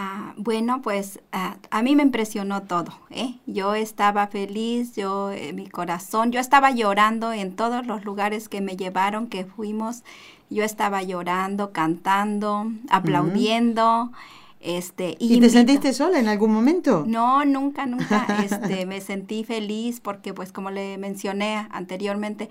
Ah, 0.00 0.32
bueno, 0.36 0.80
pues 0.80 1.18
ah, 1.32 1.56
a 1.72 1.82
mí 1.82 1.96
me 1.96 2.04
impresionó 2.04 2.62
todo. 2.62 2.92
¿eh? 3.10 3.34
Yo 3.46 3.74
estaba 3.74 4.28
feliz, 4.28 4.94
yo, 4.94 5.32
eh, 5.32 5.52
mi 5.52 5.68
corazón, 5.68 6.30
yo 6.30 6.38
estaba 6.38 6.70
llorando 6.70 7.32
en 7.32 7.56
todos 7.56 7.84
los 7.84 8.04
lugares 8.04 8.48
que 8.48 8.60
me 8.60 8.76
llevaron, 8.76 9.26
que 9.26 9.44
fuimos. 9.44 10.04
Yo 10.50 10.64
estaba 10.64 11.02
llorando, 11.02 11.72
cantando, 11.72 12.70
aplaudiendo. 12.88 14.12
Este, 14.60 15.16
y, 15.20 15.38
te 15.40 15.50
sentiste 15.50 15.92
sola 15.92 16.18
en 16.18 16.26
algún 16.26 16.52
momento? 16.52 17.04
No, 17.06 17.44
nunca, 17.44 17.86
nunca. 17.86 18.26
Este, 18.44 18.86
me 18.86 19.00
sentí 19.00 19.44
feliz 19.44 20.00
porque, 20.00 20.34
pues, 20.34 20.52
como 20.52 20.70
le 20.70 20.98
mencioné 20.98 21.68
anteriormente, 21.70 22.48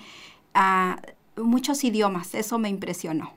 ah, 0.54 1.02
muchos 1.36 1.84
idiomas, 1.84 2.34
eso 2.34 2.60
me 2.60 2.70
impresionó. 2.70 3.34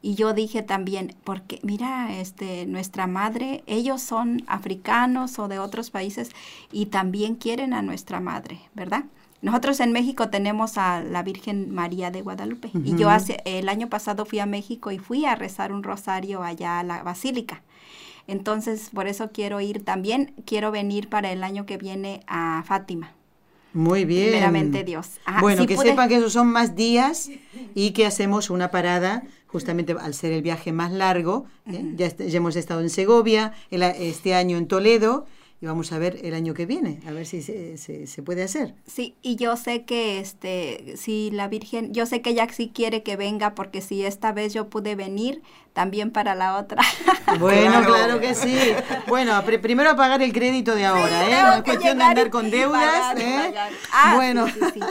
Y 0.00 0.14
yo 0.14 0.32
dije 0.32 0.62
también, 0.62 1.14
porque 1.24 1.58
mira, 1.62 2.16
este, 2.16 2.66
nuestra 2.66 3.06
madre, 3.06 3.64
ellos 3.66 4.00
son 4.00 4.44
africanos 4.46 5.38
o 5.40 5.48
de 5.48 5.58
otros 5.58 5.90
países 5.90 6.30
y 6.70 6.86
también 6.86 7.34
quieren 7.34 7.74
a 7.74 7.82
nuestra 7.82 8.20
madre, 8.20 8.60
¿verdad? 8.74 9.04
Nosotros 9.40 9.78
en 9.80 9.92
México 9.92 10.30
tenemos 10.30 10.78
a 10.78 11.00
la 11.00 11.22
Virgen 11.22 11.72
María 11.72 12.10
de 12.10 12.22
Guadalupe. 12.22 12.70
Y 12.84 12.96
yo 12.96 13.08
hace, 13.08 13.40
el 13.44 13.68
año 13.68 13.88
pasado 13.88 14.24
fui 14.24 14.40
a 14.40 14.46
México 14.46 14.90
y 14.90 14.98
fui 14.98 15.24
a 15.26 15.36
rezar 15.36 15.72
un 15.72 15.84
rosario 15.84 16.42
allá 16.42 16.80
a 16.80 16.82
la 16.82 17.02
basílica. 17.04 17.62
Entonces, 18.26 18.90
por 18.92 19.06
eso 19.06 19.30
quiero 19.32 19.60
ir 19.60 19.84
también, 19.84 20.34
quiero 20.44 20.70
venir 20.70 21.08
para 21.08 21.30
el 21.30 21.44
año 21.44 21.66
que 21.66 21.76
viene 21.76 22.20
a 22.26 22.64
Fátima. 22.66 23.12
Muy 23.72 24.04
bien. 24.04 24.30
Primeramente 24.30 24.82
Dios. 24.82 25.20
bueno, 25.40 25.66
que 25.66 25.76
sepan 25.76 26.08
que 26.08 26.16
esos 26.16 26.32
son 26.32 26.48
más 26.48 26.74
días 26.74 27.30
y 27.74 27.92
que 27.92 28.06
hacemos 28.06 28.50
una 28.50 28.70
parada 28.70 29.22
justamente 29.46 29.94
al 29.98 30.14
ser 30.14 30.32
el 30.32 30.42
viaje 30.42 30.72
más 30.72 30.90
largo. 30.90 31.46
¿eh? 31.66 31.92
ya, 31.94 32.14
ya, 32.14 32.36
hemos 32.36 32.56
estado 32.56 32.80
en 32.80 32.90
Segovia, 32.90 33.52
este 33.70 34.34
año 34.34 34.58
en 34.58 34.66
Toledo 34.66 35.26
y 35.60 35.66
vamos 35.66 35.90
a 35.92 35.98
ver 35.98 36.20
el 36.22 36.34
año 36.34 36.54
que 36.54 36.66
viene, 36.66 37.00
a 37.06 37.10
ver 37.10 37.26
si 37.26 37.42
se, 37.42 37.76
se, 37.76 38.22
puede 38.22 38.44
hacer. 38.44 38.74
Sí, 38.86 39.16
y 39.22 39.34
yo 39.34 39.56
sé 39.56 39.84
que 39.84 40.20
este, 40.20 40.94
si 40.96 41.32
la 41.32 41.48
Virgen, 41.48 41.92
yo 41.92 42.06
sé 42.06 42.22
que 42.22 42.30
ella 42.30 42.46
sí 42.52 42.70
quiere 42.72 43.02
que 43.02 43.16
venga, 43.16 43.56
porque 43.56 43.80
si 43.80 44.04
esta 44.04 44.32
vez 44.32 44.54
yo 44.54 44.68
pude 44.68 44.94
venir, 44.94 45.42
también 45.72 46.10
para 46.10 46.34
la 46.34 46.56
otra. 46.56 46.82
Bueno, 47.38 47.84
claro, 47.84 48.20
que 48.20 48.34
sí. 48.34 48.56
Bueno, 49.06 49.44
primero 49.44 49.90
a 49.90 49.96
pagar 49.96 50.22
el 50.22 50.32
crédito 50.32 50.74
de 50.74 50.86
ahora, 50.86 51.28
¿eh? 51.28 51.42
No 51.42 51.52
es 51.56 51.62
cuestión 51.62 51.98
de 51.98 52.04
andar 52.04 52.30
con 52.30 52.50
deudas, 52.50 53.14
¿eh? 53.20 53.54
Ah, 53.92 54.14
bueno. 54.16 54.46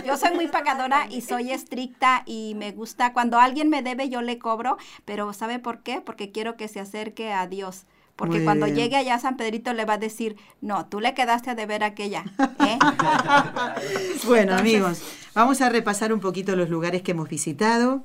yo 0.06 0.18
soy 0.18 0.36
muy 0.36 0.48
pagadora 0.48 1.08
y 1.10 1.22
soy 1.22 1.52
estricta 1.52 2.22
y 2.28 2.54
me 2.56 2.74
gusta, 2.74 3.12
cuando 3.12 3.40
alguien 3.40 3.70
me 3.70 3.82
debe 3.82 4.08
yo 4.10 4.22
le 4.22 4.38
cobro, 4.38 4.78
pero 5.04 5.34
¿sabe 5.34 5.58
por 5.58 5.82
qué? 5.82 6.00
Porque 6.00 6.32
quiero 6.32 6.58
que 6.58 6.68
se 6.68 6.80
acerque 6.80 7.34
a 7.34 7.48
Dios 7.48 7.88
porque 8.18 8.44
cuando 8.44 8.68
llegue 8.68 8.96
allá 8.96 9.16
a 9.16 9.20
San 9.20 9.38
Pedrito 9.38 9.74
le 9.74 9.86
va 9.86 9.94
a 9.94 9.98
decir, 9.98 10.36
no, 10.60 10.88
tú 10.88 11.00
le 11.00 11.14
quedaste 11.14 11.52
a 11.52 11.56
deber 11.56 11.84
aquella. 11.84 12.26
¿eh? 12.60 12.80
bueno, 14.26 14.56
amigos, 14.56 15.04
vamos 15.36 15.62
a 15.62 15.70
repasar 15.70 16.12
un 16.12 16.20
poquito 16.20 16.56
los 16.56 16.70
lugares 16.70 17.04
que 17.04 17.12
hemos 17.12 17.30
visitado. 17.30 18.04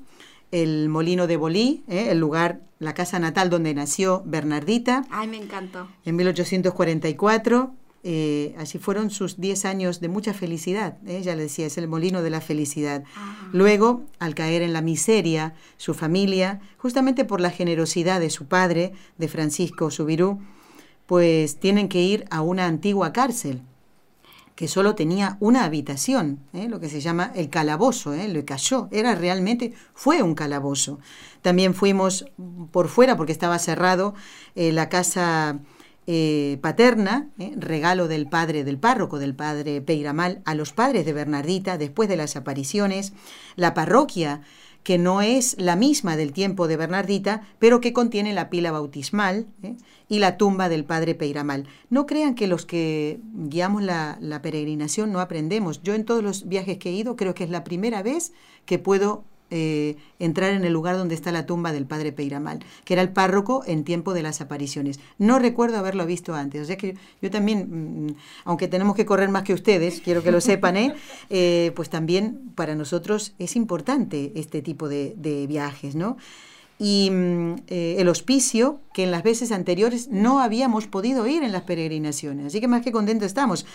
El 0.50 0.90
Molino 0.90 1.26
de 1.26 1.38
Bolí, 1.38 1.82
¿eh? 1.88 2.08
el 2.10 2.18
lugar, 2.18 2.60
la 2.78 2.92
casa 2.92 3.18
natal 3.18 3.48
donde 3.48 3.72
nació 3.72 4.22
Bernardita. 4.26 5.06
Ay, 5.10 5.28
me 5.28 5.38
encantó. 5.38 5.88
En 6.04 6.16
1844. 6.16 7.74
Eh, 8.04 8.54
así 8.58 8.78
fueron 8.78 9.10
sus 9.10 9.40
10 9.40 9.64
años 9.64 10.00
de 10.00 10.08
mucha 10.08 10.34
felicidad. 10.34 10.98
¿eh? 11.06 11.18
Ella 11.18 11.36
le 11.36 11.44
decía, 11.44 11.66
es 11.66 11.78
el 11.78 11.86
molino 11.86 12.22
de 12.22 12.30
la 12.30 12.40
felicidad. 12.40 13.04
Luego, 13.52 14.02
al 14.18 14.34
caer 14.34 14.62
en 14.62 14.72
la 14.72 14.82
miseria, 14.82 15.54
su 15.76 15.94
familia, 15.94 16.60
justamente 16.78 17.24
por 17.24 17.40
la 17.40 17.50
generosidad 17.50 18.18
de 18.18 18.30
su 18.30 18.46
padre, 18.46 18.92
de 19.18 19.28
Francisco 19.28 19.90
Subirú, 19.90 20.40
pues 21.06 21.60
tienen 21.60 21.88
que 21.88 22.02
ir 22.02 22.24
a 22.30 22.42
una 22.42 22.66
antigua 22.66 23.12
cárcel 23.12 23.62
que 24.56 24.68
solo 24.68 24.94
tenía 24.94 25.36
una 25.40 25.64
habitación, 25.64 26.40
¿eh? 26.52 26.68
lo 26.68 26.78
que 26.78 26.88
se 26.88 27.00
llama 27.00 27.32
el 27.34 27.48
calabozo, 27.48 28.12
¿eh? 28.12 28.28
le 28.28 28.44
cayó, 28.44 28.88
era 28.90 29.14
realmente, 29.14 29.72
fue 29.94 30.22
un 30.22 30.34
calabozo. 30.34 30.98
También 31.40 31.74
fuimos 31.74 32.26
por 32.70 32.88
fuera 32.88 33.16
porque 33.16 33.32
estaba 33.32 33.58
cerrado 33.58 34.14
la 34.54 34.88
casa 34.88 35.58
eh, 36.06 36.58
paterna, 36.60 37.28
eh, 37.38 37.52
regalo 37.56 38.08
del 38.08 38.28
padre 38.28 38.64
del 38.64 38.78
párroco, 38.78 39.18
del 39.18 39.34
padre 39.34 39.80
Peiramal, 39.80 40.42
a 40.44 40.54
los 40.54 40.72
padres 40.72 41.04
de 41.04 41.12
Bernardita 41.12 41.78
después 41.78 42.08
de 42.08 42.16
las 42.16 42.34
apariciones, 42.36 43.12
la 43.56 43.72
parroquia 43.72 44.42
que 44.82 44.98
no 44.98 45.22
es 45.22 45.54
la 45.58 45.76
misma 45.76 46.16
del 46.16 46.32
tiempo 46.32 46.66
de 46.66 46.76
Bernardita, 46.76 47.42
pero 47.58 47.80
que 47.80 47.92
contiene 47.92 48.32
la 48.32 48.50
pila 48.50 48.72
bautismal 48.72 49.46
¿eh? 49.62 49.76
y 50.08 50.18
la 50.18 50.36
tumba 50.36 50.68
del 50.68 50.84
padre 50.84 51.14
Peiramal. 51.14 51.68
No 51.88 52.06
crean 52.06 52.34
que 52.34 52.48
los 52.48 52.66
que 52.66 53.20
guiamos 53.32 53.82
la, 53.82 54.18
la 54.20 54.42
peregrinación 54.42 55.12
no 55.12 55.20
aprendemos. 55.20 55.82
Yo 55.82 55.94
en 55.94 56.04
todos 56.04 56.22
los 56.22 56.48
viajes 56.48 56.78
que 56.78 56.90
he 56.90 56.94
ido 56.94 57.14
creo 57.14 57.34
que 57.34 57.44
es 57.44 57.50
la 57.50 57.62
primera 57.62 58.02
vez 58.02 58.32
que 58.66 58.80
puedo 58.80 59.24
eh, 59.54 59.96
entrar 60.18 60.52
en 60.52 60.64
el 60.64 60.72
lugar 60.72 60.96
donde 60.96 61.14
está 61.14 61.30
la 61.30 61.44
tumba 61.44 61.72
del 61.72 61.84
padre 61.84 62.10
Peiramal, 62.10 62.60
que 62.86 62.94
era 62.94 63.02
el 63.02 63.12
párroco 63.12 63.62
en 63.66 63.84
tiempo 63.84 64.14
de 64.14 64.22
las 64.22 64.40
apariciones. 64.40 64.98
No 65.18 65.38
recuerdo 65.38 65.76
haberlo 65.76 66.06
visto 66.06 66.34
antes, 66.34 66.62
o 66.62 66.64
sea 66.64 66.78
que 66.78 66.96
yo 67.20 67.30
también, 67.30 68.06
mm, 68.06 68.14
aunque 68.44 68.66
tenemos 68.66 68.96
que 68.96 69.04
correr 69.04 69.28
más 69.28 69.42
que 69.42 69.52
ustedes, 69.52 70.00
quiero 70.00 70.22
que 70.22 70.32
lo 70.32 70.40
sepan, 70.40 70.78
¿eh? 70.78 70.94
Eh, 71.28 71.72
pues 71.76 71.90
también 71.90 72.50
para 72.54 72.74
nosotros 72.74 73.34
es 73.38 73.54
importante 73.54 74.32
este 74.36 74.62
tipo 74.62 74.88
de, 74.88 75.12
de 75.18 75.46
viajes, 75.46 75.94
¿no? 75.96 76.16
Y 76.84 77.10
mm, 77.12 77.54
eh, 77.68 77.96
el 77.98 78.08
hospicio 78.08 78.80
que 78.92 79.04
en 79.04 79.12
las 79.12 79.22
veces 79.22 79.52
anteriores 79.52 80.08
no 80.08 80.40
habíamos 80.40 80.88
podido 80.88 81.28
ir 81.28 81.44
en 81.44 81.52
las 81.52 81.62
peregrinaciones. 81.62 82.46
Así 82.46 82.60
que 82.60 82.66
más 82.66 82.82
que 82.82 82.90
contentos 82.90 83.26
estamos. 83.26 83.66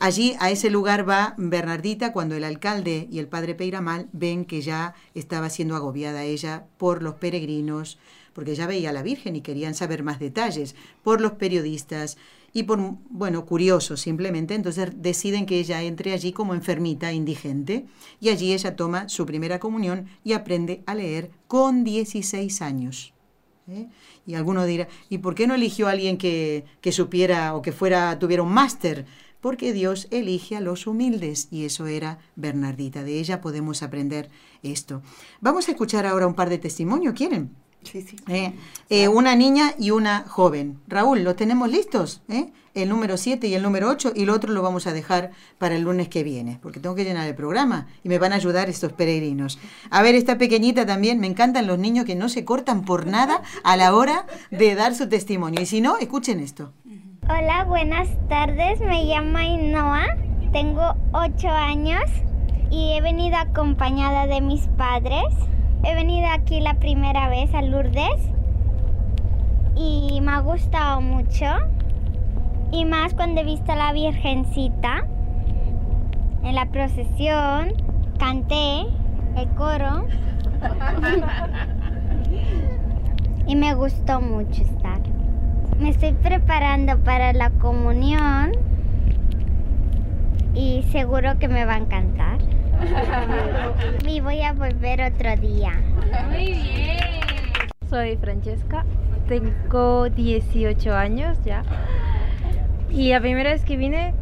Allí 0.00 0.34
a 0.40 0.50
ese 0.50 0.68
lugar 0.68 1.08
va 1.08 1.34
Bernardita 1.38 2.12
cuando 2.12 2.34
el 2.34 2.42
alcalde 2.42 3.06
y 3.12 3.20
el 3.20 3.28
padre 3.28 3.54
Peiramal 3.54 4.08
ven 4.12 4.44
que 4.44 4.60
ya 4.60 4.94
estaba 5.14 5.50
siendo 5.50 5.76
agobiada 5.76 6.24
ella 6.24 6.64
por 6.78 7.00
los 7.00 7.14
peregrinos, 7.14 7.96
porque 8.32 8.56
ya 8.56 8.66
veía 8.66 8.90
a 8.90 8.92
la 8.92 9.04
Virgen 9.04 9.36
y 9.36 9.40
querían 9.40 9.76
saber 9.76 10.02
más 10.02 10.18
detalles, 10.18 10.74
por 11.04 11.20
los 11.20 11.32
periodistas, 11.32 12.16
y 12.52 12.62
por, 12.64 12.78
bueno, 13.10 13.44
curiosos 13.44 14.00
simplemente, 14.00 14.54
entonces 14.54 14.90
deciden 14.96 15.46
que 15.46 15.58
ella 15.58 15.82
entre 15.82 16.12
allí 16.12 16.32
como 16.32 16.54
enfermita, 16.54 17.12
indigente, 17.12 17.86
y 18.20 18.30
allí 18.30 18.52
ella 18.52 18.76
toma 18.76 19.08
su 19.08 19.26
primera 19.26 19.58
comunión 19.58 20.06
y 20.24 20.32
aprende 20.32 20.82
a 20.86 20.94
leer 20.94 21.30
con 21.46 21.84
16 21.84 22.62
años. 22.62 23.12
¿eh? 23.68 23.88
Y 24.26 24.34
alguno 24.34 24.64
dirá, 24.64 24.88
¿y 25.08 25.18
por 25.18 25.34
qué 25.34 25.46
no 25.46 25.54
eligió 25.54 25.88
a 25.88 25.92
alguien 25.92 26.16
que, 26.16 26.64
que 26.80 26.92
supiera 26.92 27.54
o 27.54 27.62
que 27.62 27.72
fuera, 27.72 28.18
tuviera 28.18 28.42
un 28.42 28.52
máster? 28.52 29.06
Porque 29.40 29.72
Dios 29.72 30.08
elige 30.10 30.56
a 30.56 30.60
los 30.60 30.86
humildes 30.86 31.48
y 31.52 31.64
eso 31.64 31.86
era 31.86 32.18
Bernardita. 32.34 33.04
De 33.04 33.20
ella 33.20 33.40
podemos 33.40 33.82
aprender 33.82 34.30
esto. 34.62 35.02
Vamos 35.40 35.68
a 35.68 35.72
escuchar 35.72 36.06
ahora 36.06 36.26
un 36.26 36.34
par 36.34 36.48
de 36.48 36.58
testimonios, 36.58 37.14
¿quieren? 37.14 37.54
Sí, 37.82 38.02
sí. 38.02 38.16
Eh, 38.28 38.52
eh, 38.90 39.08
una 39.08 39.34
niña 39.34 39.74
y 39.78 39.90
una 39.92 40.24
joven. 40.28 40.80
Raúl, 40.88 41.22
¿lo 41.22 41.36
tenemos 41.36 41.70
listos? 41.70 42.22
¿Eh? 42.28 42.50
El 42.74 42.88
número 42.90 43.16
7 43.16 43.46
y 43.48 43.54
el 43.54 43.62
número 43.62 43.88
8 43.88 44.12
y 44.14 44.24
el 44.24 44.30
otro 44.30 44.52
lo 44.52 44.62
vamos 44.62 44.86
a 44.86 44.92
dejar 44.92 45.30
para 45.58 45.74
el 45.74 45.82
lunes 45.82 46.08
que 46.08 46.22
viene, 46.22 46.58
porque 46.62 46.80
tengo 46.80 46.94
que 46.94 47.04
llenar 47.04 47.26
el 47.26 47.34
programa 47.34 47.88
y 48.04 48.08
me 48.08 48.18
van 48.18 48.32
a 48.32 48.36
ayudar 48.36 48.68
estos 48.68 48.92
peregrinos. 48.92 49.58
A 49.90 50.02
ver, 50.02 50.14
esta 50.14 50.38
pequeñita 50.38 50.86
también, 50.86 51.18
me 51.18 51.26
encantan 51.26 51.66
los 51.66 51.78
niños 51.78 52.04
que 52.04 52.14
no 52.14 52.28
se 52.28 52.44
cortan 52.44 52.84
por 52.84 53.06
nada 53.06 53.42
a 53.64 53.76
la 53.76 53.94
hora 53.94 54.26
de 54.50 54.74
dar 54.74 54.94
su 54.94 55.08
testimonio. 55.08 55.60
Y 55.60 55.66
si 55.66 55.80
no, 55.80 55.98
escuchen 55.98 56.40
esto. 56.40 56.72
Hola, 57.28 57.64
buenas 57.64 58.08
tardes, 58.28 58.80
me 58.80 59.04
llamo 59.04 59.38
Inoa, 59.38 60.06
tengo 60.52 60.94
8 61.12 61.48
años 61.48 62.02
y 62.70 62.92
he 62.92 63.00
venido 63.00 63.36
acompañada 63.36 64.26
de 64.26 64.40
mis 64.40 64.62
padres. 64.76 65.24
He 65.84 65.94
venido 65.94 66.28
aquí 66.28 66.60
la 66.60 66.74
primera 66.74 67.28
vez 67.28 67.54
a 67.54 67.62
Lourdes 67.62 68.30
y 69.76 70.20
me 70.20 70.32
ha 70.32 70.40
gustado 70.40 71.00
mucho. 71.00 71.46
Y 72.72 72.84
más 72.84 73.14
cuando 73.14 73.40
he 73.40 73.44
visto 73.44 73.72
a 73.72 73.76
la 73.76 73.92
Virgencita 73.92 75.06
en 76.42 76.54
la 76.54 76.66
procesión, 76.66 77.72
canté 78.18 78.80
el 79.36 79.48
coro 79.56 80.06
y 83.46 83.56
me 83.56 83.74
gustó 83.74 84.20
mucho 84.20 84.62
estar. 84.62 85.00
Me 85.78 85.88
estoy 85.90 86.12
preparando 86.12 86.98
para 86.98 87.32
la 87.32 87.50
comunión 87.50 88.52
y 90.54 90.82
seguro 90.90 91.38
que 91.38 91.48
me 91.48 91.64
va 91.64 91.74
a 91.74 91.78
encantar. 91.78 92.27
Y 94.08 94.20
voy 94.20 94.42
a 94.42 94.52
volver 94.52 95.00
otro 95.02 95.36
día. 95.36 95.72
Muy 96.30 96.52
bien. 96.52 96.98
Soy 97.88 98.16
Francesca, 98.16 98.84
tengo 99.28 100.08
18 100.10 100.94
años 100.94 101.38
ya. 101.44 101.62
Y 102.90 103.10
la 103.10 103.20
primera 103.20 103.50
vez 103.50 103.64
que 103.64 103.76
vine 103.76 104.14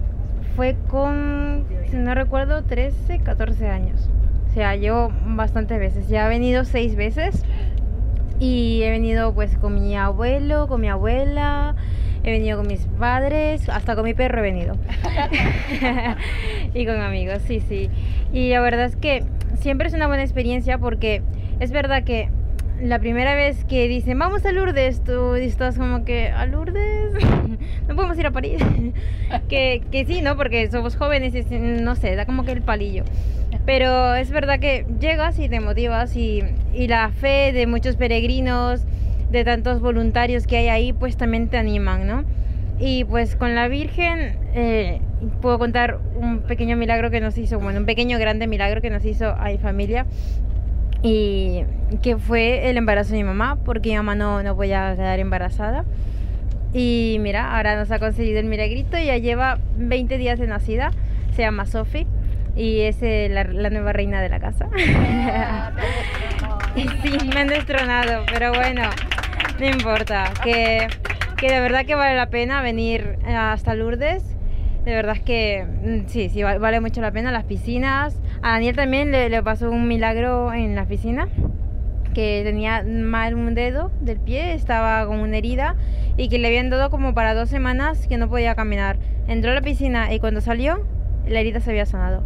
fue 0.55 0.77
con, 0.89 1.67
si 1.91 1.97
no 1.97 2.15
recuerdo, 2.15 2.65
13, 2.65 3.21
14 3.21 3.69
años. 3.69 4.09
O 4.49 4.53
sea, 4.55 4.75
yo 4.77 5.11
bastantes 5.27 5.79
veces. 5.79 6.09
Ya 6.09 6.27
he 6.27 6.29
venido 6.29 6.65
seis 6.65 6.97
veces. 6.97 7.45
Y 8.39 8.83
he 8.83 8.91
venido 8.91 9.35
pues 9.35 9.57
con 9.57 9.75
mi 9.75 9.97
abuelo, 9.97 10.69
con 10.69 10.81
mi 10.81 10.89
abuela, 10.89 11.75
he 12.27 12.33
venido 12.33 12.59
con 12.59 12.67
mis 12.67 12.81
padres, 12.99 13.69
hasta 13.69 13.95
con 13.95 14.05
mi 14.05 14.13
perro 14.13 14.41
he 14.41 14.43
venido. 14.43 14.77
y 16.75 16.85
con 16.85 17.01
amigos, 17.01 17.41
sí, 17.47 17.61
sí. 17.61 17.89
Y 18.33 18.51
la 18.51 18.61
verdad 18.61 18.87
es 18.87 18.97
que 18.97 19.25
siempre 19.61 19.87
es 19.87 19.95
una 19.95 20.09
buena 20.09 20.25
experiencia 20.25 20.77
porque 20.77 21.23
es 21.61 21.71
verdad 21.71 22.03
que 22.03 22.29
la 22.83 22.99
primera 22.99 23.37
vez 23.37 23.65
que 23.65 23.87
dicen 23.87 24.19
vamos 24.19 24.45
a 24.45 24.51
Lourdes, 24.51 25.03
tú 25.05 25.37
estás 25.37 25.79
como 25.79 26.05
que 26.05 26.29
a 26.29 26.47
Lourdes, 26.47 27.15
no 27.89 27.95
podemos 27.95 28.19
ir 28.19 28.27
a 28.27 28.33
París. 28.33 28.61
que, 29.49 29.83
que 29.93 30.05
sí, 30.05 30.21
¿no? 30.21 30.37
Porque 30.37 30.69
somos 30.69 30.97
jóvenes 30.97 31.33
y 31.33 31.45
no 31.59 31.95
sé, 31.95 32.17
da 32.17 32.27
como 32.27 32.45
que 32.45 32.51
el 32.51 32.63
palillo. 32.63 33.05
Pero 33.65 34.17
es 34.17 34.33
verdad 34.33 34.59
que 34.59 34.85
llegas 35.01 35.39
y 35.39 35.49
te 35.49 35.61
motivas 35.61 36.17
y, 36.17 36.43
y 36.75 36.89
la 36.89 37.09
fe 37.11 37.53
de 37.53 37.69
muchos 37.69 37.95
peregrinos, 37.95 38.83
de 39.31 39.45
tantos 39.45 39.81
voluntarios 39.81 40.47
que 40.47 40.57
hay 40.57 40.69
ahí, 40.69 40.93
pues 40.93 41.17
también 41.17 41.49
te 41.49 41.59
animan, 41.59 42.07
¿no? 42.07 42.25
Y 42.79 43.05
pues 43.05 43.37
con 43.37 43.55
la 43.55 43.69
Virgen 43.69 44.37
eh, 44.55 45.01
puedo 45.41 45.59
contar 45.59 45.99
un 46.17 46.41
pequeño 46.41 46.77
milagro 46.77 47.11
que 47.11 47.21
nos 47.21 47.39
hizo, 47.39 47.59
bueno, 47.59 47.81
un 47.81 47.87
pequeño 47.87 48.19
grande 48.19 48.47
milagro 48.47 48.83
que 48.83 48.91
nos 48.91 49.05
hizo 49.05 49.31
a 49.31 49.47
mi 49.47 49.59
familia 49.59 50.07
y 51.03 51.63
que 52.03 52.17
fue 52.17 52.69
el 52.69 52.77
embarazo 52.77 53.13
de 53.13 53.19
mi 53.19 53.25
mamá, 53.25 53.59
porque 53.65 53.91
mi 53.91 53.97
mamá 53.97 54.15
no, 54.15 54.43
no 54.43 54.57
podía 54.57 54.95
quedar 54.95 55.19
embarazada. 55.21 55.85
Y 56.75 57.17
mira, 57.21 57.57
ahora 57.57 57.77
nos 57.77 57.91
ha 57.91 57.99
conseguido 57.99 58.41
el 58.41 58.47
milagrito, 58.47 58.99
ya 58.99 59.17
lleva 59.17 59.59
20 59.79 60.19
días 60.19 60.39
de 60.39 60.47
nacida, 60.47 60.91
se 61.35 61.43
llama 61.43 61.65
Sophie 61.65 62.07
y 62.57 62.81
es 62.81 63.01
la, 63.01 63.45
la, 63.45 63.71
nueva 63.71 63.93
reina 63.93 64.21
de 64.21 64.29
la 64.29 64.41
casa. 64.41 64.69
sí, 66.75 67.19
me 67.33 67.41
han 67.41 67.49
destronado, 67.49 68.25
pero 68.31 68.53
bueno, 68.53 68.83
no 69.59 69.67
importa, 69.67 70.33
que, 70.43 70.89
que 71.37 71.51
de 71.51 71.61
verdad 71.61 71.85
que 71.87 71.95
vale 71.95 72.17
la 72.17 72.29
pena 72.29 72.63
venir 72.63 73.19
hasta 73.27 73.75
Lourdes. 73.75 74.23
De 74.85 74.95
verdad 74.95 75.17
que 75.19 75.65
mm, 75.65 76.09
sí, 76.09 76.29
sí, 76.29 76.43
vale 76.43 76.81
mucho 76.81 77.01
la 77.01 77.11
pena 77.11 77.33
las 77.33 77.45
piscinas. 77.45 78.21
A 78.43 78.53
Daniel 78.53 78.77
también 78.77 79.11
le, 79.11 79.29
le 79.29 79.43
pasó 79.43 79.71
un 79.71 79.89
milagro 79.89 80.53
en 80.53 80.75
la 80.75 80.87
piscina 80.87 81.29
que 82.17 82.41
tenía 82.45 82.83
mal 82.83 83.35
un 83.35 83.55
dedo 83.55 83.91
del 84.01 84.19
pie, 84.19 84.55
estaba 84.55 85.07
con 85.07 85.19
una 85.19 85.37
herida 85.37 85.77
y 86.17 86.31
que 86.31 86.39
le 86.39 86.49
habían 86.49 86.71
dado 86.71 86.89
como 86.89 87.13
para 87.13 87.35
dos 87.35 87.51
semanas 87.51 88.07
que 88.07 88.17
no 88.17 88.31
podía 88.31 88.55
caminar. 88.55 88.97
Entró 89.29 89.51
a 89.51 89.55
la 89.55 89.61
piscina 89.61 90.11
y 90.15 90.19
cuando 90.19 90.41
salió, 90.41 90.87
la 91.29 91.41
herida 91.41 91.61
se 91.61 91.71
había 91.71 91.85
sanado. 91.85 92.23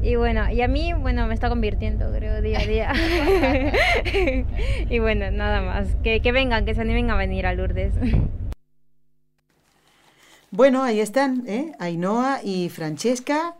Y 0.00 0.14
bueno, 0.14 0.50
y 0.50 0.62
a 0.62 0.68
mí, 0.68 0.92
bueno, 0.92 1.26
me 1.26 1.34
está 1.34 1.48
convirtiendo, 1.48 2.12
creo, 2.12 2.40
día 2.40 2.60
a 2.60 2.66
día. 2.66 2.92
y 4.90 4.98
bueno, 5.00 5.30
nada 5.30 5.60
más. 5.60 5.88
Que, 6.04 6.20
que 6.20 6.30
vengan, 6.30 6.64
que 6.64 6.74
se 6.74 6.80
animen 6.80 7.10
a 7.10 7.16
venir 7.16 7.46
a 7.46 7.52
Lourdes. 7.52 7.94
Bueno, 10.50 10.82
ahí 10.82 11.00
están, 11.00 11.44
¿eh? 11.46 11.72
Ainhoa 11.78 12.40
y 12.42 12.70
Francesca, 12.70 13.56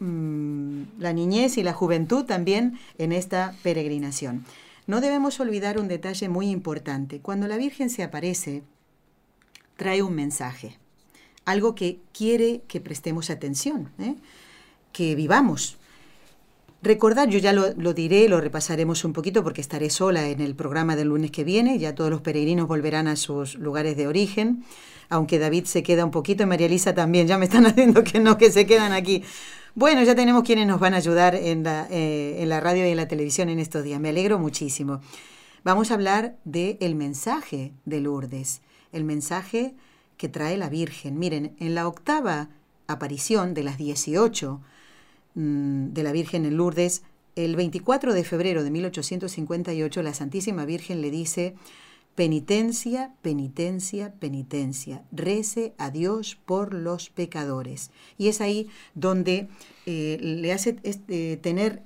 mmm, 0.00 0.82
la 0.98 1.12
niñez 1.12 1.56
y 1.56 1.62
la 1.62 1.72
juventud 1.72 2.24
también 2.24 2.80
en 2.98 3.12
esta 3.12 3.54
peregrinación. 3.62 4.44
No 4.88 5.00
debemos 5.00 5.38
olvidar 5.38 5.78
un 5.78 5.86
detalle 5.86 6.28
muy 6.28 6.50
importante. 6.50 7.20
Cuando 7.20 7.46
la 7.46 7.58
Virgen 7.58 7.90
se 7.90 8.02
aparece, 8.02 8.64
trae 9.76 10.02
un 10.02 10.14
mensaje, 10.14 10.78
algo 11.44 11.76
que 11.76 12.00
quiere 12.12 12.62
que 12.66 12.80
prestemos 12.80 13.30
atención, 13.30 13.92
¿eh? 14.00 14.16
que 14.92 15.14
vivamos. 15.14 15.78
Recordar, 16.82 17.28
yo 17.28 17.38
ya 17.38 17.52
lo, 17.52 17.94
diré, 17.94 18.28
lo 18.28 18.40
repasaremos 18.40 19.04
un 19.04 19.12
poquito 19.12 19.44
porque 19.44 19.60
estaré 19.60 19.88
sola 19.88 20.28
en 20.28 20.40
el 20.40 20.56
programa 20.56 20.96
del 20.96 21.08
lunes 21.08 21.30
que 21.30 21.44
viene, 21.44 21.78
ya 21.78 21.94
todos 21.94 22.10
los 22.10 22.22
peregrinos 22.22 22.66
volverán 22.66 23.06
a 23.06 23.14
sus 23.14 23.54
lugares 23.54 23.96
de 23.96 24.08
origen, 24.08 24.64
aunque 25.08 25.38
David 25.38 25.66
se 25.66 25.84
queda 25.84 26.04
un 26.04 26.10
poquito 26.10 26.42
y 26.42 26.46
María 26.46 26.66
Elisa 26.66 26.92
también, 26.92 27.28
ya 27.28 27.38
me 27.38 27.44
están 27.44 27.66
haciendo 27.66 28.02
que 28.02 28.18
no, 28.18 28.36
que 28.36 28.50
se 28.50 28.66
quedan 28.66 28.92
aquí. 28.92 29.22
Bueno, 29.76 30.02
ya 30.02 30.16
tenemos 30.16 30.42
quienes 30.42 30.66
nos 30.66 30.80
van 30.80 30.94
a 30.94 30.96
ayudar 30.96 31.36
en 31.36 31.62
la, 31.62 31.86
eh, 31.88 32.38
en 32.40 32.48
la 32.48 32.58
radio 32.58 32.84
y 32.84 32.90
en 32.90 32.96
la 32.96 33.06
televisión 33.06 33.48
en 33.48 33.60
estos 33.60 33.84
días, 33.84 34.00
me 34.00 34.08
alegro 34.08 34.40
muchísimo. 34.40 35.00
Vamos 35.62 35.92
a 35.92 35.94
hablar 35.94 36.34
del 36.44 36.78
el 36.80 36.96
mensaje 36.96 37.74
de 37.84 38.00
Lourdes, 38.00 38.60
el 38.90 39.04
mensaje 39.04 39.76
que 40.16 40.28
trae 40.28 40.56
la 40.56 40.68
Virgen. 40.68 41.16
Miren, 41.16 41.54
en 41.60 41.76
la 41.76 41.86
octava 41.86 42.48
aparición 42.88 43.54
de 43.54 43.62
las 43.62 43.78
18 43.78 44.54
mmm, 44.54 44.71
de 45.34 46.02
la 46.02 46.12
Virgen 46.12 46.44
en 46.44 46.56
Lourdes, 46.56 47.02
el 47.36 47.56
24 47.56 48.12
de 48.12 48.24
febrero 48.24 48.62
de 48.62 48.70
1858 48.70 50.02
la 50.02 50.14
Santísima 50.14 50.66
Virgen 50.66 51.00
le 51.00 51.10
dice, 51.10 51.54
penitencia, 52.14 53.14
penitencia, 53.22 54.12
penitencia, 54.18 55.02
rece 55.12 55.72
a 55.78 55.90
Dios 55.90 56.38
por 56.44 56.74
los 56.74 57.10
pecadores. 57.10 57.90
Y 58.18 58.28
es 58.28 58.40
ahí 58.40 58.68
donde 58.94 59.48
eh, 59.86 60.18
le 60.20 60.52
hace 60.52 60.76
este, 60.82 61.36
tener 61.38 61.82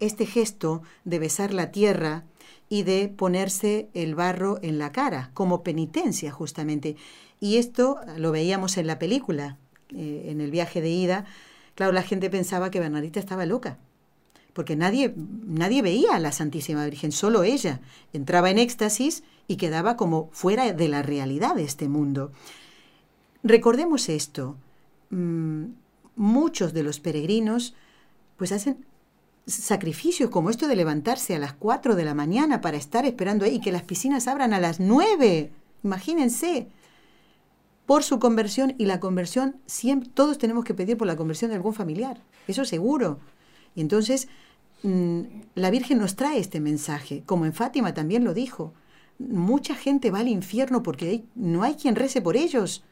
este 0.00 0.26
gesto 0.26 0.82
de 1.04 1.18
besar 1.18 1.52
la 1.52 1.70
tierra 1.70 2.24
y 2.70 2.82
de 2.82 3.08
ponerse 3.08 3.88
el 3.94 4.14
barro 4.14 4.58
en 4.62 4.78
la 4.78 4.92
cara, 4.92 5.30
como 5.34 5.62
penitencia 5.62 6.30
justamente. 6.30 6.96
Y 7.40 7.56
esto 7.56 7.98
lo 8.16 8.32
veíamos 8.32 8.76
en 8.78 8.86
la 8.86 8.98
película, 8.98 9.58
eh, 9.94 10.26
en 10.28 10.40
el 10.40 10.50
viaje 10.50 10.80
de 10.80 10.90
ida. 10.90 11.26
Claro, 11.78 11.92
la 11.92 12.02
gente 12.02 12.28
pensaba 12.28 12.72
que 12.72 12.80
Bernadita 12.80 13.20
estaba 13.20 13.46
loca, 13.46 13.78
porque 14.52 14.74
nadie, 14.74 15.14
nadie 15.16 15.80
veía 15.80 16.16
a 16.16 16.18
la 16.18 16.32
Santísima 16.32 16.84
Virgen, 16.84 17.12
solo 17.12 17.44
ella. 17.44 17.80
Entraba 18.12 18.50
en 18.50 18.58
éxtasis 18.58 19.22
y 19.46 19.58
quedaba 19.58 19.96
como 19.96 20.28
fuera 20.32 20.72
de 20.72 20.88
la 20.88 21.02
realidad 21.02 21.54
de 21.54 21.62
este 21.62 21.88
mundo. 21.88 22.32
Recordemos 23.44 24.08
esto, 24.08 24.56
mm, 25.10 25.66
muchos 26.16 26.72
de 26.72 26.82
los 26.82 26.98
peregrinos 26.98 27.76
pues 28.36 28.50
hacen 28.50 28.84
sacrificios 29.46 30.30
como 30.30 30.50
esto 30.50 30.66
de 30.66 30.74
levantarse 30.74 31.36
a 31.36 31.38
las 31.38 31.52
4 31.52 31.94
de 31.94 32.04
la 32.04 32.14
mañana 32.14 32.60
para 32.60 32.76
estar 32.76 33.06
esperando 33.06 33.44
ahí 33.44 33.60
que 33.60 33.70
las 33.70 33.84
piscinas 33.84 34.26
abran 34.26 34.52
a 34.52 34.58
las 34.58 34.80
9. 34.80 35.52
Imagínense. 35.84 36.66
Por 37.88 38.04
su 38.04 38.18
conversión 38.18 38.74
y 38.76 38.84
la 38.84 39.00
conversión, 39.00 39.56
siempre, 39.64 40.10
todos 40.12 40.36
tenemos 40.36 40.62
que 40.66 40.74
pedir 40.74 40.98
por 40.98 41.06
la 41.06 41.16
conversión 41.16 41.50
de 41.50 41.56
algún 41.56 41.72
familiar. 41.72 42.20
Eso 42.46 42.66
seguro. 42.66 43.18
Y 43.74 43.80
entonces, 43.80 44.28
mm, 44.82 45.22
la 45.54 45.70
Virgen 45.70 45.96
nos 45.96 46.14
trae 46.14 46.38
este 46.38 46.60
mensaje, 46.60 47.22
como 47.24 47.46
en 47.46 47.54
Fátima 47.54 47.94
también 47.94 48.24
lo 48.24 48.34
dijo. 48.34 48.74
Mucha 49.18 49.74
gente 49.74 50.10
va 50.10 50.18
al 50.18 50.28
infierno 50.28 50.82
porque 50.82 51.24
no 51.34 51.62
hay 51.62 51.76
quien 51.76 51.96
rece 51.96 52.20
por 52.20 52.36
ellos. 52.36 52.84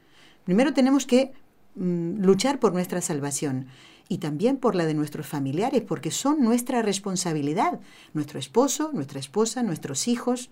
Primero 0.45 0.73
tenemos 0.73 1.05
que 1.05 1.35
mm, 1.75 2.23
luchar 2.23 2.59
por 2.59 2.73
nuestra 2.73 3.03
salvación 3.03 3.67
y 4.09 4.17
también 4.17 4.57
por 4.57 4.75
la 4.75 4.87
de 4.87 4.95
nuestros 4.95 5.27
familiares, 5.27 5.83
porque 5.83 6.11
son 6.11 6.43
nuestra 6.43 6.81
responsabilidad, 6.81 7.81
nuestro 8.15 8.39
esposo, 8.39 8.93
nuestra 8.95 9.21
esposa, 9.21 9.63
nuestros 9.63 10.09
hijos. 10.09 10.49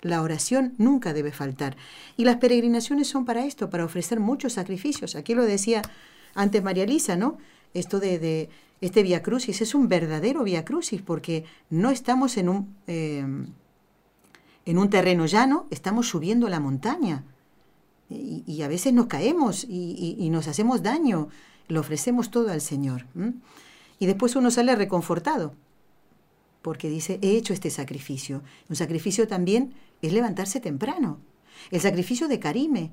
La 0.00 0.22
oración 0.22 0.74
nunca 0.78 1.12
debe 1.12 1.32
faltar. 1.32 1.76
Y 2.16 2.24
las 2.24 2.36
peregrinaciones 2.36 3.08
son 3.08 3.24
para 3.24 3.44
esto, 3.44 3.70
para 3.70 3.84
ofrecer 3.84 4.20
muchos 4.20 4.54
sacrificios. 4.54 5.16
Aquí 5.16 5.34
lo 5.34 5.44
decía 5.44 5.82
antes 6.34 6.62
María 6.62 6.86
Lisa, 6.86 7.16
¿no? 7.16 7.38
Esto 7.74 8.00
de, 8.00 8.18
de 8.18 8.48
este 8.80 9.02
Via 9.02 9.22
Crucis 9.22 9.60
es 9.60 9.74
un 9.74 9.88
verdadero 9.88 10.44
Via 10.44 10.64
Crucis, 10.64 11.02
porque 11.02 11.44
no 11.70 11.90
estamos 11.90 12.36
en 12.36 12.48
un, 12.48 12.76
eh, 12.86 13.26
en 14.66 14.78
un 14.78 14.90
terreno 14.90 15.26
llano, 15.26 15.66
estamos 15.70 16.08
subiendo 16.08 16.48
la 16.48 16.60
montaña. 16.60 17.24
Y, 18.10 18.62
a 18.62 18.68
veces 18.68 18.94
nos 18.94 19.06
caemos 19.06 19.64
y, 19.64 20.16
y 20.18 20.30
nos 20.30 20.48
hacemos 20.48 20.82
daño 20.82 21.28
lo 21.68 21.80
ofrecemos 21.80 22.30
todo 22.30 22.50
al 22.50 22.60
Señor. 22.60 23.06
Y 23.98 24.06
después 24.06 24.34
uno 24.36 24.50
sale 24.50 24.74
reconfortado, 24.74 25.54
porque 26.68 26.90
dice, 26.90 27.18
he 27.22 27.30
hecho 27.30 27.54
este 27.54 27.70
sacrificio. 27.70 28.42
Un 28.68 28.76
sacrificio 28.76 29.26
también 29.26 29.72
es 30.02 30.12
levantarse 30.12 30.60
temprano. 30.60 31.18
El 31.70 31.80
sacrificio 31.80 32.28
de 32.28 32.38
Karime, 32.38 32.92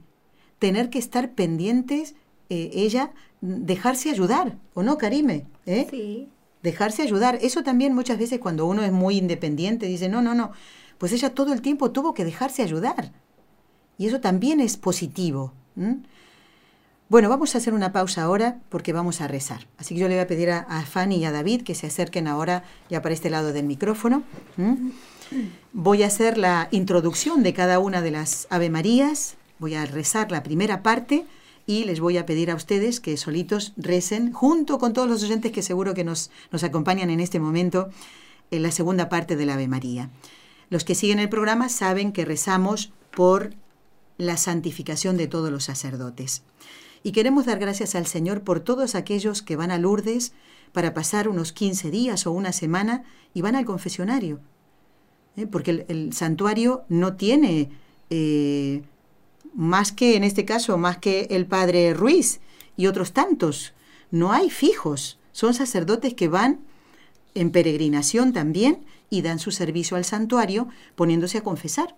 tener 0.59 0.89
que 0.89 0.97
estar 0.97 1.33
pendientes, 1.33 2.15
eh, 2.49 2.69
ella, 2.73 3.11
dejarse 3.41 4.09
ayudar, 4.09 4.57
¿o 4.75 4.81
no, 4.81 4.97
Karime? 4.97 5.45
¿Eh? 5.65 5.87
Sí. 5.91 6.29
Dejarse 6.63 7.01
ayudar. 7.01 7.37
Eso 7.41 7.63
también 7.63 7.93
muchas 7.93 8.17
veces 8.17 8.39
cuando 8.39 8.65
uno 8.65 8.81
es 8.81 8.93
muy 8.93 9.17
independiente 9.17 9.87
dice, 9.87 10.07
no, 10.07 10.21
no, 10.21 10.33
no. 10.33 10.51
Pues 10.97 11.11
ella 11.11 11.31
todo 11.31 11.51
el 11.51 11.61
tiempo 11.61 11.91
tuvo 11.91 12.13
que 12.13 12.23
dejarse 12.23 12.61
ayudar. 12.61 13.11
Y 13.97 14.07
eso 14.07 14.21
también 14.21 14.61
es 14.61 14.77
positivo. 14.77 15.51
Bueno, 17.07 17.29
vamos 17.29 17.53
a 17.53 17.59
hacer 17.59 17.75
una 17.75 17.91
pausa 17.91 18.23
ahora 18.23 18.59
porque 18.69 18.91
vamos 18.91 19.21
a 19.21 19.27
rezar. 19.27 19.67
Así 19.77 19.93
que 19.93 20.01
yo 20.01 20.07
le 20.07 20.15
voy 20.15 20.23
a 20.23 20.27
pedir 20.27 20.49
a, 20.49 20.83
Fanny 20.85 21.17
y 21.17 21.25
a 21.25 21.31
David 21.31 21.61
que 21.61 21.75
se 21.75 21.85
acerquen 21.85 22.27
ahora 22.27 22.63
ya 22.89 23.03
para 23.03 23.13
este 23.13 23.29
lado 23.29 23.53
del 23.53 23.65
micrófono. 23.65 24.23
Voy 25.71 26.01
a 26.01 26.07
hacer 26.07 26.39
la 26.39 26.67
introducción 26.71 27.43
de 27.43 27.53
cada 27.53 27.77
una 27.77 28.01
de 28.01 28.09
las 28.09 28.47
Ave 28.49 28.71
Marías. 28.71 29.35
Voy 29.59 29.75
a 29.75 29.85
rezar 29.85 30.31
la 30.31 30.41
primera 30.41 30.81
parte 30.81 31.25
y 31.67 31.83
les 31.83 31.99
voy 31.99 32.17
a 32.17 32.25
pedir 32.25 32.49
a 32.49 32.55
ustedes 32.55 32.99
que 32.99 33.17
solitos 33.17 33.73
recen 33.77 34.33
junto 34.33 34.79
con 34.79 34.93
todos 34.93 35.07
los 35.07 35.21
oyentes 35.21 35.51
que 35.51 35.61
seguro 35.61 35.93
que 35.93 36.03
nos, 36.03 36.31
nos 36.51 36.63
acompañan 36.63 37.11
en 37.11 37.19
este 37.19 37.39
momento 37.39 37.89
en 38.49 38.63
la 38.63 38.71
segunda 38.71 39.09
parte 39.09 39.35
del 39.35 39.51
Ave 39.51 39.67
María. 39.67 40.09
Los 40.71 40.83
que 40.83 40.95
siguen 40.95 41.19
el 41.19 41.29
programa 41.29 41.69
saben 41.69 42.11
que 42.11 42.25
rezamos 42.25 42.91
por 43.15 43.53
la 44.17 44.37
santificación 44.37 45.17
de 45.17 45.27
todos 45.27 45.51
los 45.51 45.65
sacerdotes. 45.65 46.41
Y 47.05 47.11
queremos 47.11 47.45
dar 47.45 47.59
gracias 47.59 47.93
al 47.93 48.07
Señor 48.07 48.41
por 48.41 48.61
todos 48.61 48.95
aquellos 48.95 49.43
que 49.43 49.55
van 49.55 49.69
a 49.69 49.77
Lourdes 49.77 50.33
para 50.71 50.95
pasar 50.95 51.29
unos 51.29 51.51
15 51.51 51.91
días 51.91 52.25
o 52.25 52.31
una 52.31 52.51
semana 52.51 53.03
y 53.31 53.41
van 53.41 53.55
al 53.55 53.63
confesionario. 53.63 54.39
¿eh? 55.37 55.45
Porque 55.45 55.85
el, 55.87 56.13
santuario 56.13 56.83
no 56.89 57.15
tiene 57.15 57.69
eh, 58.09 58.81
más 59.53 59.91
que, 59.91 60.15
en 60.15 60.23
este 60.23 60.45
caso, 60.45 60.79
más 60.79 60.97
que 60.97 61.27
el 61.29 61.45
padre 61.45 61.93
Ruiz 61.93 62.39
y 62.75 62.87
otros 62.87 63.11
tantos. 63.11 63.75
No 64.09 64.31
hay 64.31 64.49
fijos. 64.49 65.19
Son 65.31 65.53
sacerdotes 65.53 66.15
que 66.15 66.27
van 66.27 66.61
en 67.35 67.51
peregrinación 67.51 68.33
también 68.33 68.83
y 69.11 69.21
dan 69.21 69.37
su 69.37 69.51
servicio 69.51 69.95
al 69.95 70.05
santuario 70.05 70.69
poniéndose 70.95 71.37
a 71.37 71.43
confesar. 71.43 71.95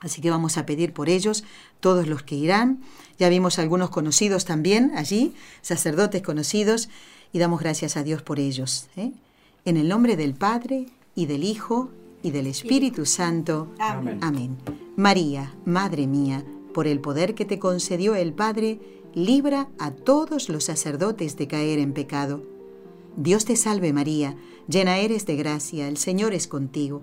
Así 0.00 0.20
que 0.20 0.30
vamos 0.30 0.58
a 0.58 0.66
pedir 0.66 0.92
por 0.92 1.08
ellos, 1.08 1.44
todos 1.80 2.06
los 2.06 2.22
que 2.22 2.34
irán. 2.34 2.80
Ya 3.18 3.28
vimos 3.28 3.58
algunos 3.58 3.90
conocidos 3.90 4.44
también 4.44 4.92
allí, 4.94 5.34
sacerdotes 5.62 6.22
conocidos, 6.22 6.88
y 7.32 7.38
damos 7.38 7.60
gracias 7.60 7.96
a 7.96 8.02
Dios 8.02 8.22
por 8.22 8.38
ellos. 8.38 8.88
¿eh? 8.96 9.12
En 9.64 9.76
el 9.76 9.88
nombre 9.88 10.16
del 10.16 10.34
Padre, 10.34 10.86
y 11.14 11.26
del 11.26 11.44
Hijo, 11.44 11.90
y 12.22 12.30
del 12.30 12.46
Espíritu 12.46 13.06
Santo. 13.06 13.72
Amén. 13.78 14.18
Amén. 14.22 14.56
María, 14.96 15.54
Madre 15.64 16.06
mía, 16.06 16.44
por 16.74 16.86
el 16.86 17.00
poder 17.00 17.34
que 17.34 17.44
te 17.44 17.58
concedió 17.58 18.14
el 18.14 18.32
Padre, 18.32 18.80
libra 19.14 19.68
a 19.78 19.90
todos 19.92 20.48
los 20.48 20.64
sacerdotes 20.64 21.36
de 21.36 21.48
caer 21.48 21.78
en 21.78 21.94
pecado. 21.94 22.42
Dios 23.16 23.46
te 23.46 23.56
salve 23.56 23.94
María, 23.94 24.36
llena 24.68 24.98
eres 24.98 25.24
de 25.24 25.36
gracia, 25.36 25.88
el 25.88 25.96
Señor 25.96 26.34
es 26.34 26.46
contigo. 26.46 27.02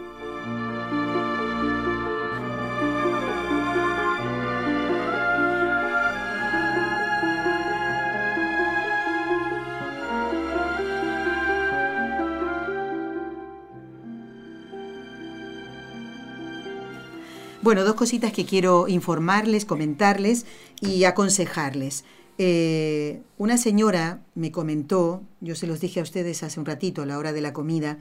Bueno, 17.63 17.83
dos 17.83 17.93
cositas 17.93 18.33
que 18.33 18.43
quiero 18.43 18.87
informarles, 18.87 19.65
comentarles 19.65 20.47
y 20.79 21.03
aconsejarles. 21.03 22.05
Eh, 22.39 23.21
una 23.37 23.55
señora 23.59 24.23
me 24.33 24.51
comentó, 24.51 25.21
yo 25.41 25.53
se 25.53 25.67
los 25.67 25.79
dije 25.79 25.99
a 25.99 26.03
ustedes 26.03 26.41
hace 26.41 26.59
un 26.59 26.65
ratito 26.65 27.03
a 27.03 27.05
la 27.05 27.19
hora 27.19 27.33
de 27.33 27.41
la 27.41 27.53
comida, 27.53 27.99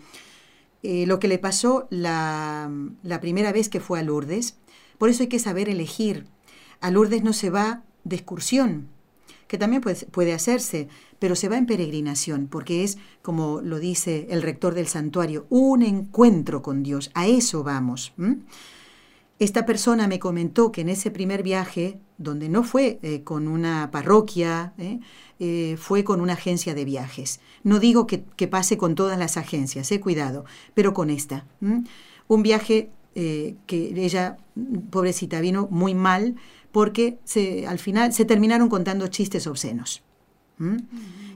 eh, 0.83 1.05
lo 1.07 1.19
que 1.21 1.29
le 1.29 1.39
pasó 1.39 1.89
la, 1.91 2.71
primera 3.21 3.53
vez 3.53 3.69
que 3.69 3.81
fue 3.81 3.99
a 3.99 4.03
Lourdes. 4.03 4.57
Por 4.97 5.11
eso 5.11 5.25
hay 5.25 5.29
que 5.29 5.39
saber 5.39 5.69
elegir. 5.69 6.25
A 6.81 6.91
Lourdes 6.91 7.23
no 7.23 7.35
se 7.35 7.51
va 7.51 7.83
de 8.05 8.17
excursión, 8.17 8.89
que 9.47 9.59
también 9.59 9.83
puede, 9.83 10.07
puede, 10.07 10.33
hacerse, 10.33 10.89
pero 11.19 11.37
se 11.37 11.51
va 11.51 11.59
en 11.59 11.67
peregrinación, 11.67 12.47
porque 12.47 12.83
es, 12.83 12.97
como 13.21 13.61
lo 13.61 13.79
dice 13.79 14.27
el 14.31 14.41
rector 14.41 14.73
del 14.73 14.87
santuario, 14.87 15.45
un 15.51 15.83
encuentro 15.83 16.63
con 16.63 16.83
Dios. 16.83 17.11
A 17.13 17.27
eso 17.27 17.63
vamos. 17.63 18.15
Esta 19.41 19.65
persona 19.65 20.07
me 20.07 20.19
comentó 20.19 20.71
que 20.71 20.83
en 20.83 20.91
ese 20.91 21.11
primer 21.11 21.43
viaje, 21.43 21.99
donde 22.19 22.51
no 22.51 22.63
fue 22.63 22.99
eh, 23.01 23.23
con 23.25 23.49
una 23.49 23.91
parroquia, 23.91 24.75
eh, 24.77 25.01
eh, 25.39 25.79
fue 25.79 26.05
con 26.05 26.21
una 26.21 26.35
agencia 26.35 26.75
de 26.75 26.85
viajes. 26.85 27.41
No 27.65 27.79
digo 27.81 28.07
que, 28.07 28.23
que 28.37 28.49
pase 28.49 28.77
con 28.77 28.95
todas 28.95 29.19
las 29.19 29.39
agencias, 29.39 29.91
cuidado, 30.03 30.45
pero 30.75 30.93
con 30.93 31.09
esta. 31.09 31.47
Un 32.29 32.43
viaje 32.43 32.91
que 33.15 33.57
ella, 33.97 34.37
pobrecita, 34.91 35.41
vino 35.41 35.69
muy 35.71 35.95
mal 35.95 36.37
porque 36.71 37.19
se, 37.25 37.67
al 37.67 37.79
final 37.79 38.13
se 38.13 38.27
terminaron 38.27 38.69
contando 38.69 39.09
chistes 39.09 39.47
obscenos. 39.47 40.03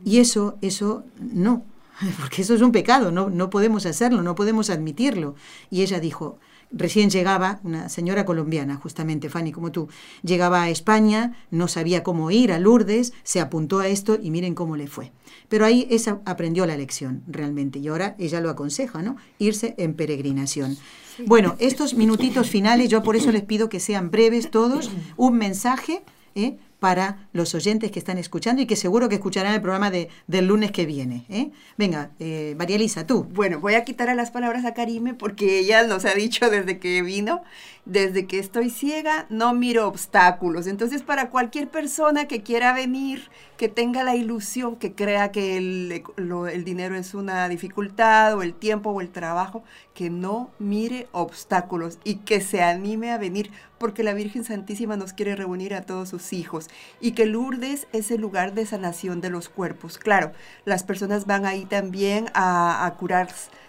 Y 0.04 0.18
eso, 0.18 0.58
eso 0.60 1.04
no, 1.18 1.64
porque 2.20 2.42
eso 2.42 2.52
es 2.52 2.60
un 2.60 2.70
pecado, 2.70 3.10
no, 3.10 3.30
no 3.30 3.48
podemos 3.48 3.86
hacerlo, 3.86 4.22
no 4.22 4.34
podemos 4.34 4.68
admitirlo. 4.68 5.36
Y 5.70 5.80
ella 5.80 6.00
dijo, 6.00 6.38
recién 6.74 7.10
llegaba, 7.10 7.60
una 7.62 7.88
señora 7.88 8.24
colombiana, 8.24 8.76
justamente, 8.76 9.28
Fanny, 9.28 9.52
como 9.52 9.72
tú, 9.72 9.88
llegaba 10.22 10.62
a 10.62 10.70
España, 10.70 11.36
no 11.50 11.68
sabía 11.68 12.02
cómo 12.02 12.30
ir 12.30 12.52
a 12.52 12.58
Lourdes, 12.58 13.12
se 13.22 13.40
apuntó 13.40 13.78
a 13.78 13.88
esto 13.88 14.18
y 14.20 14.30
miren 14.30 14.54
cómo 14.54 14.76
le 14.76 14.86
fue. 14.86 15.12
Pero 15.48 15.64
ahí 15.64 15.86
esa 15.90 16.20
aprendió 16.24 16.66
la 16.66 16.76
lección, 16.76 17.22
realmente, 17.26 17.78
y 17.78 17.88
ahora 17.88 18.16
ella 18.18 18.40
lo 18.40 18.50
aconseja, 18.50 19.02
¿no? 19.02 19.16
Irse 19.38 19.74
en 19.78 19.94
peregrinación. 19.94 20.76
Sí. 21.16 21.24
Bueno, 21.26 21.54
estos 21.60 21.94
minutitos 21.94 22.50
finales, 22.50 22.88
yo 22.88 23.02
por 23.02 23.16
eso 23.16 23.30
les 23.30 23.42
pido 23.42 23.68
que 23.68 23.80
sean 23.80 24.10
breves 24.10 24.50
todos, 24.50 24.90
un 25.16 25.38
mensaje, 25.38 26.02
¿eh? 26.34 26.58
Para 26.84 27.16
los 27.32 27.54
oyentes 27.54 27.90
que 27.90 27.98
están 27.98 28.18
escuchando 28.18 28.60
y 28.60 28.66
que 28.66 28.76
seguro 28.76 29.08
que 29.08 29.14
escucharán 29.14 29.54
el 29.54 29.62
programa 29.62 29.90
de, 29.90 30.10
del 30.26 30.48
lunes 30.48 30.70
que 30.70 30.84
viene. 30.84 31.24
¿eh? 31.30 31.50
Venga, 31.78 32.10
eh, 32.18 32.54
María 32.58 32.76
Elisa, 32.76 33.06
tú. 33.06 33.24
Bueno, 33.24 33.58
voy 33.58 33.72
a 33.72 33.84
quitar 33.84 34.14
las 34.14 34.30
palabras 34.30 34.66
a 34.66 34.74
Karime 34.74 35.14
porque 35.14 35.60
ella 35.60 35.86
nos 35.86 36.04
ha 36.04 36.12
dicho 36.12 36.50
desde 36.50 36.78
que 36.78 37.00
vino, 37.00 37.42
desde 37.86 38.26
que 38.26 38.38
estoy 38.38 38.68
ciega, 38.68 39.24
no 39.30 39.54
miro 39.54 39.88
obstáculos. 39.88 40.66
Entonces, 40.66 41.02
para 41.02 41.30
cualquier 41.30 41.68
persona 41.68 42.28
que 42.28 42.42
quiera 42.42 42.74
venir, 42.74 43.30
que 43.56 43.68
tenga 43.68 44.02
la 44.02 44.16
ilusión, 44.16 44.76
que 44.76 44.94
crea 44.94 45.30
que 45.30 45.56
el, 45.56 46.64
dinero 46.64 46.96
es 46.96 47.14
una 47.14 47.48
dificultad 47.48 48.36
o 48.36 48.42
el 48.42 48.54
tiempo 48.54 48.90
o 48.90 49.00
el 49.00 49.10
trabajo, 49.10 49.62
que 49.94 50.10
no 50.10 50.50
mire 50.58 51.06
obstáculos 51.12 51.98
y 52.04 52.16
que 52.16 52.40
se 52.40 52.62
anime 52.62 53.12
a 53.12 53.18
venir 53.18 53.50
porque 53.78 54.02
la 54.02 54.14
Virgen 54.14 54.44
Santísima 54.44 54.96
nos 54.96 55.12
quiere 55.12 55.36
reunir 55.36 55.74
a 55.74 55.82
todos 55.82 56.08
sus 56.08 56.32
hijos 56.32 56.68
y 57.00 57.12
que 57.12 57.26
Lourdes 57.26 57.86
es 57.92 58.10
el 58.10 58.20
lugar 58.20 58.54
de 58.54 58.66
sanación 58.66 59.20
de 59.20 59.30
los 59.30 59.48
cuerpos. 59.48 59.98
Claro, 59.98 60.32
las 60.64 60.82
personas 60.82 61.26
van 61.26 61.46
ahí 61.46 61.64
también 61.64 62.26
a, 62.34 62.92
curar 62.98 63.28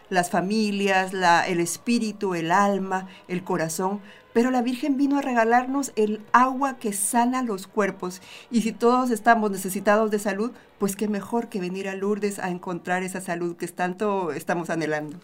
las 0.10 0.30
familias, 0.32 1.12
el 1.48 1.60
espíritu, 1.60 2.36
el 2.36 2.52
alma, 2.52 3.08
el 3.28 3.44
corazón, 3.44 4.02
pero 4.36 4.52
la 4.52 4.62
Virgen 4.62 4.98
vino 4.98 5.18
a 5.18 5.22
regalarnos 5.22 5.94
el 5.96 6.20
agua 6.34 6.76
que 6.76 6.92
sana 6.92 7.42
los 7.42 7.68
cuerpos. 7.68 8.22
Y 8.52 8.64
si 8.64 8.74
todos 8.74 9.10
estamos 9.10 9.50
necesitados 9.50 10.12
de 10.12 10.20
salud, 10.20 10.52
pues 10.78 10.98
qué 10.98 11.08
mejor 11.08 11.48
que 11.48 11.62
venir 11.62 11.88
a 11.88 11.96
Lourdes 11.96 12.40
a 12.40 12.50
encontrar 12.50 13.02
esa 13.04 13.22
salud 13.22 13.56
que 13.56 13.66
tanto 13.70 14.34
estamos 14.34 14.70
anhelando. 14.70 15.16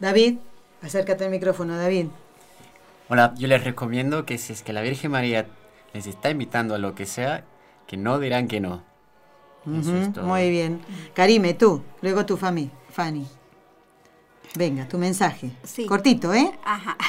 David, 0.00 0.38
acércate 0.80 1.26
al 1.26 1.30
micrófono, 1.30 1.76
David. 1.76 2.06
Hola, 3.10 3.34
yo 3.36 3.48
les 3.48 3.62
recomiendo 3.62 4.24
que 4.24 4.38
si 4.38 4.54
es 4.54 4.62
que 4.62 4.72
la 4.72 4.80
Virgen 4.80 5.10
María 5.10 5.46
les 5.92 6.06
está 6.06 6.30
invitando 6.30 6.74
a 6.74 6.78
lo 6.78 6.94
que 6.94 7.04
sea, 7.04 7.44
que 7.86 7.98
no 7.98 8.18
dirán 8.18 8.48
que 8.48 8.60
no. 8.60 8.82
Uh 9.66 9.72
-huh, 9.72 10.22
muy 10.22 10.48
bien. 10.48 10.80
Karime, 11.12 11.52
tú, 11.52 11.82
luego 12.00 12.24
tu 12.24 12.38
Fanny. 12.38 12.70
Fanny. 12.88 13.26
Venga, 14.56 14.86
tu 14.88 14.98
mensaje. 14.98 15.50
Sí. 15.64 15.86
Cortito, 15.86 16.32
¿eh? 16.34 16.50
Ajá. 16.64 16.96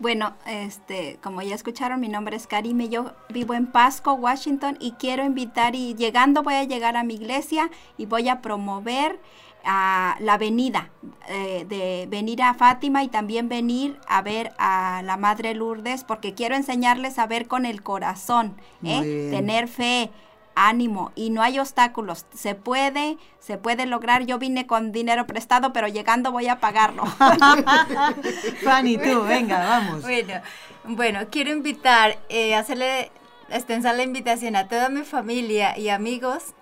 Bueno, 0.00 0.34
este, 0.46 1.18
como 1.22 1.40
ya 1.40 1.54
escucharon, 1.54 1.98
mi 1.98 2.08
nombre 2.08 2.36
es 2.36 2.46
Karime, 2.46 2.88
yo 2.88 3.12
vivo 3.30 3.54
en 3.54 3.66
Pasco, 3.66 4.12
Washington, 4.12 4.76
y 4.78 4.92
quiero 4.92 5.24
invitar, 5.24 5.74
y 5.74 5.94
llegando 5.94 6.42
voy 6.42 6.54
a 6.54 6.64
llegar 6.64 6.96
a 6.96 7.04
mi 7.04 7.14
iglesia 7.14 7.70
y 7.96 8.04
voy 8.04 8.28
a 8.28 8.42
promover 8.42 9.18
a 9.64 10.16
la 10.20 10.36
venida, 10.36 10.90
eh, 11.28 11.64
de 11.66 12.06
venir 12.10 12.42
a 12.42 12.54
Fátima 12.54 13.02
y 13.02 13.08
también 13.08 13.48
venir 13.48 13.98
a 14.06 14.20
ver 14.20 14.52
a 14.58 15.02
la 15.04 15.16
Madre 15.16 15.54
Lourdes, 15.54 16.04
porque 16.04 16.34
quiero 16.34 16.54
enseñarles 16.54 17.18
a 17.18 17.26
ver 17.26 17.48
con 17.48 17.64
el 17.64 17.82
corazón, 17.82 18.56
¿eh? 18.82 19.28
tener 19.30 19.68
fe, 19.68 20.10
ánimo 20.54 21.12
y 21.14 21.30
no 21.30 21.42
hay 21.42 21.58
obstáculos. 21.58 22.26
Se 22.34 22.54
puede, 22.54 23.18
se 23.40 23.58
puede 23.58 23.86
lograr. 23.86 24.24
Yo 24.26 24.38
vine 24.38 24.66
con 24.66 24.92
dinero 24.92 25.26
prestado, 25.26 25.72
pero 25.72 25.88
llegando 25.88 26.32
voy 26.32 26.48
a 26.48 26.60
pagarlo. 26.60 27.04
Fanny, 28.64 28.98
tú, 28.98 29.22
venga, 29.22 29.58
vamos. 29.58 30.02
Bueno, 30.02 30.40
bueno, 30.84 31.20
quiero 31.30 31.50
invitar, 31.50 32.18
eh, 32.28 32.54
hacerle 32.54 33.10
extensar 33.50 33.96
la 33.96 34.02
invitación 34.02 34.56
a 34.56 34.68
toda 34.68 34.88
mi 34.88 35.02
familia 35.02 35.78
y 35.78 35.88
amigos. 35.88 36.54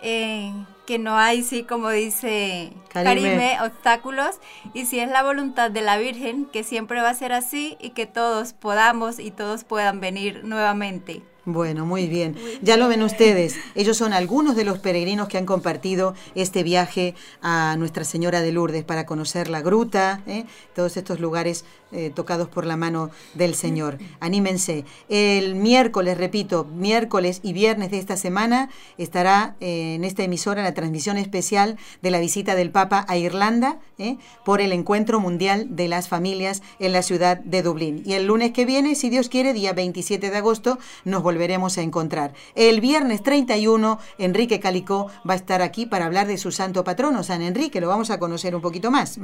Eh, 0.00 0.52
que 0.86 0.98
no 0.98 1.18
hay, 1.18 1.42
sí, 1.42 1.64
como 1.64 1.90
dice 1.90 2.72
Karime. 2.88 3.28
Karime, 3.30 3.58
obstáculos, 3.62 4.40
y 4.72 4.86
si 4.86 5.00
es 5.00 5.10
la 5.10 5.22
voluntad 5.22 5.70
de 5.70 5.82
la 5.82 5.98
Virgen, 5.98 6.46
que 6.46 6.62
siempre 6.62 7.02
va 7.02 7.10
a 7.10 7.14
ser 7.14 7.32
así 7.32 7.76
y 7.78 7.90
que 7.90 8.06
todos 8.06 8.54
podamos 8.54 9.18
y 9.18 9.30
todos 9.30 9.64
puedan 9.64 10.00
venir 10.00 10.44
nuevamente. 10.44 11.22
Bueno, 11.50 11.86
muy 11.86 12.08
bien. 12.08 12.36
Ya 12.60 12.76
lo 12.76 12.88
ven 12.88 13.02
ustedes. 13.02 13.56
Ellos 13.74 13.96
son 13.96 14.12
algunos 14.12 14.54
de 14.54 14.64
los 14.64 14.80
peregrinos 14.80 15.28
que 15.28 15.38
han 15.38 15.46
compartido 15.46 16.14
este 16.34 16.62
viaje 16.62 17.14
a 17.40 17.74
Nuestra 17.78 18.04
Señora 18.04 18.42
de 18.42 18.52
Lourdes 18.52 18.84
para 18.84 19.06
conocer 19.06 19.48
la 19.48 19.62
gruta, 19.62 20.20
¿eh? 20.26 20.44
todos 20.74 20.98
estos 20.98 21.20
lugares 21.20 21.64
eh, 21.90 22.10
tocados 22.14 22.48
por 22.48 22.66
la 22.66 22.76
mano 22.76 23.10
del 23.34 23.54
Señor. 23.54 23.98
Anímense. 24.20 24.84
El 25.08 25.54
miércoles, 25.54 26.18
repito, 26.18 26.64
miércoles 26.64 27.40
y 27.42 27.52
viernes 27.52 27.90
de 27.90 27.98
esta 27.98 28.16
semana 28.16 28.68
estará 28.98 29.56
eh, 29.60 29.94
en 29.94 30.04
esta 30.04 30.22
emisora 30.22 30.62
la 30.62 30.74
transmisión 30.74 31.16
especial 31.16 31.78
de 32.02 32.10
la 32.10 32.20
visita 32.20 32.54
del 32.54 32.70
Papa 32.70 33.06
a 33.08 33.16
Irlanda 33.16 33.78
¿eh? 33.98 34.18
por 34.44 34.60
el 34.60 34.72
Encuentro 34.72 35.20
Mundial 35.20 35.76
de 35.76 35.88
las 35.88 36.08
Familias 36.08 36.62
en 36.78 36.92
la 36.92 37.02
ciudad 37.02 37.38
de 37.38 37.62
Dublín. 37.62 38.02
Y 38.04 38.14
el 38.14 38.26
lunes 38.26 38.52
que 38.52 38.64
viene, 38.64 38.94
si 38.94 39.08
Dios 39.08 39.28
quiere, 39.28 39.52
día 39.52 39.72
27 39.72 40.30
de 40.30 40.36
agosto, 40.36 40.78
nos 41.04 41.22
volveremos 41.22 41.78
a 41.78 41.82
encontrar. 41.82 42.34
El 42.54 42.80
viernes 42.80 43.22
31, 43.22 43.98
Enrique 44.18 44.60
Calicó 44.60 45.06
va 45.28 45.34
a 45.34 45.36
estar 45.36 45.62
aquí 45.62 45.86
para 45.86 46.06
hablar 46.06 46.26
de 46.26 46.38
su 46.38 46.52
santo 46.52 46.84
patrono, 46.84 47.22
San 47.22 47.42
Enrique. 47.42 47.80
Lo 47.80 47.88
vamos 47.88 48.10
a 48.10 48.18
conocer 48.18 48.54
un 48.54 48.62
poquito 48.62 48.90
más. 48.90 49.18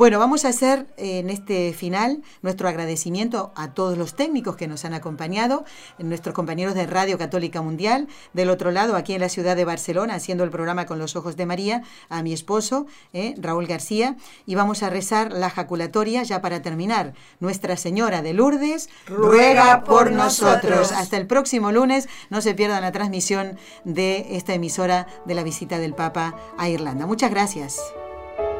Bueno, 0.00 0.18
vamos 0.18 0.46
a 0.46 0.48
hacer 0.48 0.86
en 0.96 1.28
este 1.28 1.74
final 1.74 2.22
nuestro 2.40 2.70
agradecimiento 2.70 3.52
a 3.54 3.74
todos 3.74 3.98
los 3.98 4.14
técnicos 4.14 4.56
que 4.56 4.66
nos 4.66 4.86
han 4.86 4.94
acompañado, 4.94 5.66
nuestros 5.98 6.34
compañeros 6.34 6.74
de 6.74 6.86
Radio 6.86 7.18
Católica 7.18 7.60
Mundial, 7.60 8.08
del 8.32 8.48
otro 8.48 8.70
lado, 8.70 8.96
aquí 8.96 9.12
en 9.12 9.20
la 9.20 9.28
ciudad 9.28 9.56
de 9.56 9.66
Barcelona, 9.66 10.14
haciendo 10.14 10.42
el 10.42 10.48
programa 10.48 10.86
con 10.86 10.98
los 10.98 11.16
ojos 11.16 11.36
de 11.36 11.44
María, 11.44 11.82
a 12.08 12.22
mi 12.22 12.32
esposo, 12.32 12.86
eh, 13.12 13.34
Raúl 13.36 13.66
García, 13.66 14.16
y 14.46 14.54
vamos 14.54 14.82
a 14.82 14.88
rezar 14.88 15.34
la 15.34 15.50
jaculatoria 15.50 16.22
ya 16.22 16.40
para 16.40 16.62
terminar. 16.62 17.12
Nuestra 17.38 17.76
Señora 17.76 18.22
de 18.22 18.32
Lourdes, 18.32 18.88
ruega 19.06 19.84
por 19.84 20.12
nosotros. 20.12 20.92
Hasta 20.92 21.18
el 21.18 21.26
próximo 21.26 21.72
lunes, 21.72 22.08
no 22.30 22.40
se 22.40 22.54
pierdan 22.54 22.80
la 22.80 22.92
transmisión 22.92 23.58
de 23.84 24.28
esta 24.30 24.54
emisora 24.54 25.06
de 25.26 25.34
la 25.34 25.42
visita 25.42 25.78
del 25.78 25.92
Papa 25.92 26.36
a 26.56 26.70
Irlanda. 26.70 27.04
Muchas 27.04 27.30
gracias. 27.30 27.78